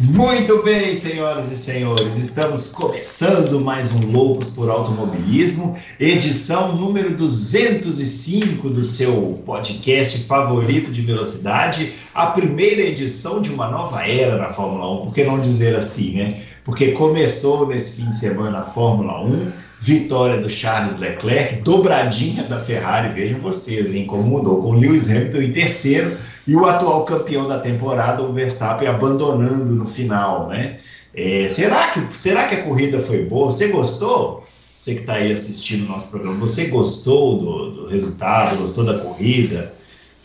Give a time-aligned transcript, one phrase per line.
[0.00, 8.70] Muito bem, senhoras e senhores, estamos começando mais um Loucos por Automobilismo, edição número 205
[8.70, 15.00] do seu podcast favorito de velocidade, a primeira edição de uma nova era na Fórmula
[15.00, 16.42] 1, por que não dizer assim, né?
[16.64, 22.58] Porque começou nesse fim de semana a Fórmula 1, vitória do Charles Leclerc, dobradinha da
[22.58, 27.48] Ferrari, vejam vocês, hein, como mudou, com Lewis Hamilton em terceiro e o atual campeão
[27.48, 30.80] da temporada, o Verstappen, abandonando no final, né?
[31.14, 33.50] É, será, que, será que a corrida foi boa?
[33.50, 34.44] Você gostou?
[34.74, 38.98] Você que está aí assistindo o nosso programa, você gostou do, do, resultado, gostou da
[38.98, 39.72] corrida?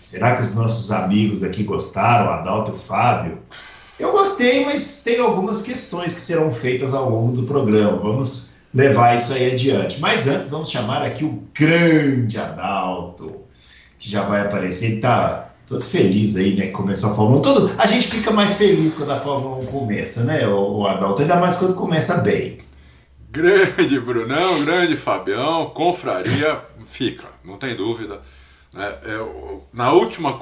[0.01, 3.37] Será que os nossos amigos aqui gostaram, Adalto e Fábio?
[3.99, 7.97] Eu gostei, mas tem algumas questões que serão feitas ao longo do programa.
[7.97, 9.99] Vamos levar isso aí adiante.
[9.99, 13.41] Mas antes, vamos chamar aqui o grande Adalto,
[13.99, 14.85] que já vai aparecer.
[14.85, 16.65] Ele está todo feliz aí, né?
[16.65, 17.41] Que começou a Fórmula 1.
[17.43, 21.21] Todo, a gente fica mais feliz quando a Fórmula 1 começa, né, o, o Adalto?
[21.21, 22.57] Ainda mais quando começa bem.
[23.29, 28.19] Grande Brunão, grande Fabião, confraria, fica, não tem dúvida.
[28.73, 28.97] Né?
[29.03, 30.39] Eu, é, na última,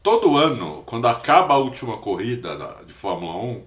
[0.00, 3.62] todo ano, quando acaba a última corrida da, de Fórmula 1,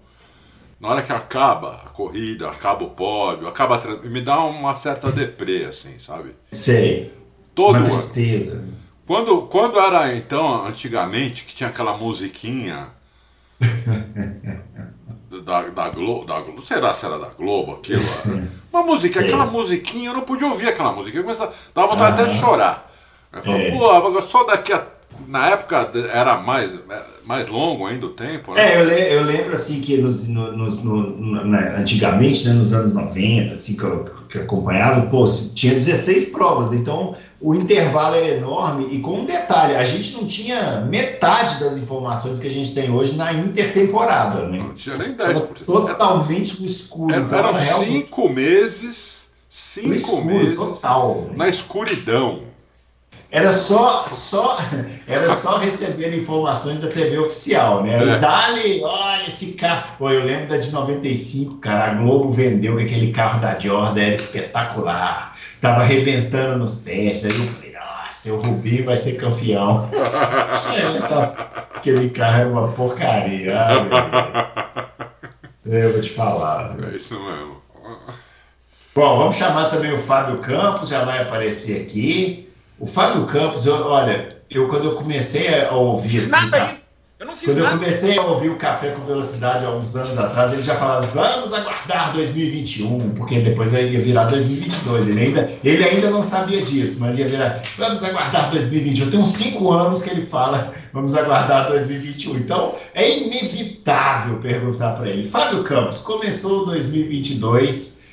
[0.80, 5.66] na hora que acaba a corrida, acaba o pódio, acaba me dá uma certa deprê,
[5.66, 6.34] assim, sabe?
[6.53, 7.12] Sei.
[7.53, 8.64] Todo uma tristeza.
[9.06, 12.90] Quando, quando era então, antigamente, que tinha aquela musiquinha
[15.44, 18.04] da, da Globo, da Globo, será se era da Globo aquilo?
[18.72, 22.32] Uma música, aquela musiquinha, eu não podia ouvir aquela música, eu começava, dava vontade até
[22.32, 22.90] de chorar.
[23.34, 24.12] Eu falava, é.
[24.12, 24.86] pô, só daqui a.
[25.32, 26.72] Na época era mais,
[27.24, 28.74] mais longo ainda o tempo, né?
[28.74, 32.94] É, eu, le, eu lembro assim que nos, nos, no, na, antigamente, né, nos anos
[32.94, 35.24] 90, assim, que eu, que eu acompanhava, pô,
[35.56, 40.28] tinha 16 provas, então o intervalo era enorme e com um detalhe, a gente não
[40.28, 44.58] tinha metade das informações que a gente tem hoje na intertemporada, né?
[44.58, 45.63] Não tinha nem 10%.
[45.66, 47.13] totalmente no escuro.
[47.13, 52.50] Era, então, eram cinco meses, cinco escuro, meses total, na escuridão.
[53.31, 54.58] Era só, só,
[55.08, 58.16] era só recebendo informações da TV oficial, né?
[58.16, 58.18] É.
[58.18, 59.96] Dali, olha esse carro.
[59.97, 61.92] Pô, eu lembro da de 95, cara.
[61.92, 65.38] A Globo vendeu que aquele carro da Jordan era espetacular.
[65.62, 67.34] Tava arrebentando nos testes.
[67.34, 69.90] Aí eu falei, nossa, o Rubinho vai ser campeão.
[71.74, 73.56] aquele carro é uma porcaria.
[75.66, 76.75] eu vou te falar.
[76.92, 77.62] É isso mesmo.
[78.94, 82.50] Bom, vamos chamar também o Fábio Campos, já vai aparecer aqui.
[82.81, 86.18] O Fábio Campos, eu, olha, eu quando eu comecei a ouvir.
[86.18, 86.78] Assim, nada,
[87.19, 87.75] eu não fiz quando nada.
[87.75, 91.02] eu comecei a ouvir o Café com Velocidade há uns anos atrás, ele já falava:
[91.02, 95.09] vamos aguardar 2021, porque depois ia virar 2022.
[95.09, 99.12] Ele ainda, ele ainda não sabia disso, mas ia virar: vamos aguardar 2021.
[99.12, 102.38] Tem uns cinco anos que ele fala: vamos aguardar 2021.
[102.38, 108.06] Então é inevitável perguntar para ele: Fábio Campos, começou 2022,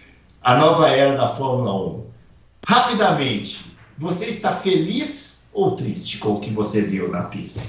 [0.43, 2.09] a nova era da Fórmula 1.
[2.67, 3.68] Rapidamente,
[3.99, 7.61] você está feliz ou triste com o que você viu na pista?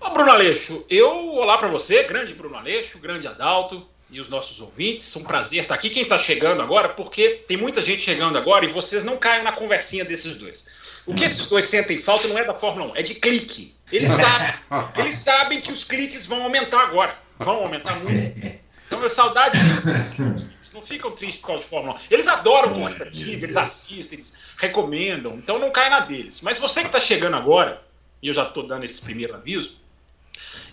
[0.00, 4.60] Ô, Bruno Aleixo, eu olá para você, grande Bruno Aleixo, grande Adalto e os nossos
[4.60, 5.16] ouvintes.
[5.16, 5.90] Um prazer estar aqui.
[5.90, 9.50] Quem está chegando agora, porque tem muita gente chegando agora e vocês não caem na
[9.50, 10.64] conversinha desses dois.
[11.04, 13.74] O que esses dois sentem falta não é da Fórmula 1, é de clique.
[13.90, 14.54] Eles sabem,
[14.96, 17.18] eles sabem que os cliques vão aumentar agora.
[17.40, 18.54] Vão aumentar muito.
[18.94, 21.98] Então, eu saudade disso não ficam tristes por causa de Fórmula 1.
[22.10, 26.40] Eles adoram corrida antiga, eles assistem, eles recomendam, então não cai na deles.
[26.40, 27.80] Mas você que está chegando agora,
[28.20, 29.76] e eu já estou dando esse primeiro aviso,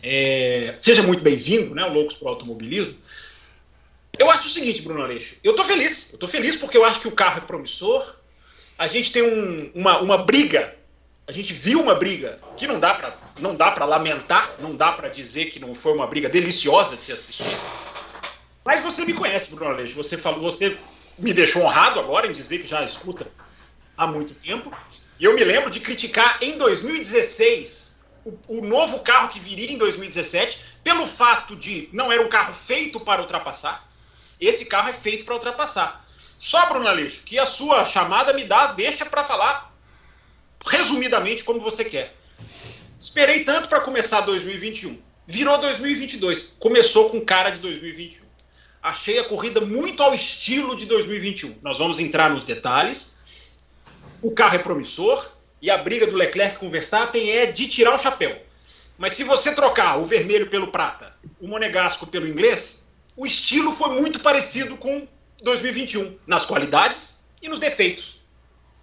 [0.01, 2.95] é, seja muito bem-vindo, né, Loucos para o Automobilismo.
[4.17, 6.99] Eu acho o seguinte, Bruno Aleixo, eu estou feliz, eu estou feliz porque eu acho
[6.99, 8.15] que o carro é promissor,
[8.77, 10.75] a gente tem um, uma, uma briga,
[11.27, 14.91] a gente viu uma briga que não dá para não dá para lamentar, não dá
[14.91, 17.90] para dizer que não foi uma briga deliciosa de se assistir.
[18.63, 19.95] Mas você me conhece, Bruno Aleixo.
[19.95, 20.77] Você falou, você
[21.17, 23.27] me deixou honrado agora em dizer que já escuta
[23.97, 24.71] há muito tempo.
[25.19, 29.77] E eu me lembro de criticar em 2016 o, o, novo carro que viria em
[29.77, 33.87] 2017 pelo fato de não era um carro feito para ultrapassar.
[34.39, 36.07] Esse carro é feito para ultrapassar.
[36.37, 39.71] Só, Bruno Aleixo, que a sua chamada me dá, deixa para falar
[40.65, 42.15] resumidamente como você quer.
[42.99, 44.99] Esperei tanto para começar 2021.
[45.25, 46.53] Virou 2022.
[46.59, 48.30] Começou com cara de 2021
[48.81, 51.57] achei a corrida muito ao estilo de 2021.
[51.61, 53.13] Nós vamos entrar nos detalhes.
[54.21, 55.29] O carro é promissor.
[55.61, 58.41] e a briga do Leclerc com o Verstappen é de tirar o chapéu.
[58.97, 62.83] Mas se você trocar o vermelho pelo prata, o monegasco pelo inglês,
[63.15, 65.07] o estilo foi muito parecido com
[65.43, 68.21] 2021, nas qualidades e nos defeitos.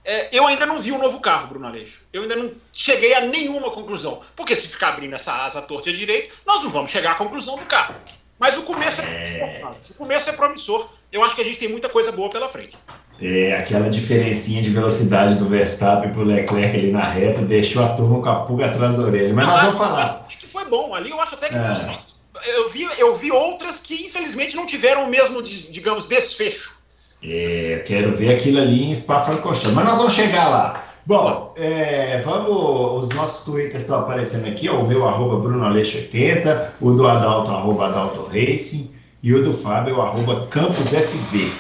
[0.05, 2.03] É, eu ainda não vi o novo carro, Bruno Aleixo.
[2.13, 4.23] Eu ainda não cheguei a nenhuma conclusão.
[4.35, 7.57] Porque se ficar abrindo essa asa torta e direito, nós não vamos chegar à conclusão
[7.57, 7.95] do carro.
[8.39, 9.73] Mas o começo é promissor.
[9.91, 10.89] O começo é promissor.
[11.11, 12.77] Eu acho que a gente tem muita coisa boa pela frente.
[13.21, 18.23] É, aquela diferencinha de velocidade do Verstappen pro Leclerc ali na reta deixou a turma
[18.23, 19.35] com a pulga atrás da orelha.
[19.35, 20.27] Mas não, nós vamos falar.
[20.39, 20.95] Que foi bom.
[20.95, 21.61] Ali eu acho até que é.
[21.61, 22.09] deu certo.
[22.47, 26.79] Eu vi, eu vi outras que infelizmente não tiveram o mesmo, digamos, desfecho.
[27.21, 29.73] É, quero ver aquilo ali em Spa-Francorchamps.
[29.73, 30.88] Mas nós vamos chegar lá.
[31.09, 33.07] Bom, é, vamos.
[33.07, 37.87] Os nossos twitters estão aparecendo aqui, ó, o meu arroba BrunoAleixo80, o do Adalto, arroba
[37.87, 38.91] Adalto Racing,
[39.23, 41.51] e o do Fábio, arroba CampusFV.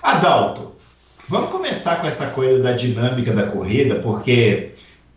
[0.00, 0.70] Adalto,
[1.28, 4.70] vamos começar com essa coisa da dinâmica da corrida, porque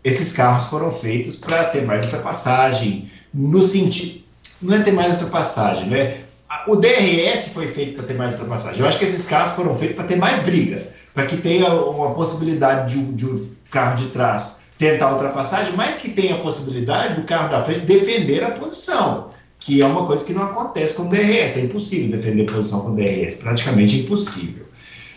[0.03, 4.23] esses carros foram feitos para ter mais ultrapassagem, no sentido.
[4.63, 6.21] Não é ter mais ultrapassagem, né?
[6.67, 8.79] O DRS foi feito para ter mais ultrapassagem.
[8.79, 12.15] Eu acho que esses carros foram feitos para ter mais briga, para que tenha uma
[12.15, 17.27] possibilidade de, de carro de trás tentar a ultrapassagem, mas que tem a possibilidade do
[17.27, 19.29] carro da frente defender a posição,
[19.59, 21.57] que é uma coisa que não acontece com o DRS.
[21.57, 24.65] É impossível defender a posição com o DRS, praticamente impossível.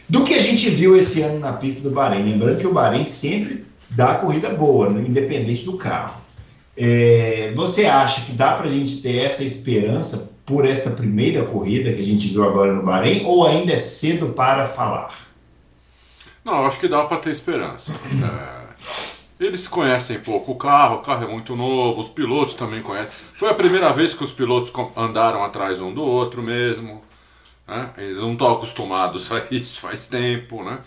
[0.09, 3.05] Do que a gente viu esse ano na pista do Bahrein, lembrando que o Bahrein
[3.05, 6.21] sempre dá corrida boa, né, independente do carro.
[6.77, 11.93] É, você acha que dá para a gente ter essa esperança por esta primeira corrida
[11.93, 15.28] que a gente viu agora no Bahrein, ou ainda é cedo para falar?
[16.49, 17.93] Não, acho que dá para ter esperança.
[18.03, 23.11] É, eles conhecem pouco o carro, o carro é muito novo, os pilotos também conhecem.
[23.35, 27.05] Foi a primeira vez que os pilotos andaram atrás um do outro mesmo.
[27.67, 27.91] Né?
[27.99, 30.79] Eles não estão acostumados a isso faz tempo, né?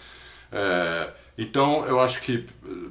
[0.51, 2.43] É, então eu acho que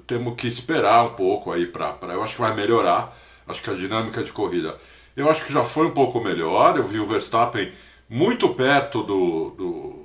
[0.06, 1.98] temos que esperar um pouco aí para.
[2.02, 3.12] Eu acho que vai melhorar.
[3.48, 4.78] Acho que a dinâmica de corrida.
[5.16, 6.76] Eu acho que já foi um pouco melhor.
[6.76, 7.72] Eu vi o Verstappen
[8.08, 9.99] muito perto do, do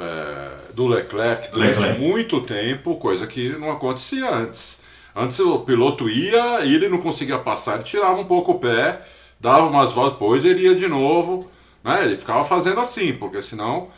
[0.00, 2.00] é, do Leclerc durante Leclerc.
[2.00, 4.80] muito tempo, coisa que não acontecia antes.
[5.14, 9.00] Antes o piloto ia e ele não conseguia passar, ele tirava um pouco o pé,
[9.38, 11.50] dava umas voltas, depois ele ia de novo.
[11.84, 12.04] Né?
[12.04, 13.88] Ele ficava fazendo assim, porque senão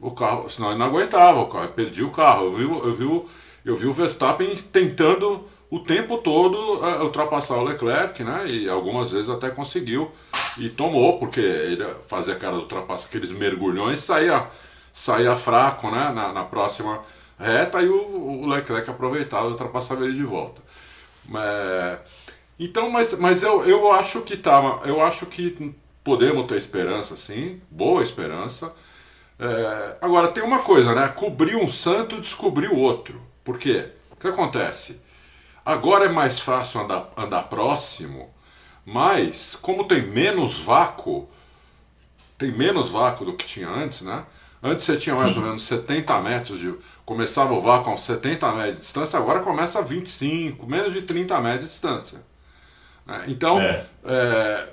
[0.00, 2.46] o carro, senão ele não aguentava, o carro, perdia o carro.
[2.46, 3.22] Eu vi, eu vi,
[3.64, 8.46] eu vi o Verstappen tentando o tempo todo uh, ultrapassar o Leclerc, né?
[8.50, 10.10] E algumas vezes até conseguiu
[10.58, 14.46] e tomou, porque ele fazia aquelas ultrapassagens, aqueles mergulhões, saía
[14.92, 17.02] saía fraco né, na, na próxima
[17.38, 20.62] reta e o, o Leclerc aproveitava e ultrapassava ele de volta.
[21.34, 21.98] É,
[22.58, 25.74] então, mas, mas eu, eu acho que tá, eu acho que
[26.04, 28.72] podemos ter esperança, sim, boa esperança.
[29.38, 31.08] É, agora tem uma coisa, né?
[31.08, 33.20] Cobrir um santo, descobrir o outro.
[33.42, 33.90] Por quê?
[34.10, 35.00] O que acontece?
[35.64, 38.32] Agora é mais fácil andar, andar próximo,
[38.84, 41.28] mas como tem menos vácuo,
[42.36, 44.24] tem menos vácuo do que tinha antes, né?
[44.62, 45.40] Antes você tinha mais Sim.
[45.40, 46.72] ou menos 70 metros de.
[47.04, 51.40] Começava o vácuo com 70 metros de distância, agora começa a 25, menos de 30
[51.40, 52.22] metros de distância.
[53.04, 53.24] Né?
[53.26, 53.84] Então, é.
[54.04, 54.68] É,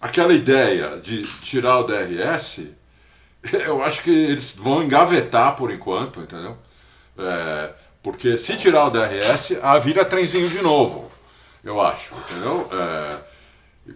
[0.00, 2.68] aquela ideia de tirar o DRS,
[3.52, 6.56] eu acho que eles vão engavetar por enquanto, entendeu?
[7.18, 7.70] É,
[8.02, 11.10] porque se tirar o DRS, a vira trenzinho de novo,
[11.62, 12.66] eu acho, entendeu?
[12.72, 13.18] É,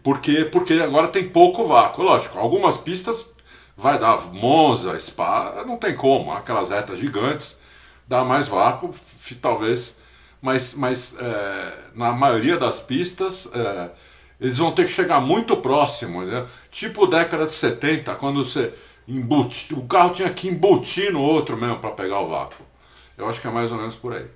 [0.03, 2.05] porque, porque agora tem pouco vácuo.
[2.05, 3.32] Lógico, algumas pistas
[3.77, 7.59] vai dar Monza, Spa, não tem como, aquelas retas gigantes,
[8.07, 8.91] dá mais vácuo,
[9.41, 9.99] talvez,
[10.41, 13.91] mas, mas é, na maioria das pistas é,
[14.41, 16.47] eles vão ter que chegar muito próximo, né?
[16.71, 18.75] tipo década de 70, quando você
[19.07, 22.65] embute, o carro tinha que embutir no outro mesmo para pegar o vácuo.
[23.17, 24.27] Eu acho que é mais ou menos por aí.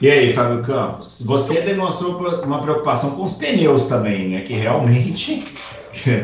[0.00, 4.42] E aí, Fábio Campos, você demonstrou uma preocupação com os pneus também, né?
[4.42, 5.42] Que realmente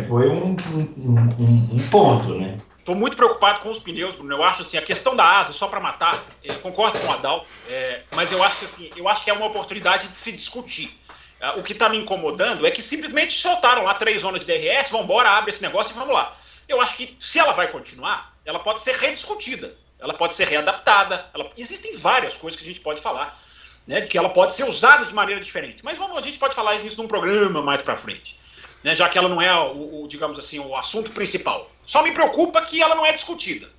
[0.06, 2.58] foi um, um, um, um ponto, né?
[2.78, 4.34] Estou muito preocupado com os pneus, Bruno.
[4.34, 6.18] Eu acho assim, a questão da asa só para matar,
[6.62, 9.46] concordo com o Adal, é, mas eu acho que assim, eu acho que é uma
[9.46, 10.98] oportunidade de se discutir.
[11.38, 14.90] É, o que está me incomodando é que simplesmente soltaram lá três zonas de DRS,
[14.90, 16.36] vamos embora, abre esse negócio e vamos lá.
[16.68, 21.26] Eu acho que se ela vai continuar, ela pode ser rediscutida, ela pode ser readaptada.
[21.34, 21.48] Ela...
[21.56, 23.38] Existem várias coisas que a gente pode falar,
[23.86, 25.84] né, que ela pode ser usada de maneira diferente.
[25.84, 28.40] Mas vamos, a gente pode falar isso num programa mais para frente
[28.82, 31.70] né, já que ela não é o, o, digamos assim, o assunto principal.
[31.86, 33.70] Só me preocupa que ela não é discutida.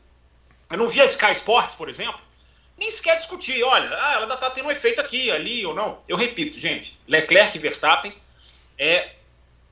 [0.69, 2.21] Eu não vi a Sky Sports, por exemplo,
[2.77, 3.63] nem sequer discutir.
[3.63, 5.99] Olha, ah, ela está tendo um efeito aqui, ali ou não.
[6.07, 8.13] Eu repito, gente, Leclerc e Verstappen
[8.77, 9.11] é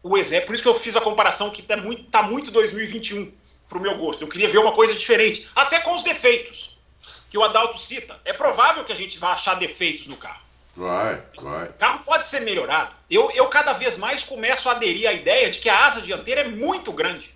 [0.03, 0.48] o exemplo.
[0.48, 3.31] Por isso que eu fiz a comparação que está muito, tá muito 2021
[3.67, 4.24] para o meu gosto.
[4.24, 6.77] Eu queria ver uma coisa diferente, até com os defeitos
[7.29, 8.19] que o Adalto cita.
[8.25, 10.41] É provável que a gente vá achar defeitos no carro.
[10.79, 11.67] Vai, vai.
[11.67, 12.95] O carro pode ser melhorado.
[13.12, 16.39] Eu, eu cada vez mais começo a aderir à ideia de que a asa dianteira
[16.39, 17.36] é muito grande.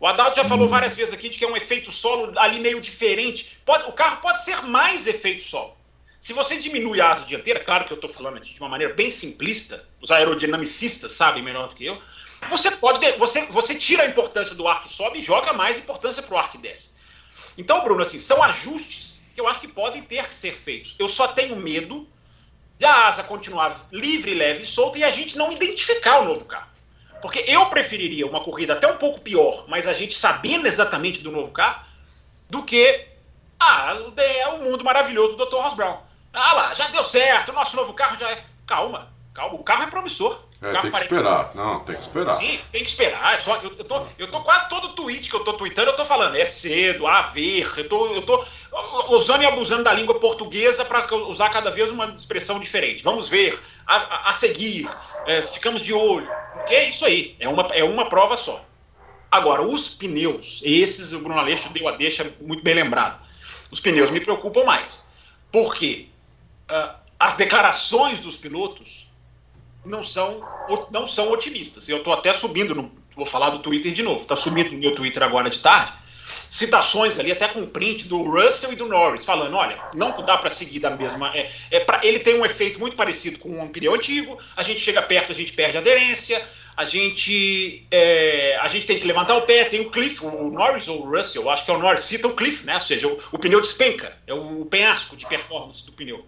[0.00, 2.80] O Adalto já falou várias vezes aqui de que é um efeito solo ali meio
[2.80, 3.56] diferente.
[3.64, 5.76] Pode, o carro pode ser mais efeito solo.
[6.20, 8.94] Se você diminui a asa dianteira, claro que eu estou falando aqui de uma maneira
[8.94, 12.02] bem simplista, os aerodinamicistas sabem melhor do que eu,
[12.48, 12.98] você pode.
[13.12, 16.38] Você, você tira a importância do ar que sobe e joga mais importância para o
[16.38, 16.90] ar que desce.
[17.56, 20.96] Então, Bruno, assim, são ajustes que eu acho que podem ter que ser feitos.
[20.98, 22.08] Eu só tenho medo
[22.78, 26.44] de a asa continuar livre, leve e solta e a gente não identificar o novo
[26.44, 26.68] carro.
[27.22, 31.32] Porque eu preferiria uma corrida até um pouco pior, mas a gente sabendo exatamente do
[31.32, 31.84] novo carro,
[32.48, 33.06] do que
[33.58, 35.56] ah, é o mundo maravilhoso do Dr.
[35.56, 35.98] Ross Brown.
[36.32, 38.44] Ah lá, já deu certo, o nosso novo carro já é.
[38.66, 40.40] Calma, calma, o carro é promissor.
[40.62, 41.50] É, tem que esperar.
[41.54, 42.34] Não, tem que esperar.
[42.36, 43.34] Sim, tem que esperar.
[43.34, 45.96] É só, eu, eu, tô, eu tô quase todo tweet que eu tô tweetando, eu
[45.96, 47.70] tô falando, é cedo, a ver.
[47.76, 48.42] Eu tô, eu tô
[49.10, 53.04] usando e abusando da língua portuguesa para usar cada vez uma expressão diferente.
[53.04, 54.88] Vamos ver, a, a, a seguir,
[55.26, 56.28] é, ficamos de olho.
[56.54, 58.64] Porque é isso aí, é uma, é uma prova só.
[59.30, 63.20] Agora, os pneus, esses o Bruno Aleixo deu a deixa muito bem lembrado.
[63.70, 65.04] Os pneus me preocupam mais.
[65.52, 66.08] Porque
[66.70, 69.05] uh, as declarações dos pilotos
[69.86, 70.46] não são,
[70.90, 71.88] não são otimistas.
[71.88, 74.94] Eu estou até subindo, no, vou falar do Twitter de novo, está subindo no meu
[74.94, 75.92] Twitter agora de tarde,
[76.50, 80.50] citações ali, até com print do Russell e do Norris, falando: olha, não dá para
[80.50, 81.34] seguir da mesma.
[81.34, 84.80] É, é pra, ele tem um efeito muito parecido com um pneu antigo, a gente
[84.80, 86.44] chega perto, a gente perde aderência,
[86.76, 90.88] a gente, é, a gente tem que levantar o pé, tem o Cliff, o Norris
[90.88, 92.74] ou o Russell, acho que é o Norris, cita o Cliff, né?
[92.74, 96.24] Ou seja, o, o pneu despenca, é o penhasco de performance do pneu.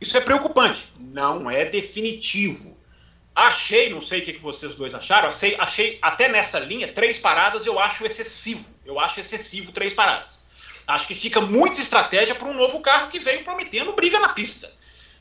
[0.00, 2.76] Isso é preocupante, não é definitivo.
[3.34, 7.66] Achei, não sei o que vocês dois acharam, achei, achei até nessa linha, três paradas
[7.66, 8.74] eu acho excessivo.
[8.84, 10.38] Eu acho excessivo três paradas.
[10.86, 14.72] Acho que fica muita estratégia para um novo carro que veio prometendo briga na pista.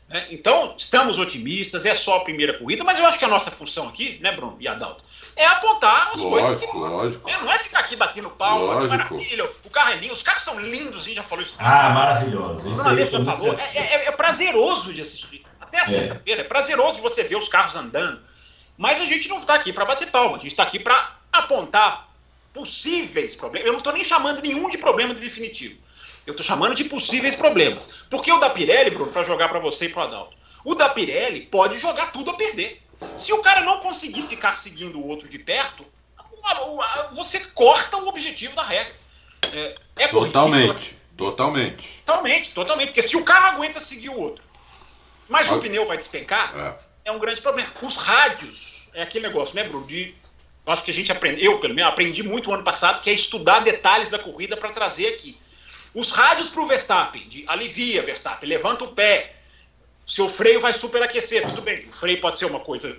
[0.08, 3.50] É, então, estamos otimistas, é só a primeira corrida, mas eu acho que a nossa
[3.50, 5.04] função aqui, né, Bruno e Adalto,
[5.36, 6.78] é apontar as lógico, coisas que.
[6.78, 7.30] Lógico.
[7.30, 10.44] É, não é ficar aqui batendo pau, que maravilha, o carro é lindo, os carros
[10.44, 11.56] são lindos, a gente já falou isso.
[11.58, 12.72] Ah, maravilhoso.
[12.72, 13.54] Isso aí, já falou.
[13.74, 15.44] É, é, é prazeroso de assistir.
[15.60, 15.86] Até a é.
[15.86, 16.42] sexta-feira.
[16.42, 18.22] É prazeroso de você ver os carros andando.
[18.78, 22.10] Mas a gente não está aqui para bater palma, a gente está aqui para apontar
[22.54, 23.68] possíveis problemas.
[23.68, 25.78] Eu não estou nem chamando nenhum de problema definitivo.
[26.26, 27.88] Eu estou chamando de possíveis problemas.
[28.10, 30.90] Porque o da Pirelli, Bruno, para jogar para você e para o Adalto, o da
[30.90, 32.82] Pirelli pode jogar tudo a perder.
[33.18, 35.86] Se o cara não conseguir ficar seguindo o outro de perto,
[37.14, 38.96] você corta o objetivo da regra.
[39.52, 42.02] É, é totalmente, totalmente.
[42.06, 42.88] Totalmente, totalmente.
[42.88, 44.46] Porque se o carro aguenta seguir o outro
[45.28, 47.10] mas o pneu vai despencar, é.
[47.10, 47.12] é.
[47.12, 47.70] um grande problema.
[47.82, 49.86] Os rádios, é aquele negócio, né, Bruno?
[49.86, 50.16] De,
[50.66, 53.60] acho que a gente aprendeu, eu pelo menos aprendi muito ano passado, que é estudar
[53.60, 55.38] detalhes da corrida para trazer aqui.
[55.96, 59.34] Os rádios para o Verstappen, de alivia, Verstappen, levanta o pé,
[60.06, 61.48] seu freio vai superaquecer.
[61.48, 62.98] Tudo bem, o freio pode ser uma coisa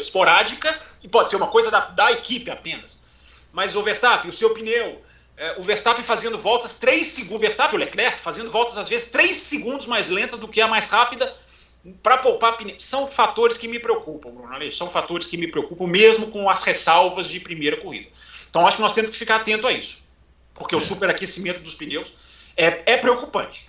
[0.00, 2.98] esporádica e pode ser uma coisa da, da equipe apenas.
[3.52, 5.00] Mas o Verstappen, o seu pneu,
[5.36, 9.10] é, o Verstappen fazendo voltas 3 segundos, o Verstappen, o Leclerc, fazendo voltas às vezes
[9.10, 11.32] 3 segundos mais lentas do que a mais rápida,
[12.02, 15.86] para poupar pneu, são fatores que me preocupam, Bruno Aleixo, são fatores que me preocupam
[15.86, 18.08] mesmo com as ressalvas de primeira corrida.
[18.50, 20.03] Então acho que nós temos que ficar atento a isso,
[20.54, 20.80] porque o é.
[20.80, 22.12] superaquecimento dos pneus
[22.56, 23.68] é, é preocupante.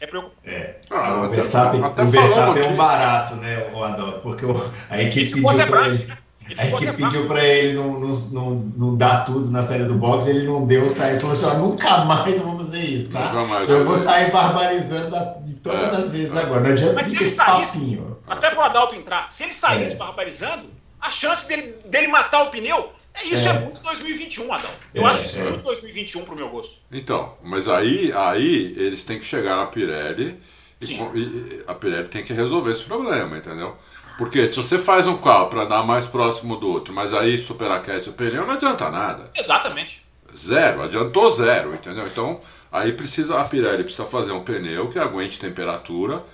[0.00, 0.40] É preocupante.
[0.44, 0.80] É.
[0.90, 4.44] Ah, o Verstappen, até, o Verstappen é um barato, né, o Adão, porque
[4.90, 6.04] a equipe pediu para ele.
[6.04, 6.18] Né?
[6.48, 9.94] Ele a equipe pediu para ele não, não, não, não, dar tudo na série do
[9.94, 13.12] boxe, ele não deu, saiu e falou assim: ó, nunca mais eu vou fazer isso,
[13.12, 13.32] tá?
[13.32, 16.42] Mais, eu vou sair barbarizando de todas é, as vezes é.
[16.42, 16.60] agora.
[16.60, 18.18] Não adianta Mas se ele saísse, papinho.
[18.28, 19.96] Até pro Adalto entrar, se ele saísse é.
[19.96, 20.68] barbarizando,
[21.00, 22.92] a chance dele, dele matar o pneu
[23.24, 24.70] isso, é, é muito 2021, Adão.
[24.94, 26.76] Eu é, acho que isso é muito 2021 pro meu gosto.
[26.90, 30.40] Então, mas aí, aí eles têm que chegar na Pirelli
[30.80, 33.76] e, e a Pirelli tem que resolver esse problema, entendeu?
[34.18, 38.08] Porque se você faz um carro para andar mais próximo do outro, mas aí superaquece
[38.08, 39.30] o pneu, não adianta nada.
[39.34, 40.04] Exatamente.
[40.34, 42.06] Zero, adiantou zero, entendeu?
[42.06, 42.40] Então,
[42.72, 46.24] aí precisa a Pirelli precisa fazer um pneu que aguente temperatura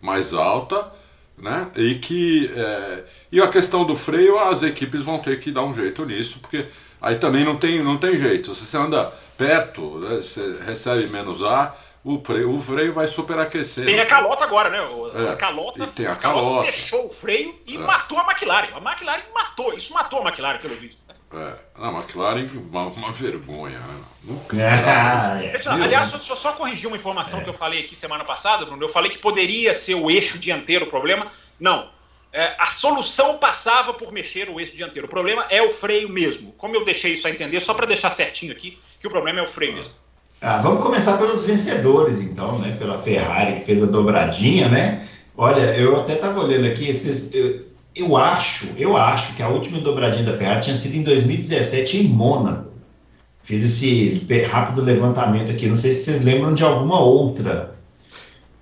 [0.00, 0.90] mais alta,
[1.40, 1.70] né?
[1.76, 3.04] E que é...
[3.32, 6.66] e a questão do freio, as equipes vão ter que dar um jeito nisso, porque
[7.00, 8.54] aí também não tem não tem jeito.
[8.54, 10.16] Se você anda perto, né?
[10.16, 13.84] você recebe menos ar o freio, o freio vai superaquecer.
[13.84, 14.80] Tem a calota agora, né?
[14.80, 17.78] O, é, a calota, tem a, a calota, calota, fechou o freio e é.
[17.78, 18.68] matou a McLaren.
[18.74, 21.02] A McLaren matou, isso matou a McLaren, pelo visto.
[21.32, 23.78] É, a McLaren, uma, uma vergonha.
[23.78, 24.02] Né?
[24.24, 25.68] Nunca é, é.
[25.68, 27.44] Aliás, deixa eu só corrigir uma informação é.
[27.44, 28.82] que eu falei aqui semana passada, Bruno.
[28.82, 31.30] Eu falei que poderia ser o eixo dianteiro o problema.
[31.58, 31.88] Não.
[32.32, 35.06] É, a solução passava por mexer o eixo dianteiro.
[35.06, 36.52] O problema é o freio mesmo.
[36.52, 39.42] Como eu deixei isso a entender, só para deixar certinho aqui, que o problema é
[39.42, 39.92] o freio mesmo.
[40.40, 42.76] Ah, vamos começar pelos vencedores, então, né?
[42.78, 45.06] Pela Ferrari, que fez a dobradinha, né?
[45.36, 49.80] Olha, eu até estava olhando aqui, esses, eu, eu, acho, eu acho que a última
[49.80, 52.70] dobradinha da Ferrari tinha sido em 2017 em Mônaco.
[53.42, 57.74] Fiz esse rápido levantamento aqui, não sei se vocês lembram de alguma outra.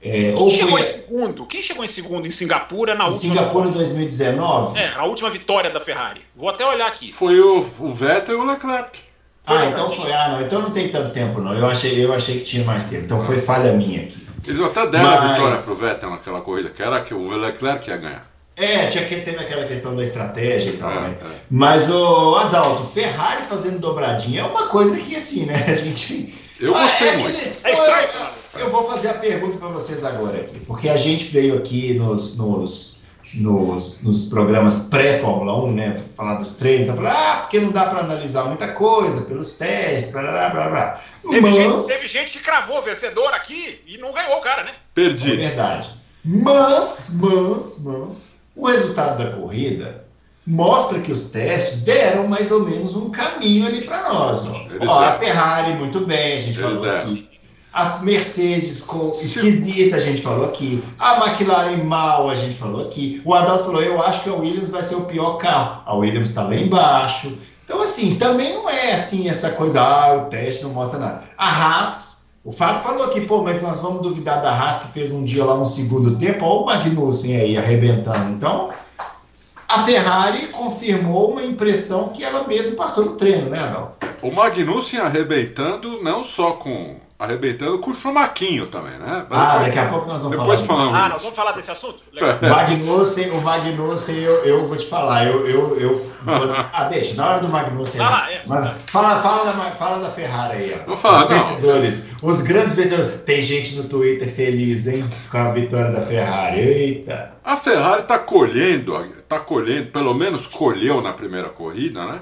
[0.00, 0.80] É, Quem chegou foi...
[0.80, 1.46] em segundo?
[1.46, 3.34] Quem chegou em segundo em Singapura na em última?
[3.34, 4.78] Singapura 2019?
[4.78, 6.22] É, a última vitória da Ferrari.
[6.34, 7.12] Vou até olhar aqui.
[7.12, 8.98] Foi o, o Vettel e o Leclerc.
[9.46, 10.12] ah, então foi.
[10.12, 11.52] Ah, não, então não tem tanto tempo, não.
[11.52, 13.04] Eu achei, eu achei que tinha mais tempo.
[13.04, 14.26] Então foi falha minha aqui.
[14.46, 15.20] Eles até deram Mas...
[15.20, 18.37] a vitória pro Vettel naquela corrida, que era que o Leclerc ia ganhar.
[18.58, 21.18] É, tinha que teve aquela questão da estratégia e tal, é, né?
[21.22, 21.26] É.
[21.48, 25.54] Mas o Adalto, Ferrari fazendo dobradinha é uma coisa que assim, né?
[25.68, 26.34] A gente.
[26.58, 27.36] Eu gostei ah, é muito.
[27.36, 27.56] Aquele...
[27.62, 28.32] É estranho, cara.
[28.58, 32.36] Eu vou fazer a pergunta para vocês agora aqui, porque a gente veio aqui nos,
[32.36, 35.96] nos, nos, nos programas pré-Fórmula 1, né?
[36.16, 40.10] Falar dos treinos, tá falando, ah, porque não dá para analisar muita coisa pelos testes,
[40.10, 41.00] blá blá blá blá.
[41.22, 41.54] Teve, Mas...
[41.54, 44.74] gente, teve gente que cravou vencedor aqui e não ganhou o cara, né?
[44.92, 45.34] Perdi.
[45.34, 45.90] É verdade.
[46.24, 50.04] Mas, mas, mas, o resultado da corrida
[50.46, 54.46] mostra que os testes deram mais ou menos um caminho ali para nós.
[54.46, 54.66] Ó.
[54.86, 57.00] ó a Ferrari, muito bem, a gente Eles falou deram.
[57.02, 57.28] aqui.
[57.72, 60.82] A Mercedes com esquisita, a gente falou aqui.
[60.98, 63.22] A McLaren mal, a gente falou aqui.
[63.24, 65.82] O Adalto falou: eu acho que a Williams vai ser o pior carro.
[65.84, 67.38] A Williams está lá embaixo.
[67.64, 71.24] Então, assim, também não é assim essa coisa, ah, o teste não mostra nada.
[71.36, 72.17] A Haas,
[72.48, 75.44] o Fábio falou aqui, pô, mas nós vamos duvidar da Haas que fez um dia
[75.44, 76.46] lá um segundo tempo.
[76.46, 78.32] Olha o Magnussen aí arrebentando.
[78.32, 78.70] Então,
[79.68, 84.06] a Ferrari confirmou uma impressão que ela mesma passou no treino, né, Adalto?
[84.22, 89.26] O Magnussen arrebentando não só com arrebentando com o Chumaquinho também, né?
[89.28, 90.78] Ah, daqui a pouco nós vamos Depois falar.
[90.78, 92.04] Falamos ah, nós vamos falar desse assunto?
[92.12, 96.12] O Magnussen, o Magnussen eu, eu vou te falar, eu, eu, eu
[96.72, 98.00] Ah, deixa, na hora do Magnussen.
[98.00, 98.38] Ah, é.
[98.38, 100.86] fala, fala, da, fala da Ferrari aí, ó.
[100.86, 102.30] Vou falar, os vencedores, não.
[102.30, 103.20] os grandes vencedores.
[103.22, 106.60] Tem gente no Twitter feliz, hein, com a vitória da Ferrari.
[106.60, 107.36] Eita.
[107.44, 108.94] A Ferrari tá colhendo,
[109.28, 112.20] tá colhendo, pelo menos colheu na primeira corrida, né?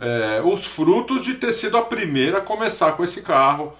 [0.00, 3.72] É, os frutos de ter sido a primeira a começar com esse carro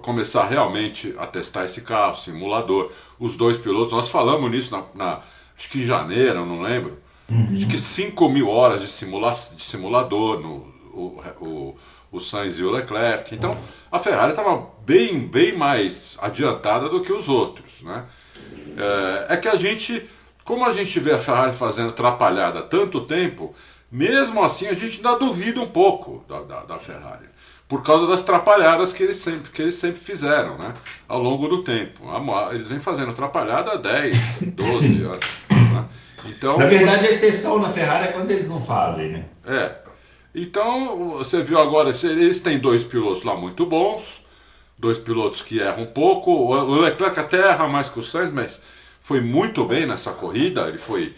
[0.00, 2.90] começar realmente a testar esse carro, simulador.
[3.18, 5.20] Os dois pilotos, nós falamos nisso na, na
[5.56, 6.98] acho que em janeiro, não lembro.
[7.30, 7.54] Uhum.
[7.54, 11.76] Acho que 5 mil horas de, simula de simulador no o, o,
[12.12, 13.34] o Sainz e o Leclerc.
[13.34, 13.56] Então
[13.90, 17.82] a Ferrari estava bem, bem mais adiantada do que os outros.
[17.82, 18.04] Né?
[18.76, 20.08] É, é que a gente,
[20.44, 23.54] como a gente vê a Ferrari fazendo atrapalhada há tanto tempo,
[23.90, 27.33] mesmo assim a gente ainda duvida um pouco da, da, da Ferrari
[27.68, 30.74] por causa das trapalhadas que eles sempre, que eles sempre fizeram, né?
[31.08, 32.02] Ao longo do tempo.
[32.52, 35.26] Eles vêm fazendo atrapalhada há 10, 12 anos.
[35.50, 35.84] Né?
[36.26, 39.24] Então, na verdade, a exceção na Ferrari é quando eles não fazem, né?
[39.46, 39.76] É.
[40.34, 44.20] Então, você viu agora, eles têm dois pilotos lá muito bons,
[44.76, 46.30] dois pilotos que erram um pouco.
[46.30, 48.62] O Leclerc até erra mais que o Sainz, mas
[49.00, 50.68] foi muito bem nessa corrida.
[50.68, 51.14] Ele foi,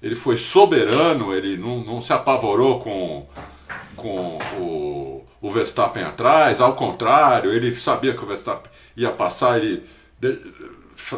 [0.00, 3.26] ele foi soberano, ele não, não se apavorou com,
[3.96, 9.82] com o o Verstappen atrás, ao contrário, ele sabia que o Verstappen ia passar, ele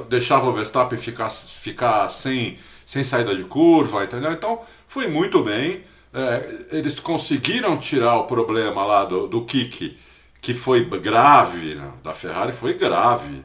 [0.09, 4.33] deixava o Verstappen ficar, ficar sem, sem saída de curva, entendeu?
[4.33, 5.85] Então foi muito bem.
[6.15, 9.99] É, eles conseguiram tirar o problema lá do, do kick,
[10.41, 11.91] que foi grave, né?
[12.05, 13.45] da Ferrari foi grave.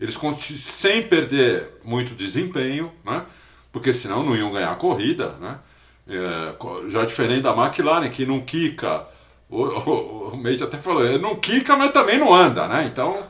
[0.00, 3.24] Eles sem perder muito desempenho, né?
[3.70, 5.36] porque senão não iam ganhar a corrida.
[5.40, 5.58] Né?
[6.06, 6.54] É,
[6.90, 9.06] já diferente da McLaren, que não quica
[9.48, 12.84] o, o, o Mate até falou, ele não quica, mas também não anda, né?
[12.84, 13.22] Então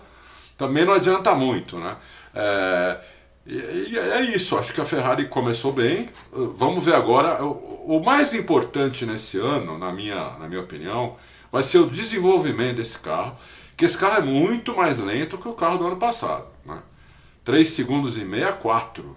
[0.57, 1.97] também não adianta muito, né?
[2.35, 3.01] É,
[3.47, 6.09] e, é isso, acho que a Ferrari começou bem.
[6.33, 7.45] Vamos ver agora.
[7.45, 11.17] O, o, mais importante nesse ano, na minha, na minha opinião,
[11.53, 13.37] vai ser o desenvolvimento desse carro.
[13.77, 16.47] Que esse carro é muito mais lento que o carro do ano passado.
[16.65, 16.81] Né?
[17.45, 19.17] 3 segundos e meio a 4.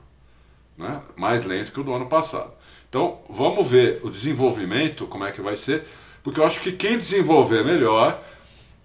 [0.78, 1.02] Né?
[1.15, 2.52] Mais lento que o do ano passado.
[2.89, 5.86] Então vamos ver o desenvolvimento, como é que vai ser.
[6.23, 8.21] Porque eu acho que quem desenvolver melhor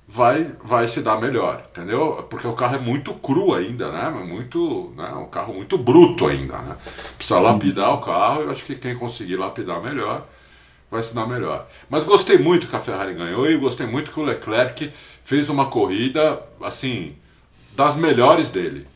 [0.06, 2.26] vai, vai se dar melhor, entendeu?
[2.28, 4.10] Porque o carro é muito cru ainda, né?
[4.10, 5.08] Muito, né?
[5.14, 6.76] Um carro muito bruto ainda, né?
[7.16, 8.42] Precisa lapidar o carro.
[8.42, 10.26] Eu acho que quem conseguir lapidar melhor
[10.90, 11.66] vai se dar melhor.
[11.88, 14.92] Mas gostei muito que a Ferrari ganhou e gostei muito que o Leclerc
[15.24, 17.16] fez uma corrida assim
[17.74, 18.86] das melhores dele.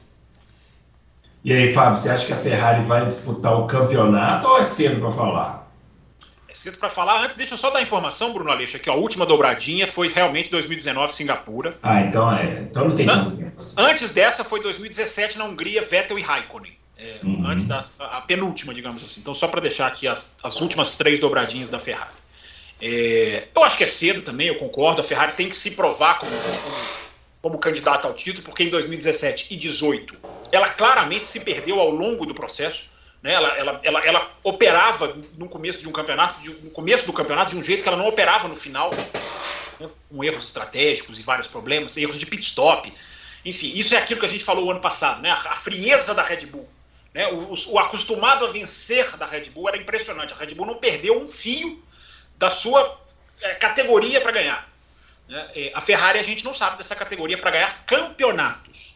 [1.46, 5.00] E aí, Fábio, você acha que a Ferrari vai disputar o campeonato ou é cedo
[5.00, 5.70] para falar?
[6.52, 7.22] cedo para falar.
[7.22, 11.12] Antes, deixa eu só dar informação, Bruno Aleixo, que a última dobradinha foi realmente 2019
[11.12, 11.76] Singapura.
[11.84, 12.62] Ah, então é.
[12.62, 13.52] Então não tem tanto tempo.
[13.78, 16.72] Antes dessa foi 2017 na Hungria, Vettel e Raikkonen.
[16.98, 17.46] É, uhum.
[17.46, 19.20] Antes da a penúltima, digamos assim.
[19.20, 22.10] Então, só para deixar aqui as, as últimas três dobradinhas da Ferrari.
[22.80, 25.00] É, eu acho que é cedo também, eu concordo.
[25.00, 26.76] A Ferrari tem que se provar como, como,
[27.40, 32.26] como candidata ao título, porque em 2017 e 2018 ela claramente se perdeu ao longo
[32.26, 32.86] do processo.
[33.22, 33.32] Né?
[33.32, 37.50] Ela, ela, ela, ela operava no começo de um campeonato, de, no começo do campeonato,
[37.50, 38.90] de um jeito que ela não operava no final,
[39.80, 39.88] né?
[40.08, 42.92] com erros estratégicos e vários problemas, erros de pit stop.
[43.44, 45.30] Enfim, isso é aquilo que a gente falou o ano passado, né?
[45.30, 46.68] a, frieza da Red Bull.
[47.14, 47.26] Né?
[47.28, 50.34] O, o, acostumado a vencer da Red Bull era impressionante.
[50.34, 51.82] A Red Bull não perdeu um fio
[52.36, 53.00] da sua
[53.40, 54.68] é, categoria para ganhar.
[55.28, 55.50] Né?
[55.54, 58.95] É, a Ferrari a gente não sabe dessa categoria para ganhar campeonatos.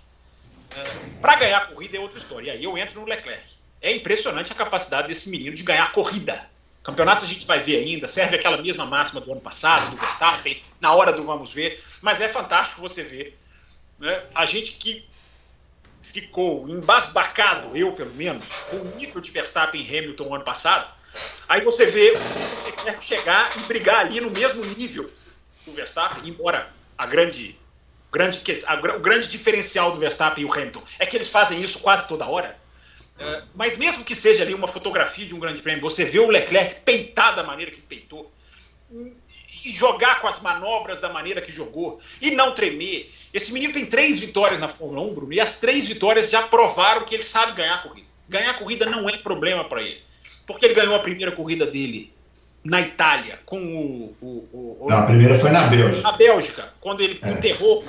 [1.20, 2.48] Para ganhar corrida é outra história.
[2.48, 3.44] E aí eu entro no Leclerc.
[3.80, 6.48] É impressionante a capacidade desse menino de ganhar corrida.
[6.82, 10.62] Campeonato a gente vai ver ainda, serve aquela mesma máxima do ano passado, do Verstappen,
[10.80, 13.38] na hora do vamos ver, mas é fantástico você ver.
[13.98, 14.22] Né?
[14.34, 15.06] A gente que
[16.02, 20.90] ficou embasbacado, eu pelo menos, com o nível de Verstappen e Hamilton ano passado,
[21.46, 25.10] aí você vê o Leclerc chegar e brigar ali no mesmo nível
[25.66, 27.58] do Verstappen, embora a grande,
[28.10, 31.78] grande, a, o grande diferencial do Verstappen e o Hamilton é que eles fazem isso
[31.78, 32.58] quase toda hora.
[33.16, 36.28] Uh, mas mesmo que seja ali uma fotografia de um grande prêmio, você vê o
[36.28, 38.32] Leclerc peitar da maneira que peitou,
[38.90, 43.12] e jogar com as manobras da maneira que jogou, e não tremer.
[43.32, 47.04] Esse menino tem três vitórias na Fórmula 1, Bruno, e as três vitórias já provaram
[47.04, 48.06] que ele sabe ganhar a corrida.
[48.28, 50.00] Ganhar a corrida não é problema para ele,
[50.46, 52.12] porque ele ganhou a primeira corrida dele
[52.62, 54.16] na Itália, com o.
[54.20, 56.02] o, o não, a primeira foi na Bélgica.
[56.02, 57.30] Na Bélgica, quando ele é.
[57.30, 57.84] enterrou,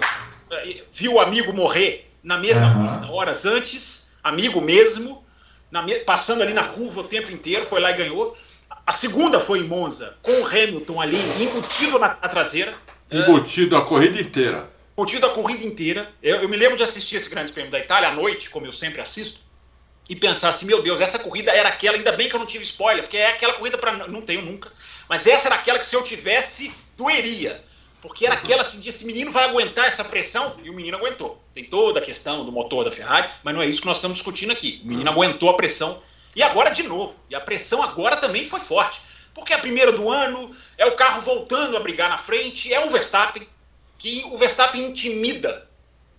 [0.51, 2.83] eh, viu o amigo morrer na mesma uhum.
[2.83, 5.23] pista, horas antes, amigo mesmo,
[5.69, 8.37] na, passando ali na curva o tempo inteiro, foi lá e ganhou.
[8.85, 12.73] A segunda foi em Monza, com o Hamilton ali, embutido na, na traseira.
[13.11, 14.69] Embutido a corrida inteira.
[14.97, 16.09] Embutido a corrida inteira.
[16.23, 18.71] Eu, eu me lembro de assistir esse Grande Prêmio da Itália à noite, como eu
[18.71, 19.39] sempre assisto
[20.11, 22.65] e pensar assim, meu Deus, essa corrida era aquela, ainda bem que eu não tive
[22.65, 24.69] spoiler, porque é aquela corrida para não tenho nunca,
[25.07, 27.63] mas essa era aquela que se eu tivesse doeria,
[28.01, 31.41] porque era aquela assim, esse menino vai aguentar essa pressão e o menino aguentou.
[31.55, 34.17] Tem toda a questão do motor da Ferrari, mas não é isso que nós estamos
[34.17, 34.81] discutindo aqui.
[34.83, 36.01] O menino aguentou a pressão
[36.35, 39.01] e agora de novo, e a pressão agora também foi forte,
[39.33, 42.89] porque a primeira do ano é o carro voltando a brigar na frente, é o
[42.89, 43.47] Verstappen
[43.97, 45.69] que o Verstappen intimida.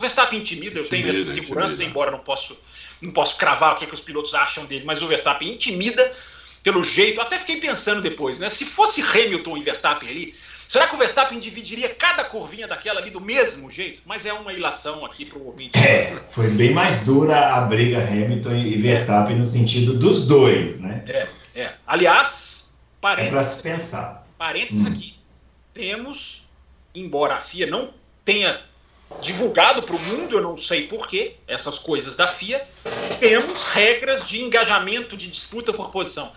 [0.02, 1.90] O Verstappen intimida, eu tenho essa segurança, intimida.
[1.90, 2.58] embora não posso
[3.00, 6.12] não posso cravar o que, é que os pilotos acham dele, mas o Verstappen intimida
[6.60, 7.20] pelo jeito.
[7.20, 8.48] Até fiquei pensando depois, né?
[8.48, 10.34] Se fosse Hamilton e Verstappen ali,
[10.66, 14.02] será que o Verstappen dividiria cada curvinha daquela ali do mesmo jeito?
[14.04, 15.78] Mas é uma ilação aqui para o ouvinte.
[15.78, 21.04] É, foi bem mais dura a briga Hamilton e Verstappen no sentido dos dois, né?
[21.06, 21.72] É, é.
[21.86, 22.68] Aliás,
[23.00, 23.32] parênteses.
[23.32, 24.26] É para se pensar.
[24.36, 24.90] Parênteses hum.
[24.90, 25.14] aqui.
[25.72, 26.44] Temos,
[26.92, 28.71] embora a FIA não tenha
[29.20, 32.66] divulgado para o mundo, eu não sei porquê, essas coisas da FIA,
[33.20, 36.33] temos regras de engajamento de disputa por posição.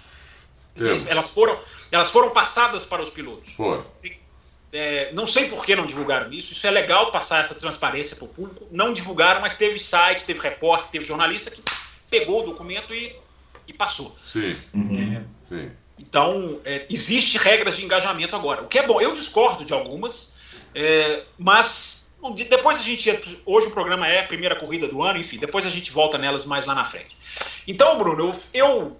[1.07, 1.59] Elas foram,
[1.91, 3.55] elas foram passadas para os pilotos.
[4.73, 6.51] É, não sei por que não divulgaram isso.
[6.51, 8.67] Isso é legal passar essa transparência para o público.
[8.71, 11.61] Não divulgaram, mas teve site, teve repórter, teve jornalista que
[12.09, 13.15] pegou o documento e,
[13.67, 14.15] e passou.
[14.21, 14.53] Sim.
[14.73, 15.71] É, Sim.
[15.97, 18.63] Então, é, existe regras de engajamento agora.
[18.63, 20.33] O que é bom, eu discordo de algumas,
[20.73, 23.41] é, mas depois a gente.
[23.45, 26.45] Hoje o programa é a primeira corrida do ano, enfim, depois a gente volta nelas
[26.45, 27.15] mais lá na frente.
[27.67, 28.97] Então, Bruno, eu, eu,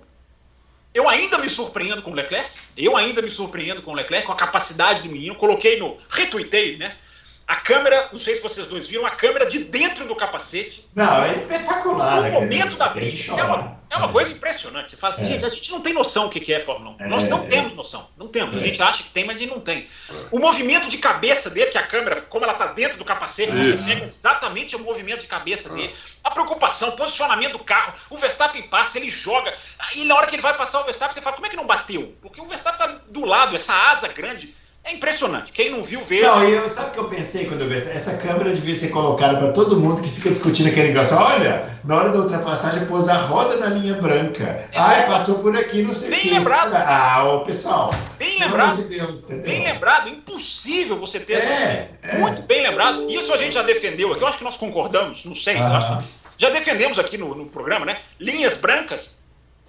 [0.94, 2.50] eu ainda me surpreendo com o Leclerc.
[2.78, 5.36] Eu ainda me surpreendo com o Leclerc, com a capacidade do menino.
[5.36, 5.98] Coloquei no.
[6.10, 6.98] Retuitei, né?
[7.48, 10.90] A câmera, não sei se vocês dois viram, a câmera de dentro do capacete.
[10.96, 12.24] Não, é espetacular.
[12.24, 13.40] No momento da briga.
[13.40, 14.90] É uma, é uma coisa impressionante.
[14.90, 15.28] Você fala assim, é.
[15.28, 17.04] gente, a gente não tem noção o que é Fórmula 1.
[17.04, 17.08] É.
[17.08, 17.48] Nós não é.
[17.48, 18.10] temos noção.
[18.18, 18.56] Não temos.
[18.56, 18.68] A é.
[18.68, 19.88] gente acha que tem, mas a gente não tem.
[20.32, 23.78] O movimento de cabeça dele, que a câmera, como ela está dentro do capacete, Isso.
[23.78, 25.94] você pega exatamente o movimento de cabeça dele.
[26.24, 27.94] A preocupação, o posicionamento do carro.
[28.10, 29.54] O Verstappen passa, ele joga.
[29.96, 31.68] E na hora que ele vai passar o Verstappen, você fala, como é que não
[31.68, 32.16] bateu?
[32.24, 34.56] Porque o Verstappen está do lado, essa asa grande
[34.86, 35.52] é impressionante.
[35.52, 36.22] Quem não viu, vê.
[36.22, 38.76] Não, e eu, sabe o que eu pensei quando eu vi essa, essa câmera devia
[38.76, 41.18] ser colocada para todo mundo que fica discutindo aquele negócio.
[41.18, 44.44] Olha, na hora da ultrapassagem pôs a roda na linha branca.
[44.44, 46.22] É, Ai, passou por aqui, não sei o quê.
[46.22, 46.76] Bem lembrado.
[46.76, 47.92] Ah, ô, pessoal.
[48.20, 48.78] Bem lembrado.
[48.78, 50.08] De Deus, bem lembrado.
[50.08, 52.18] Impossível você ter é, é.
[52.20, 53.10] Muito bem lembrado.
[53.10, 54.22] Isso a gente já defendeu aqui.
[54.22, 55.58] Eu acho que nós concordamos, não sei.
[55.58, 56.04] Ah.
[56.38, 58.02] já defendemos aqui no, no programa, né?
[58.20, 59.18] Linhas brancas.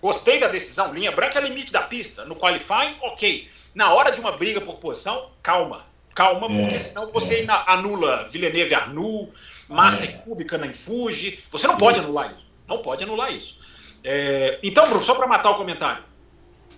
[0.03, 0.93] Gostei da decisão.
[0.93, 2.27] Linha branca é limite da pista.
[2.27, 5.85] No qualifying, ok na hora de uma briga por posição, calma.
[6.15, 7.47] Calma, é, porque senão você é.
[7.67, 9.31] anula Villeneuve Arnoux,
[9.69, 10.09] Massa é.
[10.09, 11.45] e Kubica na Infuge.
[11.51, 12.09] Você não pode isso.
[12.09, 12.47] anular isso.
[12.67, 13.59] Não pode anular isso.
[14.03, 16.03] É, então, Bruno, só para matar o comentário.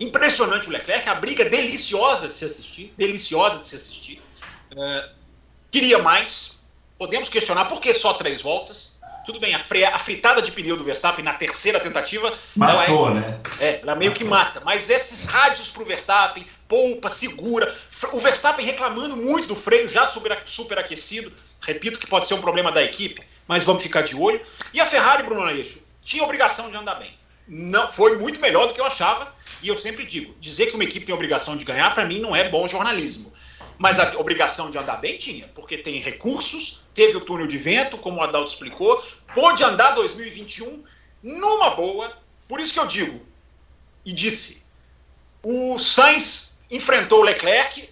[0.00, 2.92] Impressionante o Leclerc, a briga deliciosa de se assistir.
[2.96, 4.20] Deliciosa de se assistir.
[4.76, 5.10] É,
[5.70, 6.58] queria mais.
[6.98, 8.97] Podemos questionar por que só três voltas.
[9.28, 12.32] Tudo bem, a, freia, a fritada de pneu do Verstappen na terceira tentativa.
[12.56, 13.40] Matou, ela é, né?
[13.60, 14.62] É, ela meio que mata.
[14.64, 17.76] Mas esses rádios pro Verstappen, poupa, segura.
[18.14, 21.30] O Verstappen reclamando muito do freio já super, superaquecido.
[21.60, 23.22] Repito que pode ser um problema da equipe.
[23.46, 24.40] mas vamos ficar de olho.
[24.72, 27.12] E a Ferrari, Bruno Aleixo, tinha obrigação de andar bem.
[27.46, 30.84] Não Foi muito melhor do que eu achava, e eu sempre digo: dizer que uma
[30.84, 33.30] equipe tem obrigação de ganhar, para mim, não é bom jornalismo.
[33.78, 37.96] Mas a obrigação de andar bem tinha, porque tem recursos, teve o túnel de vento,
[37.96, 40.82] como o Adalto explicou, pôde andar 2021
[41.22, 42.18] numa boa.
[42.48, 43.24] Por isso que eu digo,
[44.04, 44.64] e disse,
[45.42, 47.88] o Sainz enfrentou o Leclerc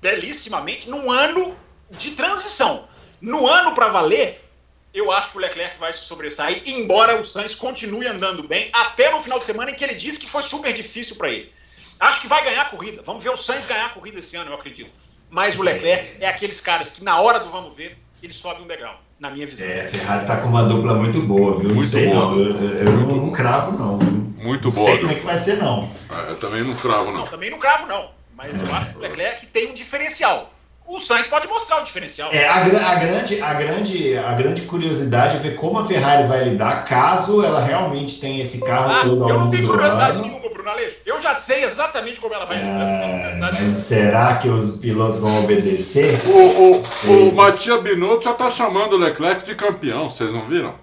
[0.00, 1.56] belíssimamente num ano
[1.90, 2.86] de transição.
[3.20, 4.44] No ano para valer,
[4.92, 9.10] eu acho que o Leclerc vai se sobressair, embora o Sainz continue andando bem, até
[9.10, 11.52] no final de semana em que ele disse que foi super difícil para ele.
[12.00, 13.02] Acho que vai ganhar a corrida.
[13.04, 14.90] Vamos ver o Sainz ganhar a corrida esse ano, eu acredito.
[15.30, 18.66] Mas o Leclerc é aqueles caras que, na hora do vamos ver, ele sobe um
[18.66, 19.66] degrau, na minha visão.
[19.66, 21.64] É, a Ferrari tá com uma dupla muito boa, viu?
[21.74, 22.30] Muito não sei, boa.
[22.30, 22.38] não.
[22.40, 23.98] Eu, eu não, não cravo, não.
[24.42, 24.86] Muito não boa.
[24.90, 25.90] sei como é que vai ser, não.
[26.10, 27.24] É, Eu também não cravo, Não, não.
[27.24, 28.10] também não cravo, não.
[28.34, 30.52] Mas eu acho que o Leclerc tem um diferencial.
[30.88, 32.30] O Sainz pode mostrar o diferencial.
[32.32, 36.44] É, a, a grande, a, grande, a grande curiosidade é ver como a Ferrari vai
[36.44, 40.22] lidar caso ela realmente tenha esse carro Ah, todo ao eu não tenho curiosidade ano.
[40.26, 40.96] nenhuma, Bruno Aleixo.
[41.04, 42.56] Eu já sei exatamente como ela vai.
[42.58, 46.18] É, Não curiosidade mas será que os pilotos vão obedecer?
[46.26, 50.74] O, o, o Matias Binotto já tá chamando o Leclerc de campeão, vocês não viram?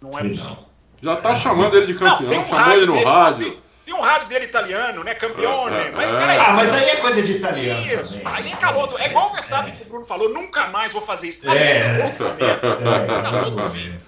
[0.00, 0.30] Não é Não.
[0.30, 0.56] possível.
[1.02, 3.44] Já tá chamando ele de Não, campeão, tem um chamou ele no dele, rádio.
[3.50, 5.14] Tem, tem um rádio dele italiano, né?
[5.14, 5.74] Campeone.
[5.76, 6.18] É, é, mas é.
[6.18, 6.38] peraí.
[6.38, 8.32] Ah, mas aí é coisa de italiano Isso, também.
[8.32, 8.94] aí é calor.
[9.00, 11.48] É igual o Verstappen que o Bruno falou, nunca mais vou fazer isso.
[11.48, 12.00] É.
[12.00, 12.66] Ah, outro momento.
[12.66, 14.00] É, outro momento.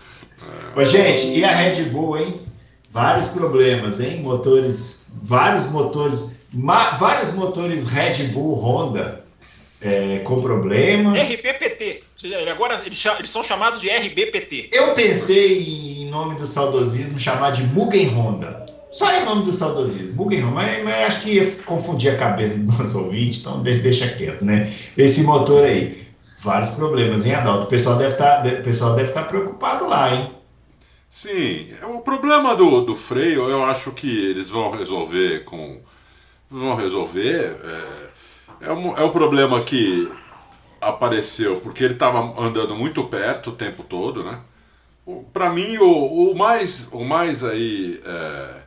[0.75, 2.47] Ô, gente, e a Red Bull, hein?
[2.91, 4.21] Vários problemas, hein?
[4.23, 9.25] Motores, vários motores, ma- vários motores Red Bull Honda
[9.83, 11.23] é, com problemas.
[11.23, 12.03] RBPT.
[12.51, 14.71] Agora eles, eles são chamados de RBPT.
[14.73, 15.63] Eu pensei
[16.03, 18.65] em nome do saudosismo chamar de Mugen Honda.
[18.99, 22.73] Só em nome do saudosismo, Honda, mas, mas acho que ia confundir a cabeça do
[22.79, 24.69] nosso ouvinte, então de- deixa quieto, né?
[24.97, 26.07] Esse motor aí,
[26.39, 27.65] vários problemas, hein, Adalto?
[27.67, 28.15] O pessoal deve
[28.95, 30.31] deve estar preocupado lá, hein?
[31.11, 35.81] Sim, o problema do, do freio eu acho que eles vão resolver com.
[36.51, 37.59] Vão resolver.
[38.61, 40.11] É, é, um, é um problema que
[40.81, 44.41] apareceu porque ele estava andando muito perto o tempo todo, né?
[45.33, 46.89] Para mim, o, o mais.
[46.93, 48.01] O mais aí.
[48.05, 48.66] é,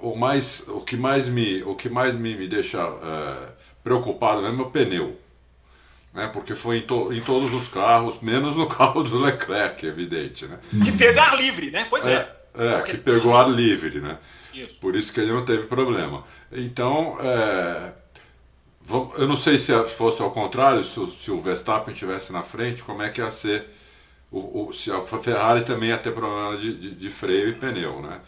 [0.00, 0.66] o mais.
[0.68, 1.62] O que mais me.
[1.64, 3.48] O que mais me, me deixa é,
[3.84, 5.16] preocupado mesmo é o pneu.
[6.12, 6.28] Né?
[6.28, 10.58] Porque foi em, to- em todos os carros, menos no carro do Leclerc, evidente, né?
[10.84, 11.86] Que teve ar livre, né?
[11.88, 12.34] Pois é.
[12.54, 14.18] É, é, que pegou ar livre, né?
[14.52, 14.80] Isso.
[14.80, 16.24] Por isso que ele não teve problema.
[16.50, 17.92] Então, é,
[19.18, 22.82] eu não sei se fosse ao contrário, se o, se o Verstappen estivesse na frente,
[22.82, 23.66] como é que ia ser,
[24.30, 28.00] o, o- se a Ferrari também ia ter problema de, de- de freio e pneu,
[28.02, 28.20] né?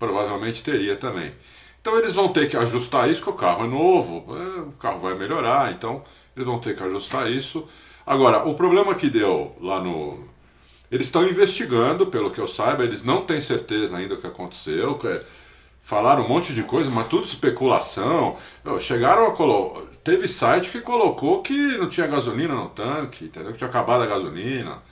[0.00, 1.32] Provavelmente teria também.
[1.80, 4.98] Então eles vão ter que ajustar isso, que o carro é novo, é, o carro
[5.00, 6.02] vai melhorar, então
[6.36, 7.68] eles vão ter que ajustar isso.
[8.06, 10.24] Agora, o problema que deu lá no,
[10.90, 14.96] eles estão investigando, pelo que eu saiba, eles não têm certeza ainda do que aconteceu.
[14.96, 15.20] que-
[15.82, 18.36] falaram um monte de coisa, mas tudo especulação.
[18.80, 19.82] Chegaram a colocar.
[20.04, 23.52] Teve site que colocou que não tinha gasolina no tanque, entendeu?
[23.52, 24.82] Que tinha acabado a gasolina.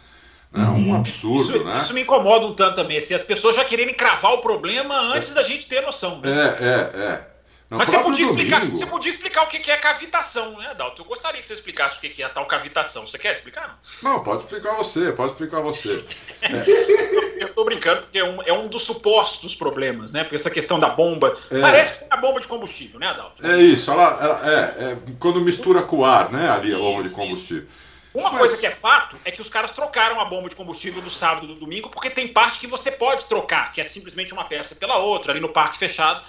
[0.53, 0.65] Né?
[0.65, 1.77] Um absurdo, Isso, né?
[1.77, 2.99] isso me incomoda um tanto também.
[2.99, 6.21] Assim, as pessoas já quererem cravar o problema antes da gente ter noção.
[6.21, 6.31] né?
[6.31, 7.29] É, é, é.
[7.71, 11.03] No Mas você podia, explicar, você podia explicar o que que é cavitação, né, Adalto?
[11.03, 13.07] Eu gostaria que você explicasse o que que é a tal cavitação.
[13.07, 13.79] Você quer explicar?
[14.03, 14.15] Não?
[14.15, 16.03] Não, pode explicar você, pode explicar você.
[17.39, 20.25] Eu tô brincando porque é um, é um dos supostos problemas, né?
[20.25, 21.37] Porque essa questão da bomba.
[21.51, 21.61] É.
[21.61, 23.47] Parece que é a bomba de combustível, né, Adalto?
[23.47, 26.49] É isso, ela, ela- é, é quando mistura com o ar, né?
[26.51, 27.69] Ali a bomba de Isso, combustível.
[28.15, 31.01] Uma Mas- coisa que é fato é que os caras trocaram a bomba de combustível
[31.03, 34.33] do sábado e do domingo, porque tem parte que você pode trocar, que é simplesmente
[34.33, 36.25] uma peça pela outra, ali no parque fechado.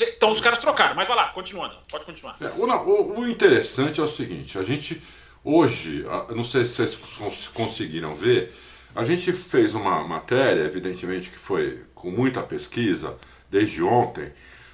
[0.00, 2.36] Então os caras trocaram, mas vai lá, continuando, pode continuar.
[2.40, 5.00] É, o, o- interessante é o seguinte, a gente
[5.44, 8.54] hoje, não sei se vocês cons- conseguiram ver,
[8.94, 13.16] a gente fez uma matéria, evidentemente que foi com muita pesquisa
[13.50, 14.32] desde ontem,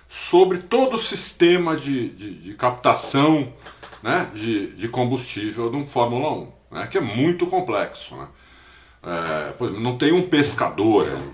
[0.09, 3.53] sobre todo o sistema de, de, de captação
[4.03, 8.15] né, de, de combustível de um Fórmula 1, né, que é muito complexo.
[8.17, 8.29] Né?
[9.03, 11.31] É, por exemplo, não tem um pescador ali.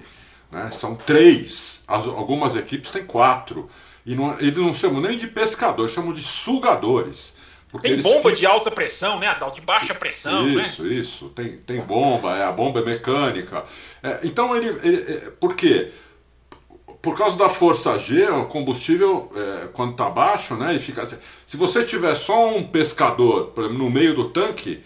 [0.53, 0.71] né?
[0.71, 1.83] São três.
[1.89, 3.69] As- algumas equipes têm quatro.
[4.05, 7.37] E não, eles não chamam nem de pescador, chamam de sugadores.
[7.69, 9.37] Porque Tem bomba ficam- de alta pressão, né?
[9.53, 10.63] De baixa pressão, né?
[10.63, 11.29] isso, isso.
[11.31, 13.65] Tem, tem bomba, é, a bomba é mecânica.
[14.03, 15.91] É, então ele, ele- é, Por quê?
[17.03, 20.75] Por causa da força G, o combustível, é, quando está baixo, né?
[20.75, 21.07] E fica,
[21.47, 24.83] se você tiver só um pescador, por exemplo, no meio do tanque,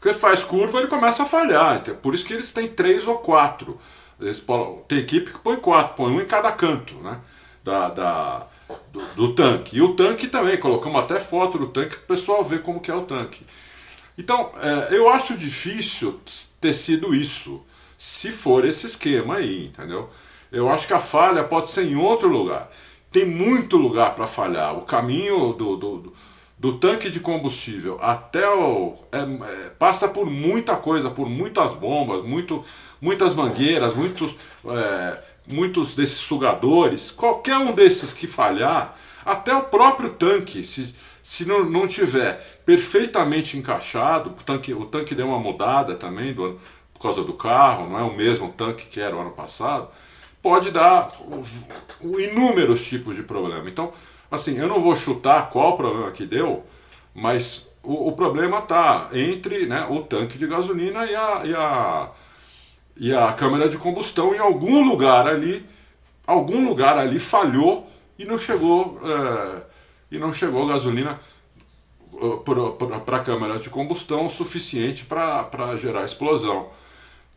[0.00, 1.76] que faz curva, ele começa a falhar.
[1.76, 3.78] Então, por isso que eles têm três ou quatro.
[4.20, 4.44] Eles,
[4.86, 7.18] tem equipe que põe quatro, põe um em cada canto, né?
[7.64, 8.46] Da, da-
[8.92, 9.76] do, do tanque.
[9.78, 12.90] E o tanque também, colocamos até foto do tanque para o pessoal ver como que
[12.90, 13.44] é o tanque.
[14.16, 16.20] Então, é, eu acho difícil
[16.60, 17.62] ter sido isso,
[17.98, 20.08] se for esse esquema aí, entendeu?
[20.54, 22.70] Eu acho que a falha pode ser em outro lugar.
[23.10, 24.76] Tem muito lugar para falhar.
[24.76, 26.12] O caminho do, do,
[26.56, 28.94] do, tanque de combustível até o.
[29.10, 32.64] É, é, passa por muita coisa, por muitas bombas, muito,
[33.00, 34.36] muitas mangueiras, muitos,
[34.66, 37.10] é, muitos desses sugadores.
[37.10, 43.58] Qualquer um desses que falhar, até o próprio tanque, se, se não, não tiver perfeitamente
[43.58, 46.60] encaixado, o tanque, o tanque deu uma mudada também do,
[46.92, 49.88] por causa do carro, não é o mesmo tanque que era o ano passado
[50.44, 51.10] pode dar
[52.02, 53.66] inúmeros tipos de problema.
[53.66, 53.94] Então,
[54.30, 56.62] assim, eu não vou chutar qual problema que deu,
[57.14, 62.10] mas o, o problema está entre né, o tanque de gasolina e a, e, a,
[62.98, 64.34] e a câmara de combustão.
[64.34, 65.64] Em algum lugar ali,
[66.26, 69.62] algum lugar ali falhou e não chegou, é,
[70.10, 71.18] e não chegou gasolina
[72.20, 76.68] eh, para a câmara de combustão suficiente para gerar explosão.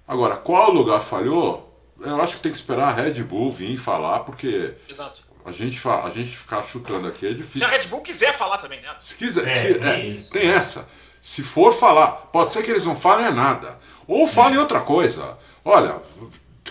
[0.06, 1.67] Agora, qual lugar falhou?
[2.00, 4.76] Eu acho que tem que esperar a Red Bull vir falar, porque.
[4.88, 5.22] Exato.
[5.46, 7.60] A gente, a gente ficar chutando aqui é difícil.
[7.60, 8.90] Se a Red Bull quiser falar também, né?
[9.00, 10.90] Se quiser, é, se, é, tem essa.
[11.22, 13.80] Se for falar, pode ser que eles não falem nada.
[14.06, 14.60] Ou falem é.
[14.60, 15.38] outra coisa.
[15.64, 16.02] Olha,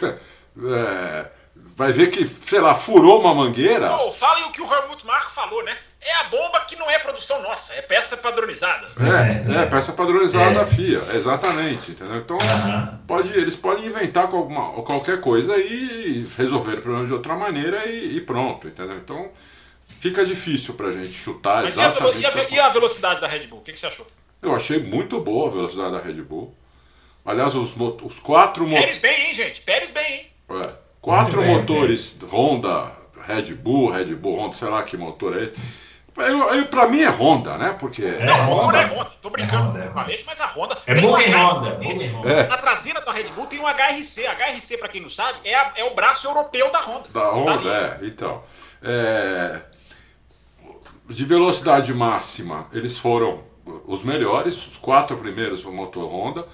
[0.02, 1.30] é,
[1.74, 3.96] vai ver que, sei lá, furou uma mangueira.
[3.96, 5.76] Ou falem o que o Helmut Marko falou, né?
[6.06, 8.86] É a bomba que não é produção nossa, é peça padronizada.
[9.00, 10.54] É, é peça padronizada é.
[10.54, 12.18] da FIA, exatamente, entendeu?
[12.18, 12.38] Então,
[13.06, 18.16] pode, eles podem inventar alguma, qualquer coisa e resolver o problema de outra maneira e,
[18.16, 18.96] e pronto, entendeu?
[18.96, 19.30] Então,
[19.98, 22.20] fica difícil pra gente chutar Mas exatamente.
[22.20, 23.58] E a, e, a, e a, velocidade da Red Bull?
[23.58, 24.06] O que, que, você achou?
[24.40, 26.54] Eu achei muito boa a velocidade da Red Bull.
[27.24, 28.98] Aliás, os, os quatro motores.
[28.98, 29.60] Pérez bem, hein, gente?
[29.62, 30.26] Pérez bem, hein?
[30.62, 32.30] É, quatro bem, motores bem.
[32.30, 32.92] Honda,
[33.26, 35.85] Red Bull, Red Bull Honda, sei lá que motor é esse
[36.70, 37.76] pra mim é Honda, né?
[37.78, 38.02] Porque.
[38.02, 38.78] É, não, Honda.
[38.78, 39.10] é Honda.
[39.20, 40.78] Tô brincando é Honda, é mas a Honda.
[40.86, 42.30] É bom em Honda.
[42.30, 42.46] É.
[42.46, 44.26] Na traseira da Red Bull tem um HRC.
[44.26, 47.08] HRC, pra quem não sabe, é, a, é o braço europeu da Honda.
[47.12, 48.06] Da Honda, é.
[48.06, 48.42] Então.
[48.82, 49.60] É,
[51.08, 53.42] de velocidade máxima, eles foram
[53.86, 54.66] os melhores.
[54.66, 56.46] Os quatro primeiros foi o motor Honda.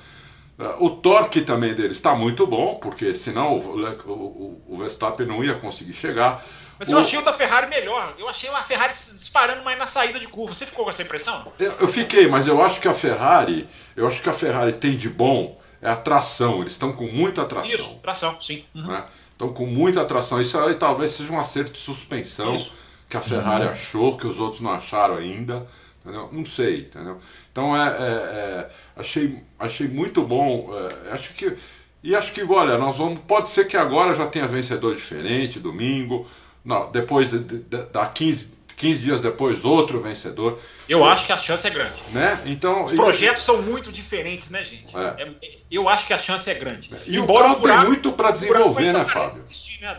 [0.78, 5.54] O torque também deles está muito bom, porque senão o, o, o Verstappen não ia
[5.54, 6.44] conseguir chegar.
[6.78, 8.14] Mas eu achei o da Ferrari melhor.
[8.18, 10.54] Eu achei a Ferrari disparando mais na saída de curva.
[10.54, 11.52] Você ficou com essa impressão?
[11.58, 14.96] Eu, eu fiquei, mas eu acho que a Ferrari, eu acho que a Ferrari tem
[14.96, 16.60] de bom é a tração.
[16.60, 17.74] Eles estão com muita tração.
[17.74, 18.64] Isso, tração, sim.
[18.74, 18.86] Uhum.
[18.86, 19.04] Né?
[19.32, 20.40] Estão com muita tração.
[20.40, 22.72] Isso aí talvez seja um acerto de suspensão Isso.
[23.08, 23.70] que a Ferrari uhum.
[23.70, 25.66] achou, que os outros não acharam ainda.
[26.00, 26.28] Entendeu?
[26.32, 27.20] Não sei, entendeu?
[27.50, 30.70] Então é, é, é achei, achei muito bom.
[31.06, 31.56] É, acho que
[32.02, 33.20] e acho que olha, nós vamos.
[33.20, 36.26] Pode ser que agora já tenha vencedor diferente, domingo.
[36.64, 40.58] Não, depois de, de, de, da 15, 15 dias depois, outro vencedor.
[40.88, 41.94] Eu acho que a chance é grande.
[42.10, 42.40] Né?
[42.46, 43.46] Então, Os projetos e...
[43.46, 44.96] são muito diferentes, né, gente?
[44.96, 45.22] É.
[45.22, 45.32] É,
[45.70, 46.90] eu acho que a chance é grande.
[47.06, 49.28] E Embora o, o buraco, tem muito para desenvolver, né, Fábio?
[49.28, 49.96] Existir, né,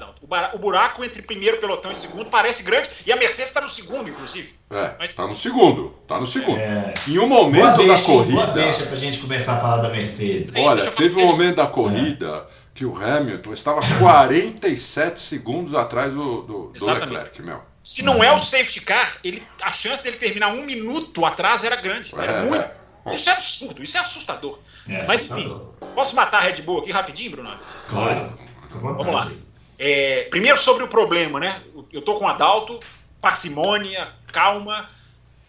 [0.54, 4.10] O buraco entre primeiro pelotão e segundo parece grande e a Mercedes está no segundo,
[4.10, 4.54] inclusive.
[4.70, 5.16] É, Mas...
[5.16, 6.60] tá no segundo, tá no segundo.
[6.60, 6.94] É...
[7.08, 8.48] Em um momento boa da deixa, corrida...
[8.48, 10.56] Deixa pra gente começar a falar da Mercedes.
[10.58, 16.68] Olha, teve um momento da corrida que o Hamilton estava 47 segundos atrás do, do,
[16.68, 17.62] do Leclerc, meu.
[17.84, 21.76] Se não é o safety car, ele, a chance dele terminar um minuto atrás era
[21.76, 22.14] grande.
[22.16, 22.72] Era é, muito.
[23.06, 23.16] É.
[23.16, 24.60] Isso é absurdo, isso é assustador.
[24.88, 25.62] É Mas enfim,
[25.94, 27.60] posso matar a Red Bull aqui rapidinho, Bruno?
[27.90, 28.40] Claro.
[28.72, 29.32] Vamos lá.
[29.78, 31.62] É, primeiro sobre o problema, né?
[31.92, 32.80] Eu tô com Adalto,
[33.20, 34.90] parcimônia, calma.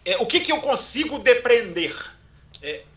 [0.03, 1.95] É, o que, que eu consigo depreender?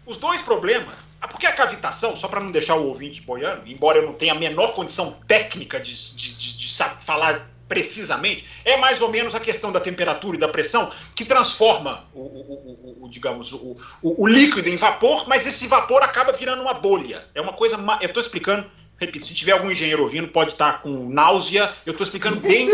[0.09, 1.07] Os dois problemas.
[1.21, 4.33] Ah, porque a cavitação, só para não deixar o ouvinte boiando, embora eu não tenha
[4.33, 9.41] a menor condição técnica de, de, de, de falar precisamente, é mais ou menos a
[9.41, 14.71] questão da temperatura e da pressão que transforma o, o, o, o digamos, o, líquido
[14.71, 17.27] em vapor, mas esse vapor acaba virando uma bolha.
[17.35, 17.77] É uma coisa.
[18.01, 18.67] Eu estou explicando
[18.99, 21.73] repito, se tiver algum engenheiro ouvindo, pode estar com náusea.
[21.87, 22.69] Eu estou explicando bem,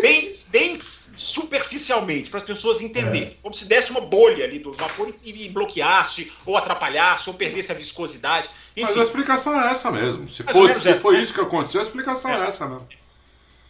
[0.00, 0.78] bem, bem
[1.16, 3.28] superficialmente, para as pessoas entenderem.
[3.28, 3.36] É.
[3.42, 7.74] Como se desse uma bolha ali do vapor e, bloqueasse, ou atrapalhasse, ou perdesse a
[7.74, 8.48] viscosidade.
[8.76, 8.88] Enfim.
[8.88, 10.28] Mas a explicação é essa mesmo.
[10.28, 11.22] Se, fosse, se essa, foi né?
[11.22, 12.86] isso que aconteceu, a explicação é, é essa mesmo.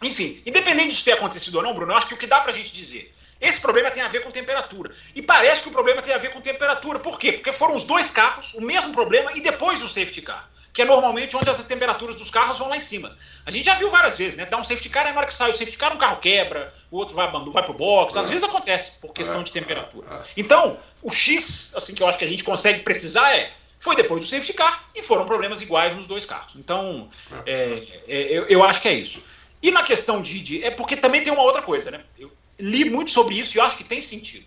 [0.03, 2.51] Enfim, independente de ter acontecido ou não, Bruno, eu acho que o que dá para
[2.51, 3.14] a gente dizer
[3.45, 4.91] esse problema tem a ver com temperatura.
[5.13, 6.99] E parece que o problema tem a ver com temperatura.
[6.99, 7.33] Por quê?
[7.33, 10.85] Porque foram os dois carros, o mesmo problema, e depois o safety car que é
[10.85, 13.17] normalmente onde as temperaturas dos carros vão lá em cima.
[13.45, 14.45] A gente já viu várias vezes, né?
[14.45, 16.73] Dá um safety car, e na hora que sai o safety car, um carro quebra,
[16.91, 18.17] o outro vai, vai pro box.
[18.17, 18.29] Às é.
[18.29, 20.05] vezes acontece por questão de é, temperatura.
[20.11, 23.53] É, então, o X, assim, que eu acho que a gente consegue precisar é.
[23.79, 26.55] Foi depois do safety car e foram problemas iguais nos dois carros.
[26.57, 27.09] Então,
[27.45, 29.23] é, é, eu, eu, acho que é isso.
[29.61, 30.63] E na questão de, de.
[30.63, 32.01] É porque também tem uma outra coisa, né?
[32.19, 34.45] Eu li muito sobre isso e acho que tem sentido.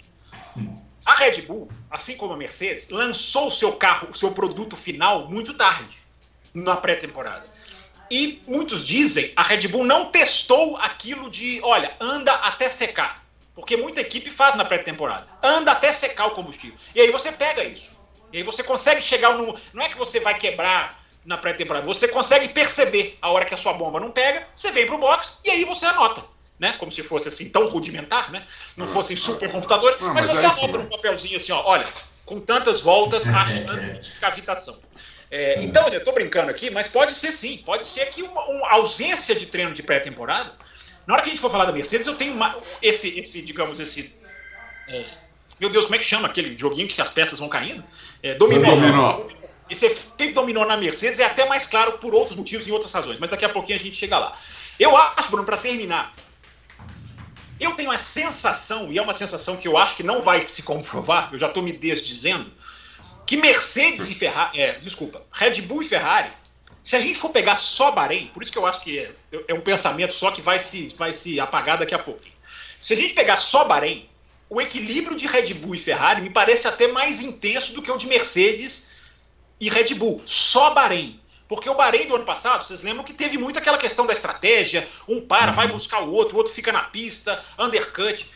[1.05, 5.29] A Red Bull, assim como a Mercedes, lançou o seu carro, o seu produto final
[5.31, 5.99] muito tarde,
[6.53, 7.47] na pré-temporada.
[8.11, 13.25] E muitos dizem a Red Bull não testou aquilo de, olha, anda até secar.
[13.55, 15.27] Porque muita equipe faz na pré-temporada.
[15.43, 16.79] Anda até secar o combustível.
[16.95, 17.93] E aí você pega isso.
[18.33, 19.59] E aí você consegue chegar no.
[19.73, 23.57] Não é que você vai quebrar na pré-temporada, você consegue perceber a hora que a
[23.57, 26.25] sua bomba não pega, você vem pro box e aí você anota.
[26.59, 26.73] Né?
[26.73, 28.45] Como se fosse assim tão rudimentar, né?
[28.77, 31.87] Não ah, fossem supercomputadores, mas, mas, você anota num papelzinho assim, ó, olha,
[32.27, 34.79] com tantas voltas a chance de cavitação.
[35.31, 38.71] É, então, eu estou brincando aqui, mas pode ser sim, pode ser que uma, uma
[38.73, 40.53] ausência de treino de pré-temporada.
[41.07, 43.79] Na hora que a gente for falar da Mercedes, eu tenho uma, esse, esse, digamos,
[43.79, 44.15] esse.
[44.89, 45.05] É,
[45.61, 47.85] meu Deus, como é que chama aquele joguinho que as peças vão caindo?
[48.23, 48.75] É, dominó.
[48.75, 49.21] dominó.
[49.69, 53.19] Esse efeito dominó na Mercedes é até mais claro por outros motivos e outras razões,
[53.19, 54.39] mas daqui a pouquinho a gente chega lá.
[54.79, 56.15] Eu acho, Bruno, para terminar,
[57.61, 60.63] eu tenho a sensação, e é uma sensação que eu acho que não vai se
[60.63, 62.53] comprovar, eu já estou me desdizendo,
[63.27, 66.31] que Mercedes e Ferrari, é, desculpa, Red Bull e Ferrari,
[66.83, 69.13] se a gente for pegar só Bahrein, por isso que eu acho que é,
[69.49, 72.23] é um pensamento só que vai se, vai se apagar daqui a pouco.
[72.81, 74.09] Se a gente pegar só Bahrein,
[74.49, 77.99] o equilíbrio de Red Bull e Ferrari me parece até mais intenso do que o
[77.99, 78.89] de Mercedes
[79.61, 80.23] e Red Bull.
[80.25, 81.21] Só Bahrein.
[81.49, 84.87] Porque o Bahrein do ano passado, vocês lembram que teve muito aquela questão da estratégia,
[85.09, 85.73] um para, vai uhum.
[85.73, 88.31] buscar o outro, o outro fica na pista, undercut.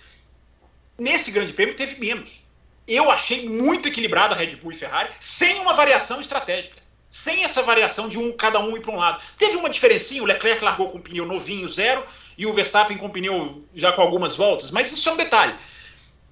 [0.99, 2.43] Nesse grande prêmio teve menos
[2.87, 6.83] eu achei muito equilibrado a Red Bull e Ferrari, sem uma variação estratégica.
[7.09, 9.23] Sem essa variação de um cada um ir para um lado.
[9.37, 12.07] Teve uma diferencinha, o Leclerc largou com pneu novinho, zero,
[12.39, 15.55] e o Verstappen com pneu já com algumas voltas, mas isso é um detalhe.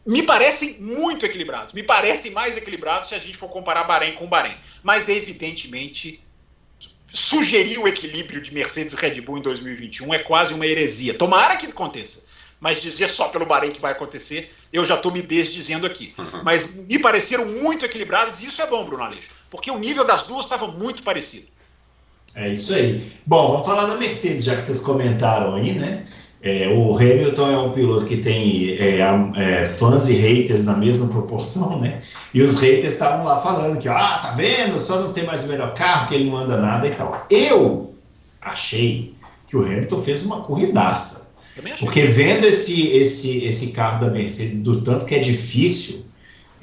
[0.06, 1.74] Me parecem muito equilibrados.
[1.74, 4.56] Me parecem mais equilibrados se a gente for comparar Bahrein com Bahrein.
[4.82, 6.18] Mas, evidentemente,
[7.12, 11.14] sugerir o equilíbrio de Mercedes e Red Bull em 2021 é quase uma heresia.
[11.14, 12.22] Tomara que aconteça
[12.60, 16.14] mas dizer só pelo Bahrein que vai acontecer, eu já estou me desdizendo aqui.
[16.18, 16.42] Uhum.
[16.44, 20.22] Mas me pareceram muito equilibradas e isso é bom, Bruno Aleixo, porque o nível das
[20.24, 21.46] duas estava muito parecido.
[22.34, 23.02] É isso aí.
[23.26, 26.06] Bom, vamos falar da Mercedes, já que vocês comentaram aí, né?
[26.42, 29.00] É, o Hamilton é um piloto que tem é,
[29.36, 32.00] é, fãs e haters na mesma proporção, né?
[32.32, 35.48] E os haters estavam lá falando que, ah, tá vendo, só não tem mais o
[35.48, 37.26] melhor carro, que ele não anda nada e tal.
[37.30, 37.94] Eu
[38.40, 39.14] achei
[39.46, 41.30] que o Hamilton fez uma corridaça.
[41.78, 46.06] Porque vendo esse, esse, esse carro da Mercedes, do tanto que é difícil,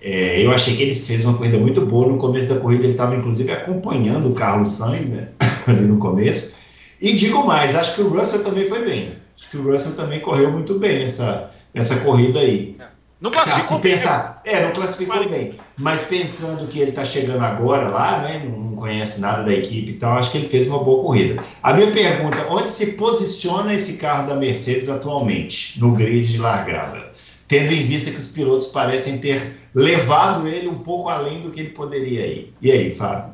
[0.02, 2.08] é, eu achei que ele fez uma corrida muito boa.
[2.08, 5.28] No começo da corrida, ele estava inclusive acompanhando o Carlos Sainz, né?
[5.68, 6.56] ali no começo.
[7.00, 9.27] E digo mais, acho que o Russell também foi bem.
[9.38, 12.76] Acho que o Russell também correu muito bem nessa, nessa corrida aí.
[12.80, 12.98] É.
[13.20, 14.54] Não classificou se pensar, bem.
[14.54, 15.56] É, não classificou bem.
[15.76, 18.44] Mas pensando que ele está chegando agora lá, né?
[18.46, 21.44] Não conhece nada da equipe, então acho que ele fez uma boa corrida.
[21.64, 27.12] A minha pergunta: onde se posiciona esse carro da Mercedes atualmente no grid de largada?
[27.48, 31.62] Tendo em vista que os pilotos parecem ter levado ele um pouco além do que
[31.62, 32.54] ele poderia ir.
[32.62, 33.34] E aí, Fábio?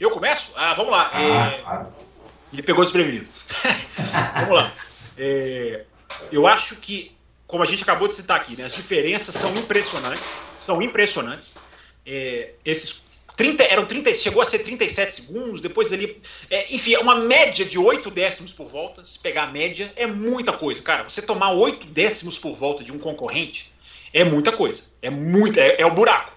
[0.00, 0.52] Eu começo?
[0.56, 1.10] Ah, vamos lá.
[1.12, 1.62] Ah, é...
[1.66, 1.86] ah.
[2.52, 3.28] Ele pegou desprevenido.
[4.34, 4.72] vamos lá.
[5.18, 5.84] É...
[6.30, 7.16] Eu acho que
[7.46, 11.54] como a gente acabou de citar aqui, né, as diferenças são impressionantes, são impressionantes.
[12.04, 13.04] É, esses
[13.36, 16.20] 30, eram 30, chegou a ser 37 segundos, depois ali,
[16.50, 19.04] é, enfim, é uma média de 8 décimos por volta.
[19.06, 21.04] Se pegar a média, é muita coisa, cara.
[21.04, 23.72] Você tomar 8 décimos por volta de um concorrente
[24.12, 24.82] é muita coisa.
[25.02, 26.32] É muito, é, é o buraco.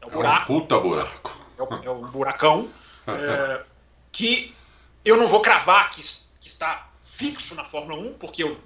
[0.00, 0.52] É o buraco.
[0.52, 1.46] É um puta buraco.
[1.58, 2.68] É o, é o buracão
[3.08, 3.62] é,
[4.12, 4.51] que
[5.04, 6.02] eu não vou cravar que,
[6.40, 8.58] que está fixo na Fórmula 1, porque eu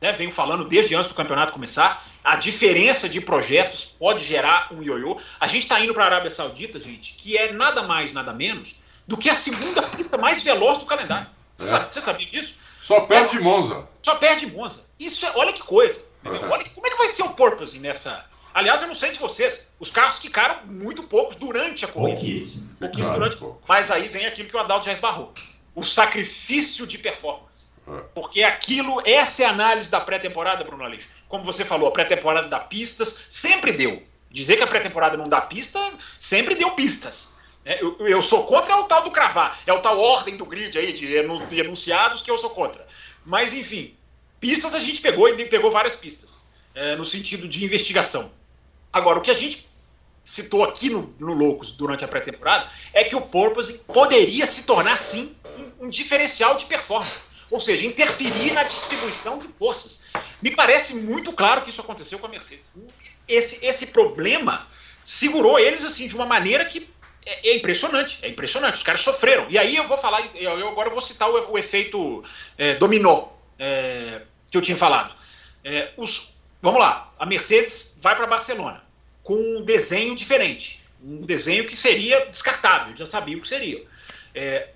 [0.00, 4.82] né, venho falando desde antes do campeonato começar, a diferença de projetos pode gerar um
[4.82, 5.18] ioiô.
[5.38, 8.74] A gente está indo para a Arábia Saudita, gente, que é nada mais, nada menos
[9.06, 11.28] do que a segunda pista mais veloz do calendário.
[11.56, 11.68] Você, é.
[11.68, 12.54] sabe, você sabia disso?
[12.80, 13.88] Só perde de Monza.
[14.02, 14.80] Só perde Monza.
[14.98, 16.02] Isso é, olha que coisa.
[16.24, 16.50] Uhum.
[16.50, 18.24] Olha como é que vai ser o porpoising nessa.
[18.52, 19.66] Aliás, eu não sei de vocês.
[19.78, 22.18] Os carros ficaram muito poucos durante a corrida.
[22.18, 22.74] Pouquíssimo.
[22.76, 23.36] Pouquíssimo durante.
[23.36, 23.62] Pouco.
[23.68, 25.32] Mas aí vem aquilo que o Adalto já esbarrou.
[25.74, 27.72] O sacrifício de performance.
[28.14, 31.08] Porque aquilo, essa é a análise da pré-temporada, Bruno Aleixo.
[31.28, 34.02] Como você falou, a pré-temporada dá pistas, sempre deu.
[34.30, 35.78] Dizer que a pré-temporada não dá pista,
[36.18, 37.32] sempre deu pistas.
[37.64, 40.76] É, eu, eu, sou contra o tal do cravar, é o tal ordem do grid
[40.76, 41.14] aí de
[41.58, 42.84] enunciados que eu sou contra.
[43.24, 43.94] Mas, enfim,
[44.40, 48.32] pistas a gente pegou e pegou várias pistas, é, no sentido de investigação.
[48.92, 49.68] Agora, o que a gente
[50.24, 54.96] citou aqui no, no Loucos durante a pré-temporada é que o Porpoise poderia se tornar,
[54.96, 60.00] sim, um, um diferencial de performance ou seja, interferir na distribuição de forças.
[60.40, 62.72] Me parece muito claro que isso aconteceu com a Mercedes.
[63.28, 64.66] Esse, esse problema
[65.04, 66.88] segurou eles assim de uma maneira que
[67.26, 68.76] é, é impressionante, é impressionante.
[68.76, 69.46] Os caras sofreram.
[69.50, 72.24] E aí eu vou falar, eu, eu agora vou citar o, o efeito
[72.56, 75.14] é, dominó é, que eu tinha falado.
[75.62, 78.82] É, os, vamos lá, a Mercedes vai para Barcelona.
[79.22, 80.80] Com um desenho diferente.
[81.02, 83.84] Um desenho que seria descartável, já sabia o que seria.
[84.34, 84.68] É,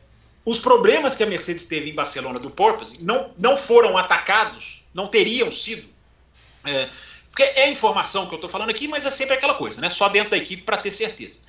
[0.44, 5.08] os problemas que a Mercedes teve em Barcelona do Porpoise não, não foram atacados, não
[5.08, 5.88] teriam sido.
[6.64, 6.88] É,
[7.30, 9.88] porque é informação que eu estou falando aqui, mas é sempre aquela coisa, né?
[9.90, 11.40] Só dentro da equipe para ter certeza.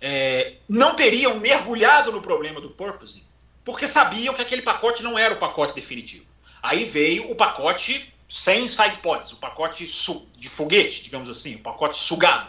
[0.00, 3.22] É, não teriam mergulhado no problema do Porpoise
[3.64, 6.24] porque sabiam que aquele pacote não era o pacote definitivo.
[6.62, 9.84] Aí veio o pacote sem sidepods, o pacote
[10.36, 12.48] de foguete, digamos assim, o pacote sugado.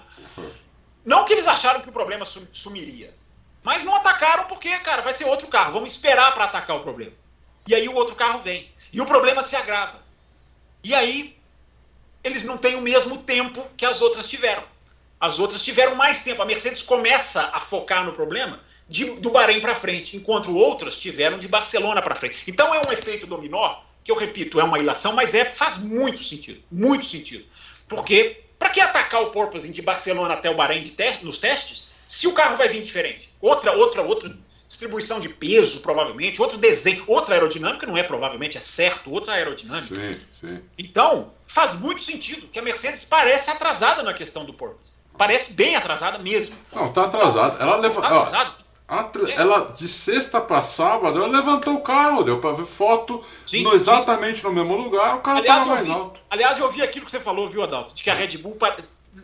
[1.03, 3.11] Não que eles acharam que o problema sumiria,
[3.63, 7.13] mas não atacaram porque, cara, vai ser outro carro, vamos esperar para atacar o problema.
[7.67, 8.69] E aí o outro carro vem.
[8.93, 9.99] E o problema se agrava.
[10.84, 11.36] E aí
[12.23, 14.63] eles não têm o mesmo tempo que as outras tiveram.
[15.19, 16.41] As outras tiveram mais tempo.
[16.43, 21.39] A Mercedes começa a focar no problema de, do Bahrein para frente, enquanto outras tiveram
[21.39, 22.43] de Barcelona para frente.
[22.47, 26.24] Então é um efeito dominó, que eu repito, é uma ilação, mas é, faz muito
[26.24, 26.62] sentido.
[26.72, 27.45] Muito sentido.
[27.88, 31.88] Porque, para que atacar o porpoising de Barcelona até o Bahrein de te nos testes,
[32.08, 33.30] se o carro vai vir diferente?
[33.39, 34.36] Outra, outra, outra
[34.68, 39.95] distribuição de peso, provavelmente, outro desenho, outra aerodinâmica, não é provavelmente, é certo, outra aerodinâmica.
[39.95, 40.60] Sim, sim.
[40.78, 44.93] Então, faz muito sentido que a Mercedes parece atrasada na questão do porpoise.
[45.18, 46.56] Parece bem atrasada mesmo.
[46.74, 47.62] Não, tá atrasada.
[47.62, 48.02] Ela leva...
[48.02, 48.56] Tá atrasada.
[49.38, 53.74] Ela, de sexta para sábado, ela levantou o carro, deu para ver foto sim, no,
[53.74, 54.48] exatamente sim.
[54.48, 56.20] no mesmo lugar, o carro estava mais vi, alto.
[56.30, 57.96] Aliás, eu vi aquilo que você falou, viu, Adalto?
[57.96, 58.58] De que a Red Bull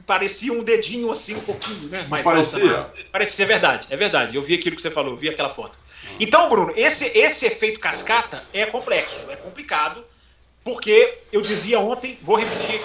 [0.05, 2.07] parecia um dedinho assim, um pouquinho, né?
[2.09, 2.78] Mais parecia?
[2.78, 4.38] Alta, parecia, é verdade, é verdade.
[4.38, 5.78] Eu vi aquilo que você falou, eu vi aquela foto.
[6.18, 10.01] Então, Bruno, esse, esse efeito cascata é complexo, é complicado,
[10.63, 12.80] porque eu dizia ontem, vou repetir.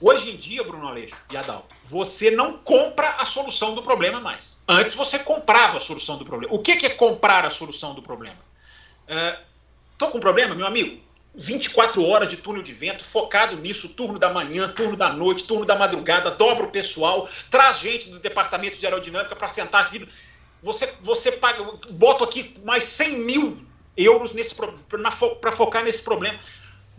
[0.00, 4.56] Hoje em dia, Bruno Aleixo e Adalto, você não compra a solução do problema mais.
[4.68, 6.54] Antes você comprava a solução do problema.
[6.54, 8.38] O que, é comprar a solução do problema?
[9.92, 11.00] Estou uh, com um problema, meu amigo?
[11.34, 15.64] 24 horas de túnel de vento, focado nisso, turno da manhã, turno da noite, turno
[15.64, 20.08] da madrugada, dobra o pessoal, traz gente do departamento de aerodinâmica para sentar aqui.
[20.62, 23.66] Você, você paga, bota aqui mais 100 mil
[23.96, 24.32] euros
[25.40, 26.38] para focar nesse problema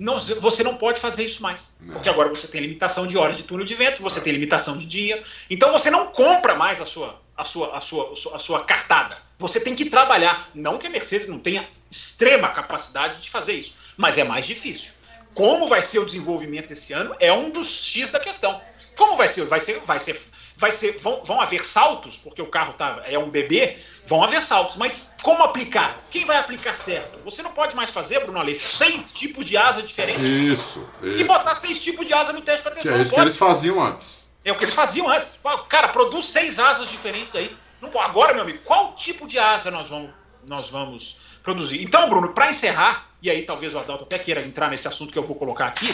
[0.01, 1.61] não, você não pode fazer isso mais.
[1.79, 1.93] Não.
[1.93, 4.87] Porque agora você tem limitação de horas de túnel de vento, você tem limitação de
[4.87, 5.23] dia.
[5.47, 9.15] Então você não compra mais a sua, a sua, a sua, a sua cartada.
[9.37, 10.49] Você tem que trabalhar.
[10.55, 14.91] Não que a Mercedes não tenha extrema capacidade de fazer isso, mas é mais difícil.
[15.35, 18.59] Como vai ser o desenvolvimento esse ano é um dos X da questão.
[18.97, 19.45] Como vai ser?
[19.45, 20.19] Vai ser, vai ser
[20.61, 24.39] vai ser, vão, vão haver saltos, porque o carro tá, é um bebê, vão haver
[24.39, 26.03] saltos, mas como aplicar?
[26.11, 27.17] Quem vai aplicar certo?
[27.25, 30.21] Você não pode mais fazer, Bruno Aleixo, seis tipos de asa diferentes.
[30.21, 31.17] Isso, isso.
[31.17, 32.89] E botar seis tipos de asa no teste para tentar.
[32.89, 34.29] Que é isso que eles faziam antes.
[34.45, 35.39] É o que eles faziam antes.
[35.67, 37.51] Cara, produz seis asas diferentes aí.
[37.99, 40.11] Agora, meu amigo, qual tipo de asa nós vamos,
[40.45, 41.81] nós vamos produzir?
[41.81, 45.17] Então, Bruno, para encerrar, e aí talvez o Adalto até queira entrar nesse assunto que
[45.17, 45.91] eu vou colocar aqui,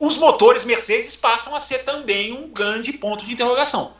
[0.00, 3.92] os motores Mercedes passam a ser também um grande ponto de interrogação.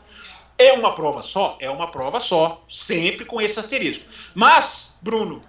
[0.57, 1.57] É uma prova só?
[1.59, 4.05] É uma prova só, sempre com esse asterisco.
[4.33, 5.43] Mas, Bruno,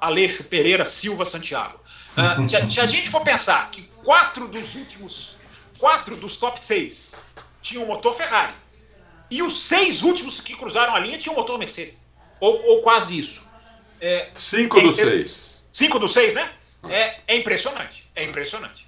[0.00, 1.78] Aleixo, Pereira, Silva, Santiago,
[2.16, 5.36] uh, se, a, se, a, gente for pensar que quatro dos últimos,
[5.78, 7.14] quatro dos top seis
[7.60, 8.54] tinham motor Ferrari,
[9.30, 12.00] e os seis últimos que cruzaram a linha tinham motor Mercedes,
[12.40, 13.42] ou, ou quase isso.
[14.00, 15.64] É, cinco é, dos é, seis.
[15.72, 16.50] Cinco dos seis, né?
[16.88, 18.86] É, é impressionante, é impressionante.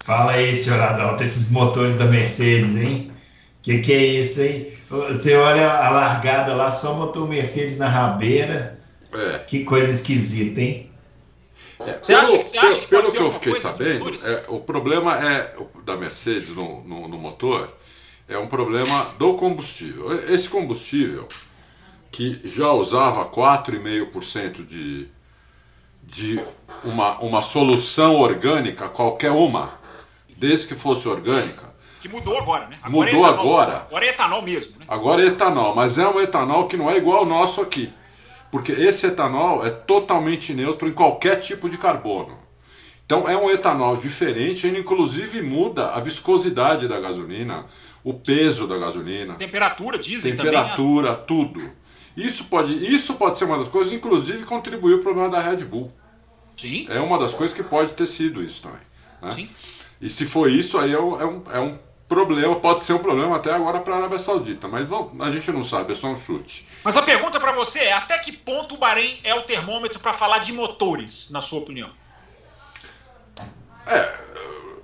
[0.00, 3.12] Fala aí, senhor Adalto, esses motores da Mercedes, hein?
[3.64, 4.70] Que que é isso, hein?
[4.90, 8.78] Você olha a largada lá, só motor Mercedes na rabeira.
[9.10, 9.38] É.
[9.38, 10.90] Que coisa esquisita, hein?
[11.80, 15.16] É, você pelo, acha, você acha que pelo que eu fiquei sabendo, é, o problema
[15.16, 17.74] é da Mercedes no, no, no, motor
[18.28, 20.28] é um problema do combustível.
[20.28, 21.26] Esse combustível
[22.12, 25.08] que já usava 4,5% de,
[26.02, 26.38] de
[26.84, 29.78] uma, uma solução orgânica, qualquer uma,
[30.36, 31.73] desde que fosse orgânica,
[32.04, 32.78] que mudou agora, né?
[32.82, 33.76] Agora mudou é etanol, agora.
[33.88, 34.84] Agora é etanol mesmo, né?
[34.86, 37.90] Agora é etanol, mas é um etanol que não é igual ao nosso aqui.
[38.50, 42.38] Porque esse etanol é totalmente neutro em qualquer tipo de carbono.
[43.06, 47.64] Então é um etanol diferente, ele inclusive muda a viscosidade da gasolina,
[48.02, 49.36] o peso da gasolina.
[49.36, 51.72] Temperatura, dizem Temperatura, também, tudo.
[52.14, 55.64] Isso pode, isso pode ser uma das coisas, inclusive contribuiu para o problema da Red
[55.64, 55.90] Bull.
[56.54, 56.86] Sim.
[56.90, 58.80] É uma das coisas que pode ter sido isso também.
[59.22, 59.30] Né?
[59.32, 59.50] Sim.
[60.00, 61.78] E se for isso, aí é um, é um, é um
[62.08, 65.62] problema, pode ser um problema até agora para a Arábia Saudita, mas a gente não
[65.62, 66.66] sabe, é só um chute.
[66.82, 70.12] Mas a pergunta para você é: até que ponto o Bahrein é o termômetro para
[70.12, 71.90] falar de motores, na sua opinião?
[73.86, 74.14] É,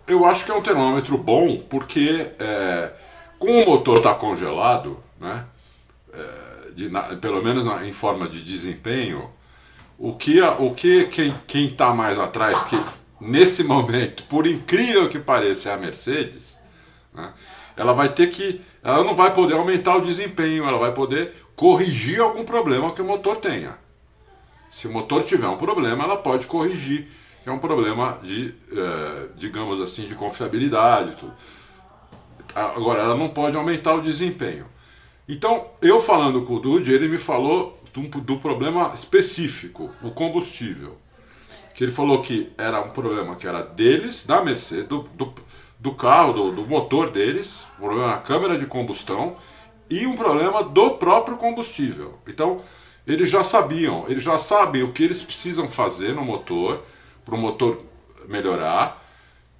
[0.06, 2.92] eu acho que é um termômetro bom, porque é,
[3.38, 5.46] como o motor está congelado, né,
[6.12, 9.30] é, de, na, pelo menos na, em forma de desempenho,
[9.98, 11.06] o que, o que
[11.46, 12.80] quem está mais atrás, que
[13.20, 16.59] nesse momento, por incrível que pareça, é a Mercedes,
[17.14, 17.32] né?
[17.76, 18.60] ela vai ter que.
[18.82, 23.04] Ela não vai poder aumentar o desempenho, ela vai poder corrigir algum problema que o
[23.04, 23.78] motor tenha.
[24.70, 27.08] Se o motor tiver um problema, ela pode corrigir,
[27.42, 31.16] que é um problema de, é, digamos assim, de confiabilidade.
[31.16, 31.34] Tudo.
[32.54, 34.66] Agora, ela não pode aumentar o desempenho.
[35.28, 40.98] Então, eu falando com o Dude, ele me falou do, do problema específico, o combustível.
[41.74, 45.32] Que ele falou que era um problema que era deles, da Mercedes, do, do,
[45.80, 49.36] do carro, do, do motor deles, um problema na câmara de combustão
[49.88, 52.18] e um problema do próprio combustível.
[52.28, 52.60] Então,
[53.06, 56.84] eles já sabiam, eles já sabem o que eles precisam fazer no motor,
[57.24, 57.80] para o motor
[58.28, 59.02] melhorar,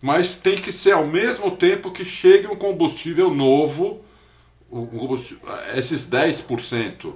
[0.01, 4.05] mas tem que ser ao mesmo tempo que chegue um combustível novo,
[4.71, 7.13] um combustível, esses 10%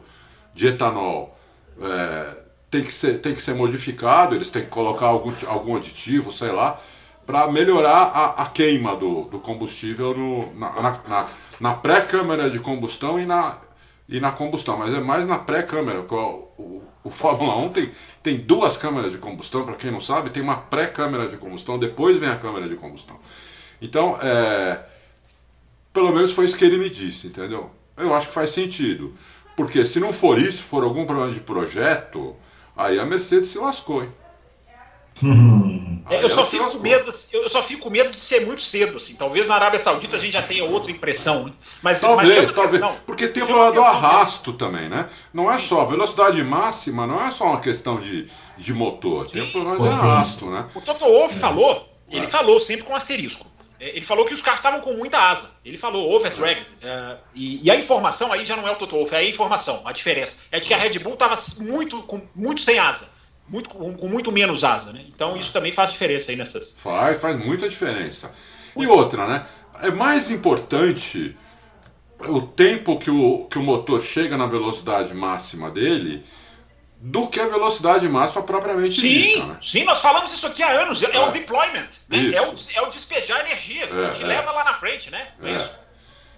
[0.55, 1.39] de etanol
[1.81, 2.37] é,
[2.71, 6.53] tem, que ser, tem que ser modificado, eles têm que colocar algum, algum aditivo, sei
[6.53, 6.81] lá,
[7.27, 11.29] para melhorar a, a, queima do, do combustível no, na, na,
[11.61, 13.59] na pré-câmara de combustão e na,
[14.09, 16.01] e na combustão, mas é mais na pré-câmara.
[16.01, 16.15] O,
[16.59, 17.91] o, o Fórmula 1 tem,
[18.23, 22.17] tem duas câmeras de combustão, para quem não sabe, tem uma pré-câmara de combustão, depois
[22.19, 23.19] vem a câmara de combustão.
[23.81, 24.81] Então, é,
[25.93, 27.71] pelo menos foi isso que ele me disse, entendeu?
[27.97, 29.15] Eu acho que faz sentido.
[29.57, 32.35] Porque se não for isso, for algum problema de projeto,
[32.77, 34.11] aí a Mercedes se lascou, hein?
[36.11, 38.97] É, eu, só fico com medo, eu só fico com medo de ser muito cedo,
[38.97, 39.15] assim.
[39.15, 41.53] Talvez na Arábia Saudita a gente já tenha outra impressão, né?
[41.83, 42.83] Mas talvez, mas talvez.
[43.07, 45.09] porque tem o problema do arrasto também, né?
[45.33, 49.35] Não é só velocidade máxima, não é só uma questão de, de motor, Sim.
[49.35, 50.67] tem o problema de arrasto, né?
[50.75, 51.39] O Toto Wolff é.
[51.39, 52.29] falou, ele é.
[52.29, 53.47] falou sempre com asterisco.
[53.81, 55.51] É, ele falou que os carros estavam com muita asa.
[55.65, 56.67] Ele falou overdragged.
[56.83, 59.81] É, e, e, a informação aí já não é o Toto Wolff, é a informação.
[59.85, 63.15] A diferença é de que a Red Bull estava muito, com, muito sem asa
[63.49, 65.05] muito, com muito menos asa, né?
[65.09, 66.73] Então isso também faz diferença aí nessas.
[66.73, 68.35] Faz, faz muita diferença.
[68.77, 69.47] E outra, né?
[69.83, 71.37] É mais importante
[72.21, 76.25] o tempo que o, que o motor chega na velocidade máxima dele
[76.99, 79.47] do que a velocidade máxima propriamente sim, dita.
[79.47, 79.59] Né?
[79.61, 81.03] Sim, nós falamos isso aqui há anos.
[81.03, 82.33] É, é o deployment, né?
[82.35, 84.27] é, o, é o despejar energia, é, que te é.
[84.27, 85.29] leva lá na frente, né?
[85.43, 85.57] É, é.
[85.57, 85.71] isso.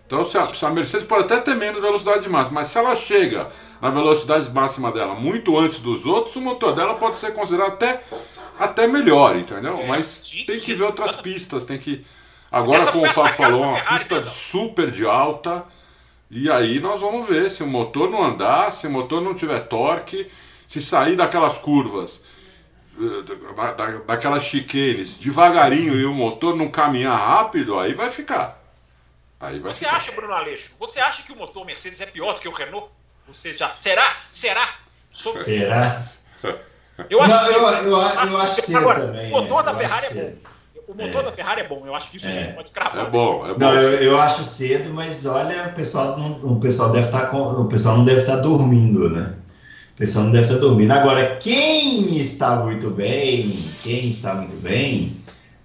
[0.07, 2.95] Então, se a, se a, Mercedes pode até ter menos velocidade máxima, mas se ela
[2.95, 3.49] chega
[3.83, 8.01] na velocidade máxima dela muito antes dos outros, o motor dela pode ser considerado até,
[8.57, 9.77] até melhor, entendeu?
[9.79, 12.07] É, mas sim, tem que ver outras pistas, tem que.
[12.53, 15.65] Agora, como o Fábio falou, uma pista de super de alta.
[16.31, 19.61] E aí nós vamos ver se o motor não andar, se o motor não tiver
[19.61, 20.29] torque,
[20.67, 22.23] se sair daquelas curvas,
[23.01, 28.66] eh, daquelas chiquenes devagarinho e o motor não caminhar rápido, aí vai ficar.
[29.41, 29.97] Aí vai você ficar.
[29.97, 32.89] acha, Bruno Aleixo, você acha que o motor Mercedes é pior do que o Renault?
[33.29, 33.75] Você já.
[33.81, 34.17] Será?
[34.31, 34.77] Será?
[35.11, 35.41] Sobre...
[35.41, 36.03] Será?
[37.11, 39.29] Eu acho Não, eu, eu, eu, acho, acho que Agora, também.
[39.29, 40.33] O motor da Ferrari é bom.
[40.89, 41.25] O motor é.
[41.25, 42.31] da Ferrari é bom, eu acho que isso é.
[42.31, 43.07] a gente pode cravar.
[43.07, 43.59] É bom, é bom.
[43.59, 47.37] Não, eu, eu acho cedo, mas olha, o pessoal não, o pessoal deve estar tá
[47.37, 49.35] o pessoal não deve estar tá dormindo, né?
[49.95, 50.93] O pessoal não deve estar tá dormindo.
[50.93, 55.17] Agora, quem está muito bem, quem está muito bem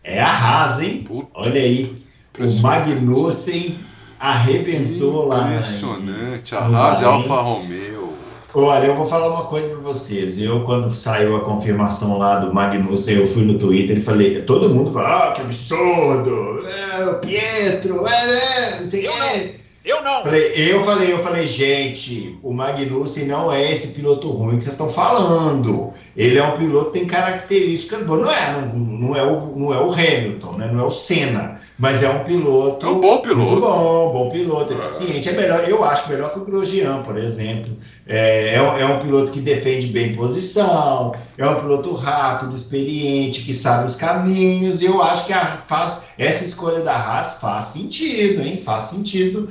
[0.03, 1.03] é a Haas, hein?
[1.03, 1.29] Puta.
[1.35, 2.00] Olha aí.
[2.39, 3.79] O Magnussen
[4.19, 5.51] arrebentou lá.
[5.51, 6.55] Impressionante.
[6.55, 8.13] A Haas Alfa Romeo.
[8.53, 10.39] Olha, eu vou falar uma coisa para vocês.
[10.39, 14.69] Eu, quando saiu a confirmação lá do Magnussen, eu fui no Twitter e falei, todo
[14.69, 19.61] mundo falou, ah, que absurdo, é, o Pietro, é, é, não sei o que.
[19.83, 20.21] Eu não.
[20.21, 24.73] Falei, eu falei, eu falei, gente, o Magnussen não é esse piloto ruim que vocês
[24.73, 25.91] estão falando.
[26.15, 28.21] Ele é um piloto que tem características boas.
[28.21, 30.69] Não é, não, não, é o, não é o Hamilton, né?
[30.71, 32.85] não é o Senna, mas é um piloto.
[32.85, 33.41] É um bom piloto.
[33.41, 35.27] Muito bom, bom piloto, eficiente.
[35.29, 37.75] É melhor, eu acho melhor que o Grosjean, por exemplo.
[38.05, 43.41] É, é, um, é um piloto que defende bem posição, é um piloto rápido, experiente,
[43.41, 44.83] que sabe os caminhos.
[44.83, 48.57] E eu acho que a, faz, essa escolha da Haas faz sentido, hein?
[48.57, 49.49] Faz sentido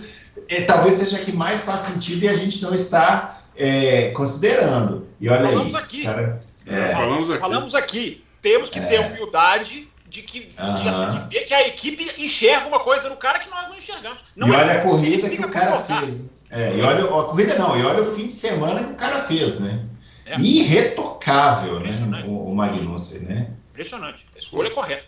[0.49, 5.07] é, talvez seja a que mais faz sentido e a gente não está é, considerando.
[5.21, 6.05] E olha falamos aí, aqui.
[6.05, 7.41] Cara, é, falamos aqui.
[7.41, 8.25] Falamos aqui.
[8.41, 8.83] Temos que é.
[8.83, 13.17] ter humildade de, que, de, assim, de, ver que a equipe enxerga uma coisa no
[13.17, 14.23] cara que nós não enxergamos.
[14.35, 16.33] Não e olha a corrida que o cara fez.
[16.51, 19.21] É, e olha a corrida não, e olha o fim de semana que o cara
[19.21, 19.87] fez, né?
[20.27, 20.39] É.
[20.39, 21.91] Irretocável, né?
[22.27, 23.51] O, o Magnussen, né?
[23.71, 24.27] Impressionante.
[24.35, 25.05] A escolha é correta.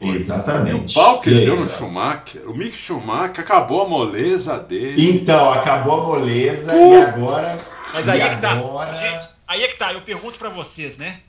[0.00, 0.96] Exatamente.
[0.96, 5.10] E o pau que ele deu no Schumacher, o Mick Schumacher acabou a moleza dele.
[5.10, 6.94] Então, acabou a moleza uh!
[6.94, 7.58] e agora.
[7.92, 8.56] Mas aí é que tá.
[8.92, 11.20] Gente, aí é que tá, eu pergunto para vocês, né?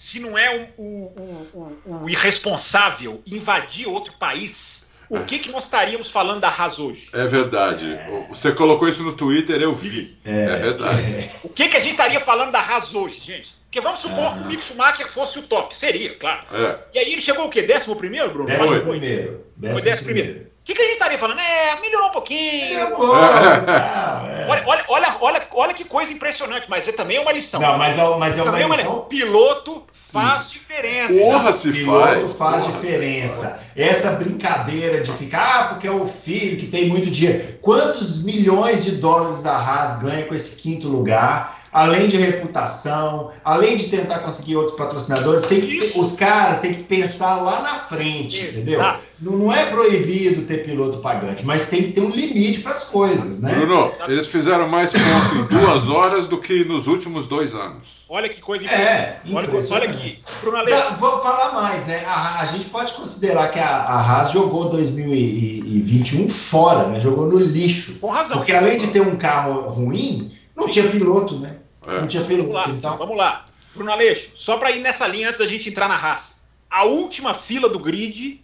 [0.00, 1.50] Se não é o, o,
[1.84, 5.24] o, o, irresponsável invadir outro país, o é.
[5.24, 7.10] que, que nós estaríamos falando da Haas hoje?
[7.12, 7.92] É verdade.
[7.92, 8.26] É.
[8.30, 10.16] Você colocou isso no Twitter, eu vi.
[10.24, 11.30] É, é verdade.
[11.44, 13.54] O que, que a gente estaria falando da Haas hoje, gente?
[13.64, 15.76] Porque vamos supor que o Mick Schumacher fosse o top.
[15.76, 16.46] Seria, claro.
[16.50, 16.78] É.
[16.94, 17.60] E aí ele chegou o quê?
[17.60, 18.46] Décimo primeiro, Bruno?
[18.46, 18.98] Décimo foi.
[18.98, 19.44] primeiro.
[19.54, 20.40] Décimo foi décimo primeiro.
[20.40, 21.40] O que, que, que a gente estaria falando?
[21.40, 22.78] É, melhorou um pouquinho.
[22.78, 24.46] É bom, tá, é.
[24.48, 27.60] Olha, olha, olha, olha, olha que coisa impressionante, mas é também uma lição.
[27.60, 28.92] Não, mas é, mas é uma também é uma lição.
[28.92, 29.06] lição.
[29.08, 31.14] Piloto faz diferença.
[31.14, 32.32] Porra, se Piloto faz.
[32.32, 33.60] faz Porra, diferença.
[33.76, 37.58] Essa brincadeira de ficar, ah, porque é o filho que tem muito dinheiro.
[37.60, 41.58] Quantos milhões de dólares a Haas ganha com esse quinto lugar?
[41.72, 46.02] Além de reputação, além de tentar conseguir outros patrocinadores, tem que, Isso.
[46.02, 48.80] os caras têm que pensar lá na frente, entendeu?
[48.80, 49.00] Exato.
[49.20, 52.84] Não, não é proibido ter piloto pagante, mas tem que ter um limite para as
[52.84, 53.54] coisas, né?
[53.54, 58.04] Bruno, eles fizeram mais ponto em duas horas do que nos últimos dois anos.
[58.08, 60.66] Olha que coisa É, Olha, olha aqui, Bruno.
[60.66, 62.02] Tá, vou falar mais, né?
[62.06, 66.98] A, a gente pode considerar que a, a Haas jogou 2021 fora, né?
[66.98, 67.98] Jogou no lixo.
[68.00, 68.38] Com razão.
[68.38, 71.58] Porque além de ter um carro ruim, não tinha piloto, né?
[71.86, 72.00] É.
[72.00, 72.54] Não tinha Vamos piloto.
[72.54, 73.44] lá, Então, vamos lá.
[73.74, 76.36] Bruno Aleixo, só para ir nessa linha antes da gente entrar na raça.
[76.70, 78.40] A última fila do grid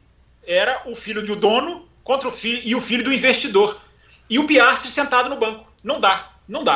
[0.47, 3.79] era o filho do dono contra o filho e o filho do investidor.
[4.31, 5.71] E o Piastri sentado no banco.
[5.85, 6.75] Não dá, não dá.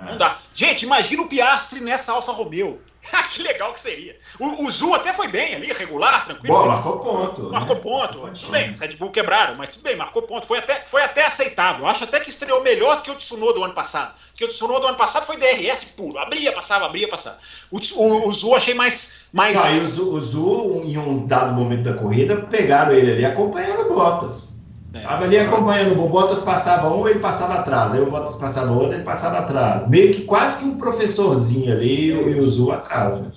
[0.00, 0.38] Ah, Não dá.
[0.54, 2.80] Gente, imagina o Piastri nessa Alfa Romeo.
[3.12, 4.16] Ah, que legal que seria.
[4.38, 6.54] O, o Zu até foi bem ali, regular, tranquilo.
[6.54, 7.42] Bom, marcou ponto.
[7.50, 7.80] Marcou né?
[7.80, 8.18] ponto.
[8.32, 10.46] Tudo bem, os Red Bull quebraram, mas tudo bem, marcou ponto.
[10.46, 11.86] Foi até, foi até aceitável.
[11.86, 14.14] Acho até que estreou melhor do que o Tsunoda do ano passado.
[14.30, 16.18] Porque o Tsunoda do ano passado foi DRS puro.
[16.18, 17.38] Abria, passava, abria, passava.
[17.70, 19.14] O, o, o Zu achei mais.
[19.32, 23.12] mais Não, e o Zu, o Zu, em um dado momento da corrida, pegaram ele
[23.12, 24.49] ali acompanhando Bottas.
[24.92, 25.00] É.
[25.00, 27.94] Tava ali acompanhando, o Bottas passava um, ele passava atrás.
[27.94, 29.88] Aí o Bottas passava outro, ele passava atrás.
[29.88, 33.22] Meio que quase que um professorzinho ali e Zu atrás.
[33.22, 33.32] Né?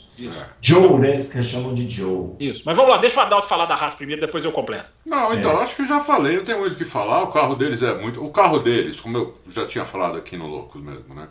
[0.61, 1.11] Joe, né?
[1.11, 2.31] Eles que chamam de Joe.
[2.39, 2.63] Isso.
[2.65, 4.85] Mas vamos lá, deixa o Adalto falar da Haas primeiro, depois eu completo.
[5.05, 7.23] Não, então, acho que eu já falei, não tem muito o que falar.
[7.23, 8.23] O carro deles é muito.
[8.23, 11.27] O carro deles, como eu já tinha falado aqui no Loucos mesmo, né?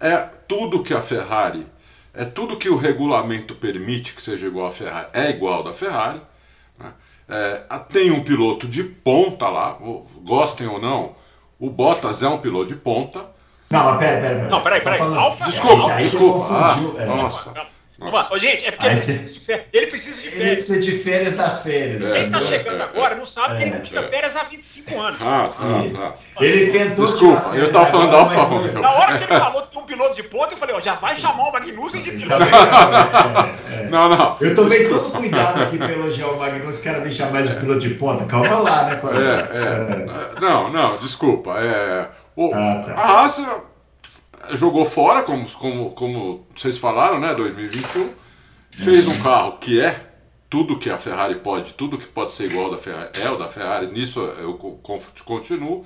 [0.00, 1.66] É tudo que a Ferrari,
[2.12, 6.20] é tudo que o regulamento permite que seja igual à Ferrari, é igual da Ferrari.
[7.28, 7.62] É,
[7.92, 9.78] tem um piloto de ponta lá,
[10.26, 11.12] gostem ou não,
[11.58, 13.24] o Bottas é um piloto de ponta.
[13.70, 14.48] Não, mas pera, pera, pera.
[14.50, 14.98] Não, peraí, tá peraí.
[14.98, 16.38] falando- Alfa- Desculpa, você desculpa.
[16.38, 17.06] confundiu, Ah, é.
[17.06, 17.52] nossa.
[17.98, 18.28] Vamos lá.
[18.30, 19.66] Ô, gente, é porque ele você- precisa, de férias.
[19.72, 20.54] ele precisa de Ele férias.
[20.54, 22.02] precisa de férias das férias.
[22.02, 22.40] É, Quem tá entendeu?
[22.48, 24.02] chegando agora não sabe que ele É, não tira é.
[24.04, 25.20] férias há 25 anos.
[25.20, 26.24] Nossa, nossa, nossa.
[26.40, 28.80] Ele tentou Desculpa, eu tava falando da Alfa Romeo.
[28.80, 30.94] Na hora que ele falou que tem um piloto de ponta, eu falei, ó, já
[30.94, 32.44] vai chamar o Magnussen de Ele piloto.
[32.44, 33.88] não, é, é.
[33.88, 34.36] Não, não.
[34.40, 37.78] Eu tomei todo cuidado aqui pra elogiar o Magnus, que era me chamar de piloto
[37.80, 38.24] de ponta.
[38.24, 39.00] Calma lá, né?
[39.52, 40.40] É, é.
[40.40, 41.58] Não, não, desculpa.
[41.60, 43.22] É, o, Ah, tá.
[43.22, 43.60] A eh,
[44.52, 47.34] jogou fora, como, como, como vocês falaram, né?
[47.34, 48.10] 2021.
[48.70, 50.10] Fez um carro que é
[50.50, 53.48] tudo que a Ferrari pode, tudo que pode ser igual da Ferrari, é o da
[53.48, 55.84] Ferrari, nisso eu co- con- continuo.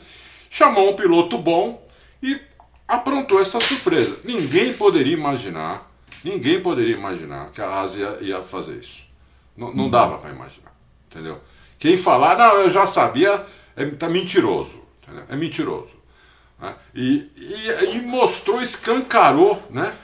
[0.51, 1.87] Chamou um piloto bom
[2.23, 2.39] e
[2.87, 4.19] aprontou essa surpresa.
[4.25, 5.91] Ninguém poderia imaginar,
[6.25, 9.03] ninguém poderia imaginar que a Haas ia, ia fazer isso.
[9.57, 10.73] Não, não dava para imaginar,
[11.11, 11.39] entendeu?
[11.79, 13.45] Quem falar, não, eu já sabia,
[13.77, 15.25] é tá mentiroso, entendeu?
[15.29, 15.98] é mentiroso.
[16.61, 16.75] Né?
[16.95, 19.95] E, e, e mostrou, escancarou, né?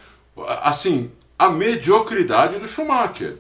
[0.63, 3.37] Assim, a mediocridade do Schumacher.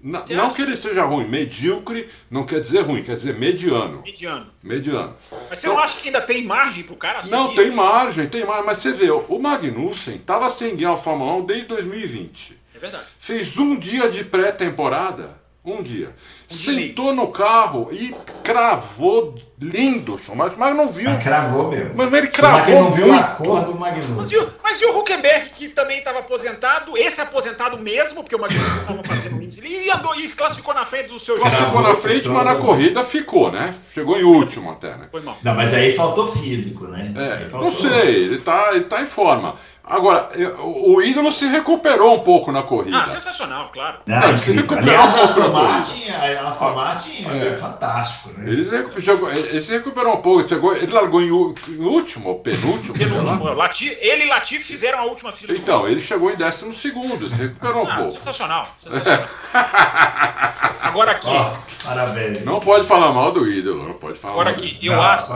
[0.00, 4.00] Na- não que ele seja ruim, medíocre não quer dizer ruim, quer dizer mediano.
[4.02, 4.46] Mediano.
[4.62, 5.16] Mediano.
[5.50, 7.56] Mas você não acha que ainda tem margem pro cara Não, subir?
[7.56, 8.64] tem margem, tem margem.
[8.64, 12.56] Mas você vê, o Magnussen estava sem ganhar a Fórmula 1 desde 2020.
[12.76, 13.06] É verdade.
[13.18, 15.40] Fez um dia de pré-temporada.
[15.72, 16.06] Um dia.
[16.06, 16.14] Um dia
[16.48, 21.10] Sentou no carro e cravou lindo o Schumacher, mas não viu.
[21.10, 21.92] Mas cravou mesmo.
[21.94, 23.20] Mas ele cravou não viu muito.
[23.20, 24.32] a cor do Mas Magnus.
[24.32, 28.40] e, o, mas e o Huckenberg, que também estava aposentado, esse aposentado mesmo, porque o
[28.40, 31.94] Magnussen estava fazendo índice, e andou e classificou na frente do seu Classificou Cravou, na
[31.94, 33.74] frente, mas na corrida ficou, né?
[33.92, 35.08] Chegou em último até, né?
[35.10, 35.36] Foi mal.
[35.42, 37.12] Não, mas aí faltou físico, né?
[37.16, 39.56] É, faltou- não sei, ele tá, ele tá em forma.
[39.90, 40.28] Agora,
[40.60, 42.98] o ídolo se recuperou um pouco na corrida.
[43.02, 43.98] Ah, sensacional, claro.
[44.06, 47.48] Não, Não, se recuperou Aliás, um a pouco Aston Martin, a Aston Martin é.
[47.48, 47.52] É.
[47.54, 48.50] fantástico, né?
[48.52, 52.92] Ele se, chegou- ele se recuperou um pouco, chegou, ele largou em, último, ou penúltimo,
[52.92, 53.54] Penúltimo, lá.
[53.54, 57.42] Lati- ele e Latifi fizeram a última fila Então, ele chegou em décimo segundo, se
[57.44, 58.10] recuperou um Ah, pouco.
[58.10, 58.68] sensacional.
[58.78, 59.26] sensacional.
[60.82, 61.52] Agora aqui, Ó,
[61.84, 62.44] parabéns.
[62.44, 65.32] Não pode falar mal do ídolo, não pode falar agora aqui, eu Não, acho,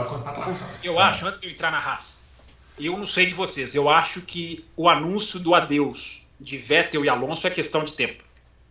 [0.83, 2.17] eu acho, antes de eu entrar na raça,
[2.79, 7.09] eu não sei de vocês, eu acho que o anúncio do adeus de Vettel e
[7.09, 8.23] Alonso é questão de tempo.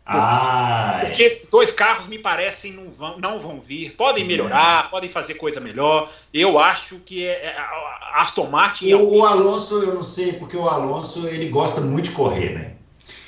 [0.05, 1.05] Ah, é.
[1.07, 3.92] Porque esses dois carros me parecem não vão, não vão vir.
[3.92, 6.11] Podem melhorar, podem fazer coisa melhor.
[6.34, 10.32] Eu acho que é, é, a Aston Martin é O, o Alonso, eu não sei,
[10.32, 12.72] porque o Alonso ele gosta muito de correr, né?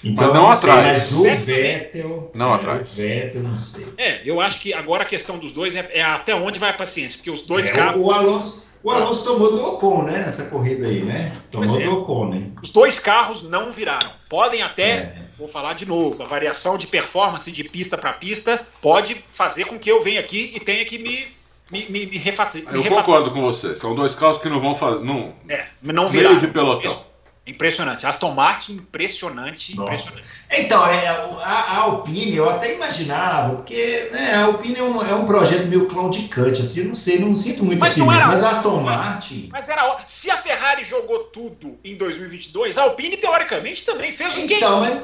[0.03, 1.13] Então, Mas não eu sei, atrás.
[1.13, 2.31] Mas o Vettel.
[2.35, 2.93] Não é, atrás.
[2.93, 3.87] O Vettel, eu não sei.
[3.97, 6.75] É, eu acho que agora a questão dos dois é, é até onde vai a
[6.75, 10.19] paciência, porque os dois É, carros, o Alonso, o Alonso tomou do Ocon, né?
[10.19, 11.33] Nessa corrida aí, né?
[11.51, 11.85] Tomou é.
[11.85, 12.51] do Ocon, né?
[12.63, 14.11] os dois carros não viraram.
[14.29, 15.15] Podem até, É.
[15.39, 19.79] vou falar de novo, a variação de performance de pista para pista pode fazer com
[19.79, 21.35] que eu venha aqui e tenha que me
[21.71, 22.63] me, me, me, refat...
[22.71, 23.75] Eu concordo com você.
[23.75, 25.03] São dois carros que não vão fazer.
[25.03, 26.37] Não, é, não viraram.
[26.37, 26.95] Meio de pelotão.
[27.47, 28.07] Impressionante.
[28.07, 29.77] Aston Martin, impressionante.
[29.77, 29.93] Nossa.
[29.93, 30.35] impressionante.
[30.51, 35.15] Então, é, a, a Alpine, eu até imaginava, porque né, a Alpine é um, é
[35.15, 38.43] um projeto meio claudicante, assim, eu não sei, não sinto muito Mas não era mas
[38.43, 38.97] Aston né?
[38.97, 39.49] Martin...
[39.53, 44.47] Mas era Se a Ferrari jogou tudo em 2022, a Alpine, teoricamente, também fez um
[44.47, 44.55] game.
[44.55, 45.03] Então, mas,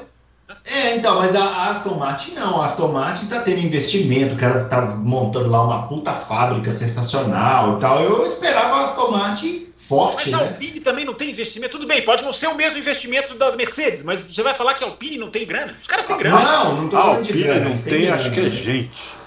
[0.64, 4.38] é, então, mas a, a Aston Martin não, a Aston Martin tá tendo investimento, o
[4.38, 9.70] cara tá montando lá uma puta fábrica sensacional e tal, eu esperava a Aston Martin
[9.76, 10.48] forte, Mas a né?
[10.50, 11.72] Alpine também não tem investimento.
[11.72, 14.84] Tudo bem, pode não ser o mesmo investimento da Mercedes, mas você vai falar que
[14.84, 15.76] a Alpine não tem grana?
[15.80, 16.38] Os caras têm grana.
[16.38, 18.42] Não, não tô A falando de Alpine grana, não mas tem, grana, acho que é
[18.44, 18.50] né?
[18.50, 19.19] gente.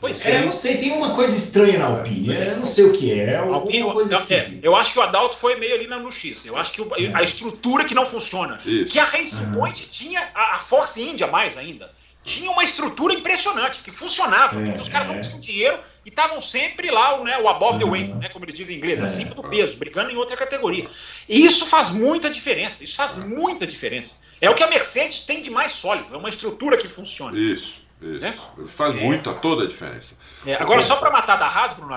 [0.00, 2.92] Pois É, eu não sei, tem uma coisa estranha na Alpine, eu não sei o
[2.92, 5.74] que é, é A Alpine, coisa eu, é, eu acho que o Adalto foi meio
[5.74, 6.44] ali na- no X.
[6.44, 8.58] Eu acho que o- a estrutura que não funciona.
[8.66, 8.92] Isso.
[8.92, 9.52] Que a Racing Uhum.
[9.54, 11.90] Point tinha, a, a Force India mais ainda,
[12.22, 14.60] tinha uma estrutura impressionante, que funcionava.
[14.60, 15.12] É, porque os caras é.
[15.14, 18.54] não tinham dinheiro e estavam sempre lá, né, o above the weight, né, como eles
[18.54, 19.04] dizem em inglês, É.
[19.04, 20.88] acima do peso, brigando em outra categoria.
[21.28, 22.82] E isso faz muita diferença.
[22.84, 24.16] Isso faz muita diferença.
[24.40, 26.12] É o que a Mercedes tem de mais sólido.
[26.14, 27.38] É uma estrutura que funciona.
[27.38, 28.26] Isso, isso.
[28.26, 28.32] É?
[28.66, 30.16] Faz muita, toda a diferença.
[30.46, 31.94] É, agora, só para matar da Haas, Bruno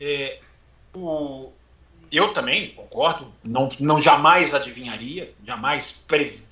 [0.00, 0.38] é,
[0.94, 1.52] o-
[2.10, 6.02] eu também concordo, não, não jamais adivinharia, jamais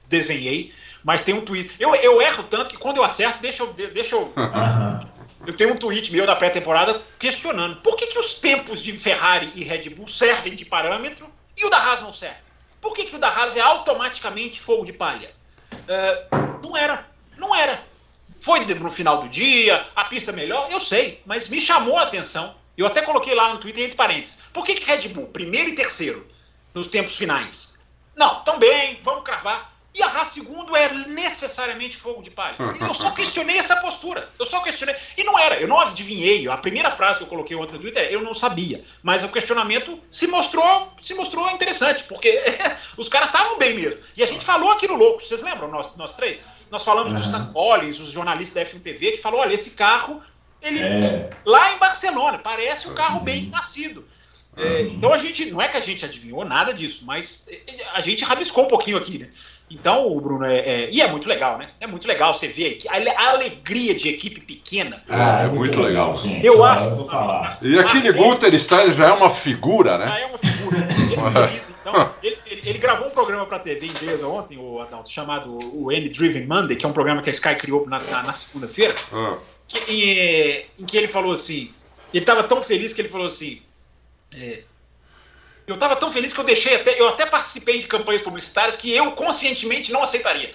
[0.09, 0.73] desenhei,
[1.03, 1.75] mas tem um tweet.
[1.79, 3.73] Eu, eu erro tanto que quando eu acerto, deixa eu.
[3.73, 4.33] de- Deixa eu,
[5.47, 9.53] eu tenho um tweet meu da pré-temporada questionando por que, que os tempos de Ferrari
[9.55, 12.39] e Red Bull servem de parâmetro e o da Haas não serve?
[12.81, 15.31] Por que, que o da Haas é automaticamente fogo de palha?
[15.89, 16.27] É,
[16.65, 17.83] não era, não era.
[18.45, 22.55] Foi no final do dia, a pista melhor, eu sei, mas me chamou a atenção.
[22.77, 24.39] Eu até coloquei lá no Twitter entre parênteses.
[24.53, 26.29] Por que, que Red Bull, primeiro e terceiro,
[26.75, 27.73] nos tempos finais?
[28.15, 29.74] Não, também, vamos cravar.
[29.95, 32.57] E a Haas segundo é necessariamente fogo de palha.
[32.81, 34.29] E eu só questionei essa postura.
[34.39, 34.97] Eu só questionei.
[35.17, 36.49] E não era, eu não adivinhei.
[36.49, 38.83] A primeira frase que eu coloquei ontem no Twitter é eu não sabia.
[39.05, 42.43] Mas o questionamento se mostrou, se mostrou interessante, porque
[42.99, 44.01] os caras estavam bem mesmo.
[44.17, 46.41] E a gente falou aqui no Louco, vocês lembram, nós, nós três?
[46.73, 47.29] Nós falamos do Aham.
[47.29, 50.21] Sam Collins, os jornalistas da FMTV, que falou: olha, esse carro,
[50.61, 51.31] ele É.
[51.45, 54.05] lá em Barcelona, parece um carro bem nascido.
[54.57, 54.87] É, Uhum.
[54.95, 57.61] então a gente, não é que a gente adivinhou nada disso, mas é,
[57.93, 59.29] a gente rabiscou um pouquinho aqui, né?
[59.71, 61.71] Então, o Bruno, é, é- e é muito legal, né?
[61.81, 65.03] É muito legal você ver aqui, a, a alegria de equipe pequena.
[65.09, 66.15] Ah, é muito legal.
[66.15, 66.47] gente.
[66.47, 66.85] Eu acho.
[66.85, 67.59] Eu vou falar.
[67.63, 70.23] E aquele Ah, Gunter Stein já é uma figura, Já né?
[70.23, 70.77] é uma figura.
[70.77, 75.11] Ele, valoriza, então, ele, ele- ele gravou um programa para TV inglesa ontem, o Adalto,
[75.11, 78.23] chamado o N Driven Monday, que é um programa que a Sky criou na, na-
[78.23, 81.71] na segunda-feira, Ah, que- em, em que ele falou assim.
[82.13, 83.61] Ele estava tão feliz que ele falou assim.
[85.67, 87.01] Eu estava tão feliz que eu deixei até.
[87.01, 90.53] Eu até participei de campanhas publicitárias que eu conscientemente não aceitaria.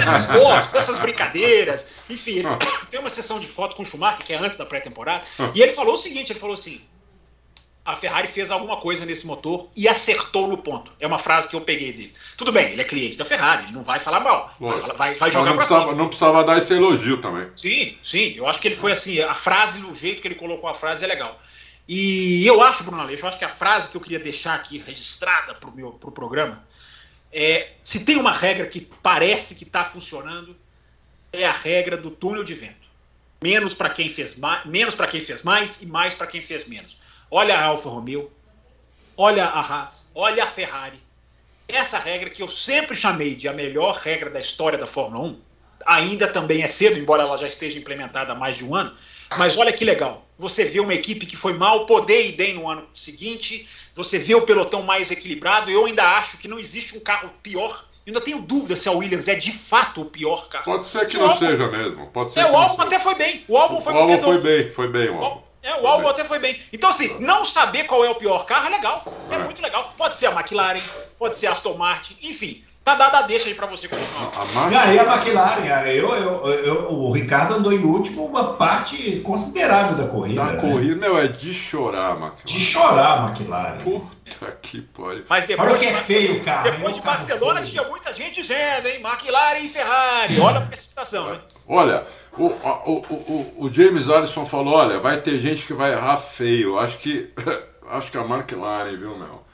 [0.00, 2.48] Essas fotos, essas brincadeiras, enfim, ele
[2.90, 5.72] tem uma sessão de foto com o Schumacher, que é antes da pré-temporada, e ele
[5.72, 6.80] falou o seguinte: ele falou assim.
[7.84, 10.90] A Ferrari fez alguma coisa nesse motor e acertou no ponto.
[10.98, 12.12] É uma frase que eu peguei dele.
[12.36, 14.52] Tudo bem, ele é cliente da Ferrari, ele não vai falar mal.
[14.58, 15.94] Vai, falar- vai, vai jogar não precisava, cima.
[15.96, 17.48] não precisava dar esse elogio também.
[17.54, 18.34] Sim, sim.
[18.36, 19.20] Eu acho que ele foi assim.
[19.20, 21.40] A frase, o jeito que ele colocou a frase é legal.
[21.88, 24.78] E eu acho, Bruno Aleixo, eu acho que a frase que eu queria deixar aqui
[24.78, 26.66] registrada para o meu pro programa
[27.32, 30.56] é: se tem uma regra que parece que está funcionando,
[31.32, 32.86] é a regra do túnel de vento.
[33.42, 36.64] Menos para quem fez mais, menos para quem fez mais e mais para quem fez
[36.64, 36.98] menos.
[37.30, 38.32] Olha a Alfa Romeo,
[39.16, 41.00] olha a Haas, olha a Ferrari.
[41.68, 45.40] Essa regra que eu sempre chamei de a melhor regra da história da Fórmula 1,
[45.84, 48.96] ainda também é cedo, embora ela já esteja implementada há mais de um ano.
[49.36, 50.24] Mas olha que legal.
[50.38, 54.34] Você vê uma equipe que foi mal poder ir bem no ano seguinte, você vê
[54.34, 55.70] o pelotão mais equilibrado.
[55.70, 57.84] Eu ainda acho que não existe um carro pior.
[58.06, 60.64] Eu ainda tenho dúvida se a Williams é de fato o pior carro.
[60.64, 62.06] Pode ser que O não álbum- seja mesmo.
[62.08, 63.44] Pode ser É, que o álbum até foi bem.
[63.48, 65.42] O álbum foi O álbum foi bem, foi bem o O álbum.
[65.62, 66.60] É, o álbum até foi bem.
[66.72, 69.02] Então, assim, não saber qual é o pior carro é legal.
[69.30, 69.92] É, muito legal.
[69.98, 70.80] Pode ser a McLaren,
[71.18, 72.62] pode ser a Aston Martin, enfim.
[72.86, 74.30] Tá dada a deixa aí pra você continuar.
[74.36, 79.18] A E aí a McLaren, eu, eu, eu- o Ricardo andou em último uma parte
[79.24, 80.44] considerável da corrida.
[80.44, 80.60] da né?
[80.60, 82.22] corrida, meu, é de chorar, De
[82.54, 82.60] McLaren.
[82.60, 83.78] chorar a McLaren.
[83.78, 85.24] Puta que pariu.
[85.28, 86.66] Mas Olha depois, que é de, feio o carro.
[86.68, 86.72] hein?
[86.74, 87.70] depois de carro Barcelona feio.
[87.72, 89.00] tinha muita gente dizendo, hein?
[89.04, 90.38] McLaren e Ferrari.
[90.40, 91.40] Olha a precipitação, né?
[91.68, 92.04] Olha,
[92.38, 96.18] o, o, o, o- o James Allison falou, olha, vai ter gente que vai errar
[96.18, 96.78] feio.
[96.78, 97.32] Acho que.
[97.88, 99.44] Acho que a McLaren, viu, meu?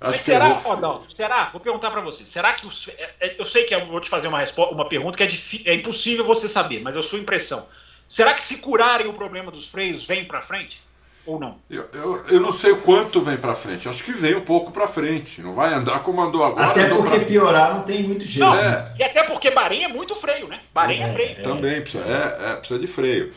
[0.00, 0.46] Acho Mas que será.
[0.46, 1.48] Adalto, será?
[1.50, 2.26] Vou perguntar pra você.
[2.26, 4.86] Será que os, é- é- eu sei que eu vou te fazer uma, respo- uma
[4.88, 7.66] pergunta que é, é impossível você saber, mas é a sua impressão.
[8.06, 10.82] Será que se curarem o problema dos freios, vem pra frente?
[11.26, 11.56] Ou não?
[11.70, 13.88] Eu, eu, eu não sei o quanto vem pra frente.
[13.88, 15.40] Acho que vem um pouco pra frente.
[15.40, 16.66] Não vai andar como andou agora.
[16.66, 18.40] Até andou porque pra- piorar não tem muito jeito.
[18.44, 18.92] Não, É.
[18.98, 20.60] e até porque Bahrein é muito freio, né?
[20.74, 21.42] Bahrein é, É, freio.
[21.42, 23.32] Também precisa, é, é, precisa de freio.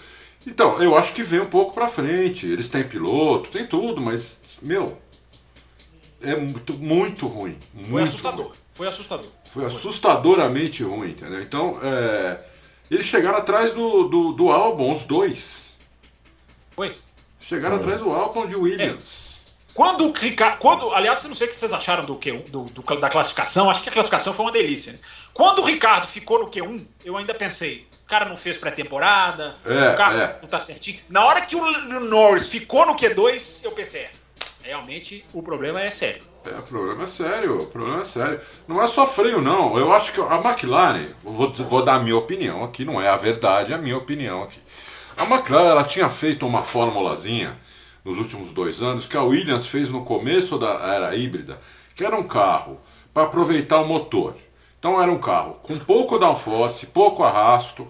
[0.46, 2.46] Então, eu acho que vem um pouco pra frente.
[2.46, 4.98] Eles têm piloto, tem tudo, mas, meu,
[6.28, 7.58] é muito, muito ruim.
[7.74, 8.46] Muito Foi assustador.
[8.48, 8.56] ruim.
[8.74, 9.32] Foi assustador.
[9.52, 11.42] Foi assustadoramente ruim, entendeu?
[11.42, 12.44] Então, é,
[12.92, 15.78] eles chegaram atrás do, do, do álbum, os dois.
[16.72, 16.94] Foi.
[17.40, 19.38] Chegaram atrás do álbum de Williams.
[19.74, 20.58] Quando o Ricardo.
[20.60, 23.70] Quando, aliás, eu não sei o que vocês acharam do Q1, do, do- da classificação.
[23.70, 24.94] Acho que a classificação foi uma delícia.
[24.94, 25.00] Né?
[25.34, 29.94] Quando o Ricardo ficou no Q1, eu ainda pensei, o cara não fez pré-temporada, É,
[29.94, 30.40] o carro é.
[30.42, 31.00] não tá certinho.
[31.10, 34.12] Na hora que o Norris ficou no Q2, eu pensei, é,
[34.68, 36.22] realmente o problema é sério.
[36.46, 38.40] É, o problema é sério, o problema é sério.
[38.68, 39.78] Não é só freio, não.
[39.78, 43.16] Eu acho que a McLaren, vou, vou dar a minha opinião aqui, não é a
[43.16, 44.60] verdade, é a minha opinião aqui.
[45.16, 47.58] A McLaren, ela tinha feito uma formulazinha
[48.04, 51.60] nos últimos dois anos que a Williams fez no começo da era híbrida,
[51.96, 52.80] que era um carro
[53.14, 54.36] para aproveitar o motor.
[54.78, 57.88] Então era um carro com pouco downforce, pouco arrasto,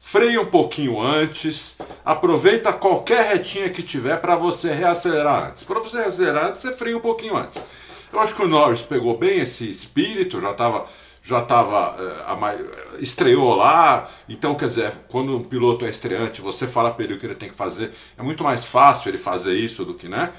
[0.00, 5.64] freia um pouquinho antes, aproveita qualquer retinha que tiver para você reacelerar antes.
[5.64, 7.64] Para você reacelerar antes, você freia um pouquinho antes.
[8.12, 10.86] Eu acho que o Norris pegou bem esse espírito, já estava
[11.20, 12.64] já tava, eh, a mai-
[13.00, 17.18] estreou lá, então quer dizer, quando um piloto é estreante, você fala para ele o
[17.20, 20.32] que ele tem que fazer, é muito mais fácil ele fazer isso do que, né?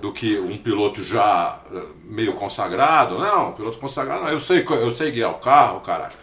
[0.00, 3.18] Do que um piloto já eh, meio consagrado.
[3.18, 6.14] Não, um piloto consagrado, eu sei, eu sei guiar o carro, caralho.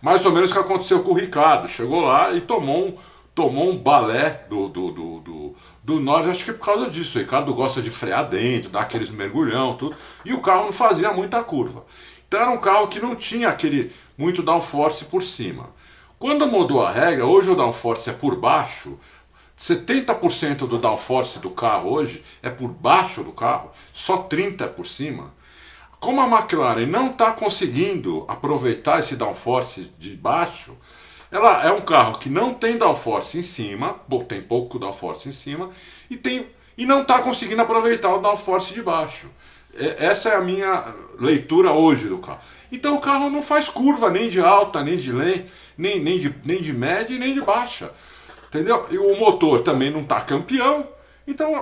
[0.00, 1.68] Mais ou menos o que aconteceu com o Ricardo.
[1.68, 2.96] Chegou lá e tomou um,
[3.34, 7.18] tomou um balé do, do, do, do, do Norris, acho que por causa disso.
[7.18, 9.96] O Ricardo gosta de frear dentro, dar aqueles mergulhão, tudo.
[10.24, 11.84] E o carro não fazia muita curva.
[12.26, 15.70] Então era um carro que não tinha aquele muito downforce por cima.
[16.18, 18.98] Quando mudou a regra, hoje o downforce é por baixo.
[19.58, 24.86] 70% do downforce do carro hoje é por baixo do carro, só 30% é por
[24.86, 25.34] cima.
[26.00, 30.74] Como a McLaren não está conseguindo aproveitar esse downforce de baixo,
[31.30, 35.68] ela é um carro que não tem downforce em cima, tem pouco downforce em cima,
[36.08, 36.46] e, tem,
[36.76, 39.30] e não está conseguindo aproveitar o downforce de baixo.
[39.74, 42.40] É- Essa é a minha leitura hoje do carro.
[42.72, 46.34] Então o carro não faz curva nem de alta, nem de lenta, nem, nem, de,
[46.44, 47.92] nem de média nem de baixa.
[48.48, 48.86] Entendeu?
[48.90, 50.88] E o motor também não está campeão.
[51.26, 51.54] Então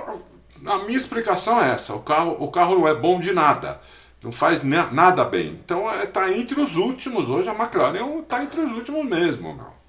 [0.65, 3.79] a minha explicação é essa: o carro, o carro não é bom de nada.
[4.21, 5.57] Não faz na- nada bem.
[5.63, 7.29] Então está entre os últimos.
[7.29, 9.53] Hoje a McLaren está entre os últimos mesmo.
[9.53, 9.79] Meu.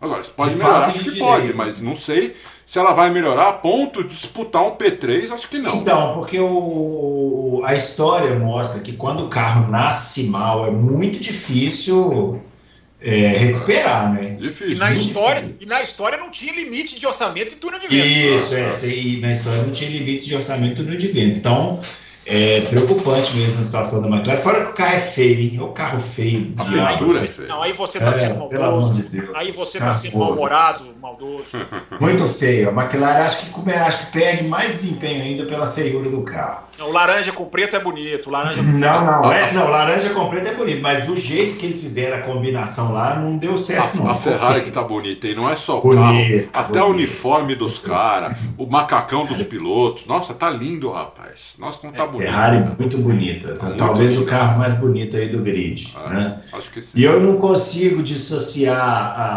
[0.00, 1.56] Agora, pode De melhorar, acho que pode, direito.
[1.58, 2.34] mas não sei
[2.64, 5.76] se ela vai melhorar a ponto de disputar um P3, acho que não.
[5.76, 12.40] Então, porque o, a história mostra que quando o carro nasce mal é muito difícil
[13.00, 14.36] é, recuperar, né?
[14.38, 14.78] E Difícil.
[14.78, 15.66] na, muito história, difícil.
[15.66, 18.06] e na história não tinha limite de orçamento em túnel de vento.
[18.06, 18.70] Isso, é.
[18.88, 21.36] E na história não tinha limite de orçamento no de venda.
[21.36, 21.80] Então,
[22.26, 24.38] é preocupante mesmo a situação da McLaren.
[24.40, 25.56] Fora que o carro é feio, hein?
[25.58, 26.54] É um carro feio.
[26.58, 27.26] A pintura é assim.
[27.28, 27.48] feia.
[27.48, 28.94] Não, aí você tá É, sendo maldoso.
[28.94, 29.30] de Deus.
[29.34, 31.44] Aí você tá sendo mal-humorado, maldoso.
[32.00, 32.68] Muito feio.
[32.68, 36.64] A McLaren acho que, acho que perde mais desempenho ainda pela feiura do carro.
[36.80, 38.28] Não, O laranja com preto é bonito.
[38.28, 41.80] O laranja Não, não, é, não, laranja completa é bonito, mas do jeito que eles
[41.80, 43.98] fizeram a combinação lá, não deu certo.
[43.98, 44.08] não.
[44.08, 46.00] A, a Ferrari que tá bonita e não é só o Bonito,
[46.50, 46.96] carro, até o bonito.
[46.98, 50.06] uniforme dos caras, o macacão dos pilotos.
[50.06, 51.56] Nossa, tá lindo, rapaz.
[51.58, 52.28] Nossa, como tá bonito.
[52.30, 52.72] Ferrari né?
[52.78, 53.48] muito bonita.
[53.60, 55.92] Muito Talvez o carro mais bonito aí do grid.
[55.94, 56.40] Ah, né?
[56.52, 56.98] Acho que sim.
[56.98, 58.76] E eu não consigo dissociar,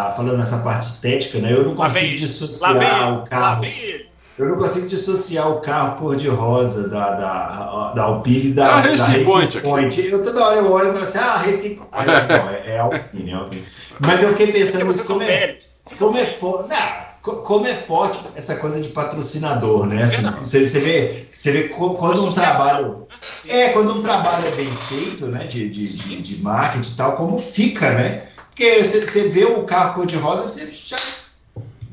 [0.08, 1.52] a- falando nessa parte estética, né?
[1.52, 3.62] Eu não Lá consigo vem- Lá dissociar vem, o lá carro.
[3.62, 4.06] vem ele.
[4.38, 8.82] Eu não consigo dissociar o carro cor-de-rosa da, da, da Alpine e da, É a
[8.82, 9.62] da Racing Point.
[9.62, 10.08] Point.
[10.08, 11.90] Eu toda hora eu olho e falo assim, ah, Racing Point.
[11.92, 13.66] Aí, não, é, é Alpine, é Alpine.
[14.00, 15.58] Mas eu fiquei pensando são como é,
[16.00, 16.70] como é forte.
[17.22, 20.04] Como é forte essa coisa de patrocinador, né?
[20.04, 23.08] Assim, você, você vê, você vê quando um trabalho.
[23.42, 23.50] Sim.
[23.50, 25.46] É, quando um trabalho é bem feito, né?
[25.46, 28.24] De, de, de, de marketing e tal, como fica, né?
[28.50, 30.98] Porque você, você vê o carro cor-de-rosa, você já,